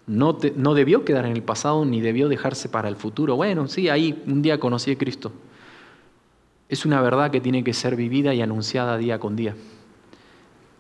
no, 0.07 0.39
no, 0.57 0.74
debió 0.74 1.05
quedar 1.05 1.26
en 1.26 1.33
el 1.33 1.43
pasado 1.43 1.85
ni 1.85 2.01
debió 2.01 2.28
dejarse 2.28 2.68
para 2.68 2.89
el 2.89 2.97
futuro. 2.97 3.37
Bueno, 3.37 3.68
sí, 3.68 3.89
ahí 3.89 4.22
un 4.26 4.43
día 4.43 4.59
conocí 4.59 4.93
a 4.93 4.99
Cristo. 4.99 5.33
Es 6.68 6.87
una 6.87 7.03
verdad 7.03 7.31
que 7.31 7.41
tiene 7.41 7.64
que 7.64 7.74
ser 7.74 7.97
vivida 7.97 8.33
y 8.33 8.43
anunciada 8.43 8.97
día 8.97 9.18
con 9.18 9.37
día. 9.37 9.55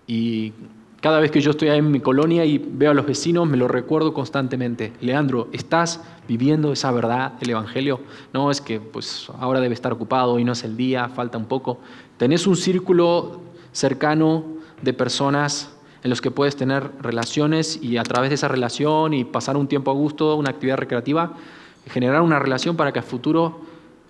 Y 0.06 0.52
cada 1.00 1.18
vez 1.18 1.30
que 1.30 1.40
yo 1.40 1.52
estoy 1.52 1.68
ahí 1.68 1.78
en 1.78 1.90
mi 1.90 2.00
colonia 2.00 2.44
y 2.44 2.58
veo 2.58 2.90
a 2.90 2.94
los 2.94 3.06
vecinos, 3.06 3.48
me 3.48 3.56
lo 3.56 3.68
recuerdo 3.68 4.12
constantemente. 4.12 4.92
Leandro, 5.00 5.48
¿estás 5.52 6.02
viviendo 6.28 6.72
esa 6.72 6.92
verdad 6.92 7.32
del 7.32 7.50
Evangelio? 7.50 8.00
No, 8.34 8.50
es 8.50 8.60
que 8.60 8.80
pues 8.80 9.28
ahora 9.38 9.60
debe 9.60 9.74
estar 9.74 9.92
ocupado, 9.92 10.38
y 10.38 10.44
no 10.44 10.52
es 10.52 10.62
el 10.62 10.76
día, 10.76 11.08
falta 11.08 11.38
un 11.38 11.46
poco. 11.46 11.78
Tenés 12.18 12.46
un 12.46 12.56
círculo 12.56 13.40
cercano 13.72 14.44
de 14.82 14.92
personas 14.92 15.74
en 16.02 16.10
los 16.10 16.20
que 16.20 16.30
puedes 16.30 16.56
tener 16.56 16.90
relaciones 17.00 17.82
y 17.82 17.96
a 17.96 18.02
través 18.02 18.30
de 18.30 18.34
esa 18.34 18.48
relación 18.48 19.14
y 19.14 19.24
pasar 19.24 19.56
un 19.56 19.68
tiempo 19.68 19.90
a 19.90 19.94
gusto, 19.94 20.34
una 20.36 20.50
actividad 20.50 20.76
recreativa, 20.76 21.34
generar 21.86 22.20
una 22.22 22.38
relación 22.38 22.76
para 22.76 22.92
que 22.92 22.98
a 22.98 23.02
futuro 23.02 23.60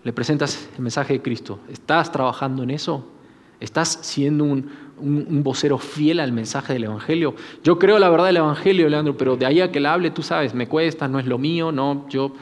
le 0.02 0.12
presentas 0.12 0.68
el 0.76 0.82
mensaje 0.82 1.14
de 1.14 1.22
Cristo. 1.22 1.58
¿Estás 1.68 2.10
trabajando 2.10 2.62
en 2.62 2.70
eso? 2.70 3.04
¿Estás 3.60 3.98
siendo 4.02 4.44
un, 4.44 4.70
un, 5.00 5.42
vocero 5.42 5.78
fiel 5.78 6.20
al 6.20 6.32
mensaje 6.32 6.72
del 6.72 6.84
Evangelio? 6.84 7.34
Yo 7.64 7.78
creo 7.78 7.98
la 7.98 8.08
verdad 8.10 8.26
del 8.26 8.38
Evangelio, 8.38 8.88
Leandro, 8.88 9.16
pero 9.16 9.36
de 9.36 9.46
ahí 9.46 9.60
a 9.60 9.70
que 9.70 9.80
la 9.80 9.92
hable, 9.92 10.10
tú 10.10 10.22
sabes, 10.22 10.54
me 10.54 10.68
cuesta, 10.68 11.08
no 11.08 11.18
es 11.18 11.26
lo 11.26 11.38
mío, 11.38 11.72
no, 11.72 12.06
yo 12.08 12.32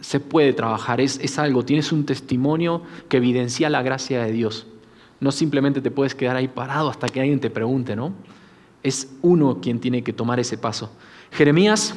se 0.00 0.20
puede 0.20 0.52
trabajar, 0.52 1.00
es, 1.00 1.18
es 1.22 1.38
algo, 1.38 1.64
tienes 1.64 1.92
un 1.92 2.06
testimonio 2.06 2.82
que 3.08 3.18
evidencia 3.18 3.68
la 3.68 3.82
gracia 3.82 4.22
de 4.22 4.32
Dios. 4.32 4.66
No 5.20 5.32
simplemente 5.32 5.80
te 5.80 5.90
puedes 5.90 6.14
quedar 6.14 6.36
ahí 6.36 6.48
parado 6.48 6.88
hasta 6.88 7.06
que 7.08 7.20
alguien 7.20 7.40
te 7.40 7.50
pregunte, 7.50 7.94
¿no? 7.94 8.12
Es 8.82 9.12
uno 9.20 9.60
quien 9.60 9.78
tiene 9.78 10.02
que 10.02 10.14
tomar 10.14 10.40
ese 10.40 10.56
paso. 10.56 10.90
Jeremías, 11.30 11.94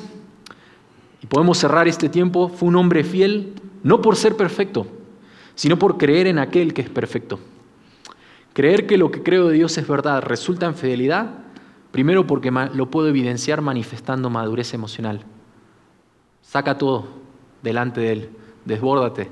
y 1.22 1.28
podemos 1.28 1.58
cerrar 1.58 1.88
este 1.88 2.10
tiempo, 2.10 2.50
fue 2.50 2.68
un 2.68 2.76
hombre 2.76 3.04
fiel 3.04 3.54
no 3.84 4.02
por 4.02 4.16
ser 4.16 4.36
perfecto, 4.36 4.88
sino 5.56 5.78
por 5.80 5.98
creer 5.98 6.28
en 6.28 6.40
aquel 6.40 6.74
que 6.74 6.82
es 6.82 6.90
perfecto. 6.90 7.40
Creer 8.54 8.86
que 8.88 8.98
lo 8.98 9.12
que 9.12 9.24
creo 9.24 9.48
de 9.48 9.56
Dios 9.56 9.78
es 9.78 9.88
verdad 9.88 10.22
resulta 10.22 10.66
en 10.66 10.76
fidelidad, 10.76 11.32
primero 11.92 12.28
porque 12.28 12.52
lo 12.52 12.90
puedo 12.90 13.08
evidenciar 13.08 13.62
manifestando 13.62 14.30
madurez 14.30 14.74
emocional. 14.74 15.22
Saca 16.42 16.78
todo 16.78 17.08
delante 17.62 18.02
de 18.02 18.12
Él, 18.12 18.30
desbórdate, 18.66 19.30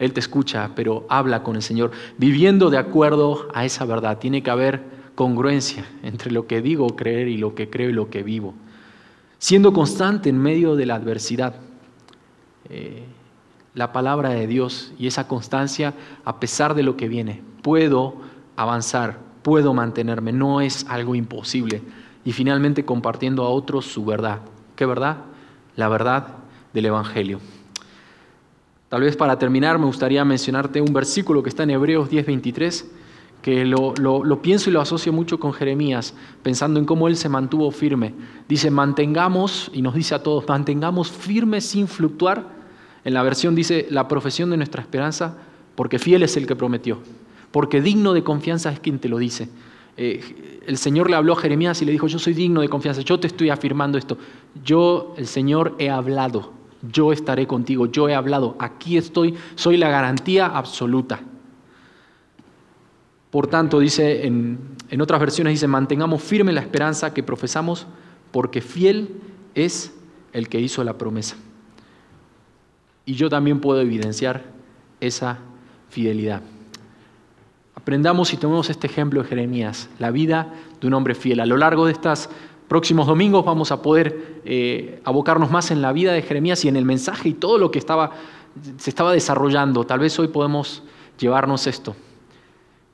él 0.00 0.14
te 0.14 0.20
escucha, 0.20 0.70
pero 0.74 1.04
habla 1.10 1.42
con 1.42 1.56
el 1.56 1.62
Señor, 1.62 1.90
viviendo 2.16 2.70
de 2.70 2.78
acuerdo 2.78 3.48
a 3.52 3.66
esa 3.66 3.84
verdad. 3.84 4.18
Tiene 4.18 4.42
que 4.42 4.50
haber 4.50 4.82
congruencia 5.14 5.84
entre 6.02 6.32
lo 6.32 6.46
que 6.46 6.62
digo 6.62 6.96
creer 6.96 7.28
y 7.28 7.36
lo 7.36 7.54
que 7.54 7.68
creo 7.68 7.90
y 7.90 7.92
lo 7.92 8.08
que 8.08 8.22
vivo. 8.22 8.54
Siendo 9.38 9.74
constante 9.74 10.30
en 10.30 10.38
medio 10.38 10.74
de 10.74 10.86
la 10.86 10.94
adversidad. 10.94 11.54
Eh, 12.70 13.04
la 13.74 13.92
palabra 13.92 14.30
de 14.30 14.46
Dios 14.46 14.92
y 14.98 15.06
esa 15.06 15.28
constancia 15.28 15.92
a 16.24 16.40
pesar 16.40 16.74
de 16.74 16.82
lo 16.82 16.96
que 16.96 17.06
viene. 17.06 17.42
Puedo 17.62 18.16
avanzar, 18.62 19.18
puedo 19.42 19.72
mantenerme, 19.72 20.32
no 20.32 20.60
es 20.60 20.86
algo 20.88 21.14
imposible. 21.14 21.82
Y 22.24 22.32
finalmente 22.32 22.84
compartiendo 22.84 23.44
a 23.44 23.48
otros 23.48 23.86
su 23.86 24.04
verdad. 24.04 24.40
¿Qué 24.76 24.84
verdad? 24.84 25.18
La 25.76 25.88
verdad 25.88 26.36
del 26.74 26.86
Evangelio. 26.86 27.40
Tal 28.90 29.00
vez 29.00 29.16
para 29.16 29.38
terminar 29.38 29.78
me 29.78 29.86
gustaría 29.86 30.24
mencionarte 30.24 30.80
un 30.80 30.92
versículo 30.92 31.42
que 31.42 31.48
está 31.48 31.62
en 31.62 31.70
Hebreos 31.70 32.10
10:23, 32.10 32.84
que 33.40 33.64
lo, 33.64 33.94
lo, 33.94 34.42
pienso 34.42 34.68
y 34.68 34.72
lo 34.74 34.82
asocio 34.82 35.12
mucho 35.14 35.40
con 35.40 35.54
Jeremías, 35.54 36.12
pensando 36.42 36.78
en 36.78 36.84
cómo 36.84 37.08
él 37.08 37.16
se 37.16 37.30
mantuvo 37.30 37.70
firme. 37.70 38.12
Dice, 38.46 38.70
mantengamos, 38.70 39.70
y 39.72 39.80
nos 39.80 39.94
dice 39.94 40.14
a 40.14 40.22
todos, 40.22 40.46
mantengamos 40.46 41.10
firmes 41.10 41.64
sin 41.64 41.88
fluctuar. 41.88 42.44
En 43.02 43.14
la 43.14 43.22
versión 43.22 43.54
dice, 43.54 43.86
la 43.88 44.08
profesión 44.08 44.50
de 44.50 44.58
nuestra 44.58 44.82
esperanza, 44.82 45.38
porque 45.74 45.98
fiel 45.98 46.22
es 46.22 46.36
el 46.36 46.46
que 46.46 46.54
prometió, 46.54 46.98
porque 47.50 47.80
digno 47.80 48.12
de 48.12 48.22
confianza 48.22 48.70
es 48.70 48.80
quien 48.80 48.98
te 48.98 49.08
lo 49.08 49.18
dice. 49.18 49.48
Eh, 49.96 50.62
el 50.66 50.78
Señor 50.78 51.10
le 51.10 51.16
habló 51.16 51.34
a 51.34 51.36
Jeremías 51.36 51.82
y 51.82 51.84
le 51.84 51.92
dijo, 51.92 52.06
yo 52.06 52.18
soy 52.18 52.34
digno 52.34 52.60
de 52.60 52.68
confianza, 52.68 53.00
yo 53.02 53.18
te 53.18 53.26
estoy 53.26 53.50
afirmando 53.50 53.98
esto. 53.98 54.18
Yo, 54.64 55.14
el 55.16 55.26
Señor, 55.26 55.74
he 55.78 55.90
hablado 55.90 56.60
yo 56.82 57.12
estaré 57.12 57.46
contigo, 57.46 57.86
yo 57.86 58.08
he 58.08 58.14
hablado, 58.14 58.56
aquí 58.58 58.96
estoy, 58.96 59.34
soy 59.54 59.76
la 59.76 59.90
garantía 59.90 60.46
absoluta. 60.46 61.20
Por 63.30 63.46
tanto, 63.46 63.78
dice 63.78 64.26
en, 64.26 64.58
en 64.88 65.00
otras 65.00 65.20
versiones, 65.20 65.52
dice, 65.52 65.68
mantengamos 65.68 66.22
firme 66.22 66.52
la 66.52 66.60
esperanza 66.60 67.12
que 67.12 67.22
profesamos, 67.22 67.86
porque 68.32 68.60
fiel 68.60 69.10
es 69.54 69.92
el 70.32 70.48
que 70.48 70.60
hizo 70.60 70.82
la 70.82 70.96
promesa. 70.96 71.36
Y 73.04 73.14
yo 73.14 73.28
también 73.28 73.60
puedo 73.60 73.80
evidenciar 73.80 74.44
esa 75.00 75.38
fidelidad. 75.90 76.42
Aprendamos 77.90 78.32
y 78.32 78.36
tomemos 78.36 78.70
este 78.70 78.86
ejemplo 78.86 79.20
de 79.20 79.28
Jeremías, 79.28 79.88
la 79.98 80.12
vida 80.12 80.54
de 80.80 80.86
un 80.86 80.94
hombre 80.94 81.16
fiel. 81.16 81.40
A 81.40 81.44
lo 81.44 81.56
largo 81.56 81.86
de 81.86 81.92
estas 81.92 82.30
próximos 82.68 83.08
domingos 83.08 83.44
vamos 83.44 83.72
a 83.72 83.82
poder 83.82 84.42
eh, 84.44 85.00
abocarnos 85.04 85.50
más 85.50 85.72
en 85.72 85.82
la 85.82 85.92
vida 85.92 86.12
de 86.12 86.22
Jeremías 86.22 86.64
y 86.64 86.68
en 86.68 86.76
el 86.76 86.84
mensaje 86.84 87.30
y 87.30 87.34
todo 87.34 87.58
lo 87.58 87.72
que 87.72 87.80
estaba, 87.80 88.12
se 88.78 88.90
estaba 88.90 89.12
desarrollando. 89.12 89.86
Tal 89.86 89.98
vez 89.98 90.16
hoy 90.20 90.28
podemos 90.28 90.84
llevarnos 91.18 91.66
esto. 91.66 91.96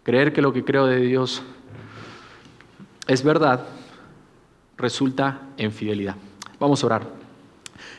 Creer 0.03 0.33
que 0.33 0.41
lo 0.41 0.55
que 0.55 0.65
creo 0.65 0.87
de 0.87 1.03
Dios 1.03 1.43
es 3.07 3.23
verdad 3.23 3.67
resulta 4.79 5.43
en 5.59 5.73
fidelidad. 5.73 6.17
Vamos 6.59 6.83
a 6.83 6.87
orar. 6.87 7.07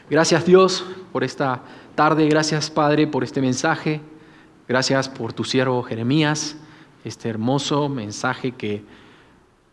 Gracias 0.10 0.48
Dios 0.48 0.84
por 1.14 1.24
esta 1.24 1.62
tarde, 1.93 2.28
gracias 2.28 2.72
Padre 2.72 3.06
por 3.06 3.24
este 3.24 3.39
mensaje, 3.39 4.02
gracias 4.68 5.08
por 5.08 5.32
tu 5.32 5.43
siervo 5.43 5.84
Jeremías, 5.84 6.58
este 7.08 7.30
hermoso 7.30 7.89
mensaje 7.89 8.51
que 8.51 8.84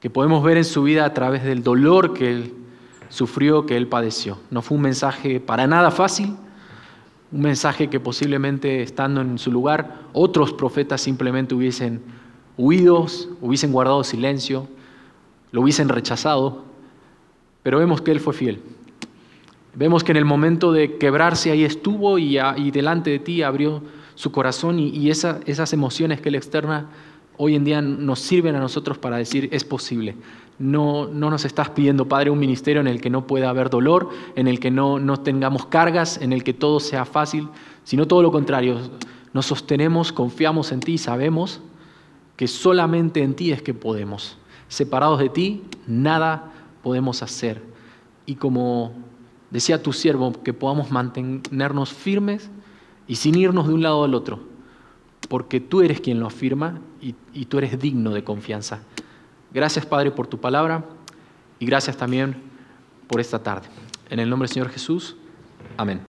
que 0.05 0.11
podemos 0.11 0.45
ver 0.45 0.59
en 0.59 0.65
su 0.65 0.83
vida 0.83 1.07
a 1.07 1.15
través 1.15 1.45
del 1.45 1.63
dolor 1.63 2.13
que 2.13 2.31
él 2.31 2.53
sufrió, 3.09 3.65
que 3.65 3.75
él 3.75 3.89
padeció. 3.89 4.37
No 4.51 4.61
fue 4.61 4.77
un 4.77 4.83
mensaje 4.83 5.41
para 5.41 5.67
nada 5.67 5.91
fácil, 5.91 6.37
un 7.33 7.41
mensaje 7.41 7.89
que 7.89 8.01
posiblemente 8.01 8.83
estando 8.83 9.23
en 9.23 9.39
su 9.39 9.51
lugar 9.51 10.03
otros 10.13 10.53
profetas 10.53 11.01
simplemente 11.01 11.55
hubiesen 11.55 12.03
huido, 12.59 13.07
hubiesen 13.41 13.73
guardado 13.73 14.05
silencio, 14.05 14.69
lo 15.53 15.63
hubiesen 15.63 15.89
rechazado, 15.89 16.65
pero 17.63 17.79
vemos 17.79 18.03
que 18.03 18.11
él 18.11 18.21
fue 18.21 18.35
fiel. 18.35 18.61
Vemos 19.75 20.05
que 20.05 20.13
en 20.13 20.19
el 20.19 20.27
momento 20.27 20.71
de 20.71 20.99
quebrarse 20.99 21.51
ahí 21.51 21.65
estuvo 21.65 22.19
y, 22.19 22.37
delante 22.73 23.09
de 23.09 23.21
ti 23.21 23.43
abrió 23.43 23.83
su 24.17 24.33
corazón 24.33 24.79
y, 24.79 25.09
esas 25.09 25.73
emociones 25.73 26.21
que 26.21 26.29
él 26.29 26.35
externa 26.35 26.91
hoy 27.37 27.55
en 27.55 27.65
día 27.65 27.83
nos 27.83 28.21
sirven 28.21 28.55
a 28.55 28.61
nosotros 28.61 28.99
para 28.99 29.17
decir 29.17 29.49
es 29.53 29.65
posible. 29.65 30.17
No, 30.59 31.09
no 31.09 31.31
nos 31.31 31.45
estás 31.45 31.71
pidiendo, 31.71 32.07
Padre, 32.07 32.31
un 32.31 32.39
ministerio 32.39 32.81
en 32.81 32.87
el 32.87 33.01
que 33.01 33.11
no 33.11 33.27
pueda 33.27 33.51
haber 33.51 33.71
dolor, 33.71 34.11
en 34.37 34.47
el 34.47 34.61
que 34.61 34.71
no, 34.71 35.01
no 35.01 35.17
tengamos 35.17 35.67
cargas, 35.67 36.21
en 36.21 36.33
el 36.33 36.45
que 36.45 36.55
todo 36.55 36.79
sea 36.79 37.05
fácil, 37.05 37.49
sino 37.83 38.07
todo 38.07 38.23
lo 38.23 38.31
contrario. 38.31 38.79
Nos 39.33 39.47
sostenemos, 39.47 40.13
confiamos 40.13 40.71
en 40.71 40.81
ti 40.81 40.93
y 40.93 40.99
sabemos 40.99 41.61
que 42.37 42.47
solamente 42.47 43.23
en 43.23 43.35
ti 43.35 43.51
es 43.51 43.63
que 43.63 43.75
podemos. 43.75 44.39
Separados 44.69 45.19
de 45.19 45.29
ti, 45.29 45.63
nada 45.89 46.53
podemos 46.83 47.23
hacer. 47.23 47.61
Y 48.25 48.37
como 48.37 48.93
decía 49.51 49.83
tu 49.83 49.93
siervo, 49.93 50.33
que 50.45 50.53
podamos 50.53 50.93
mantenernos 50.93 51.93
firmes 51.93 52.49
y 53.09 53.17
sin 53.17 53.35
irnos 53.35 53.67
de 53.67 53.75
un 53.75 53.83
lado 53.83 54.05
al 54.05 54.15
otro 54.15 54.54
porque 55.29 55.61
tú 55.61 55.83
eres 55.83 56.01
quien 56.01 56.21
lo 56.21 56.27
afirma 56.27 56.81
y, 57.01 57.13
tú 57.47 57.59
eres 57.59 57.79
digno 57.79 58.11
de 58.11 58.25
confianza. 58.25 58.81
Gracias, 59.53 59.87
Padre, 59.87 60.11
por 60.11 60.27
tu 60.27 60.41
palabra 60.41 60.85
y 61.59 61.67
gracias 61.67 61.97
también 61.97 62.37
por 63.07 63.21
esta 63.21 63.43
tarde. 63.43 63.69
En 64.11 64.19
el 64.19 64.29
nombre 64.29 64.49
del 64.49 64.55
Señor 64.55 64.71
Jesús, 64.71 65.17
amén. 65.77 66.01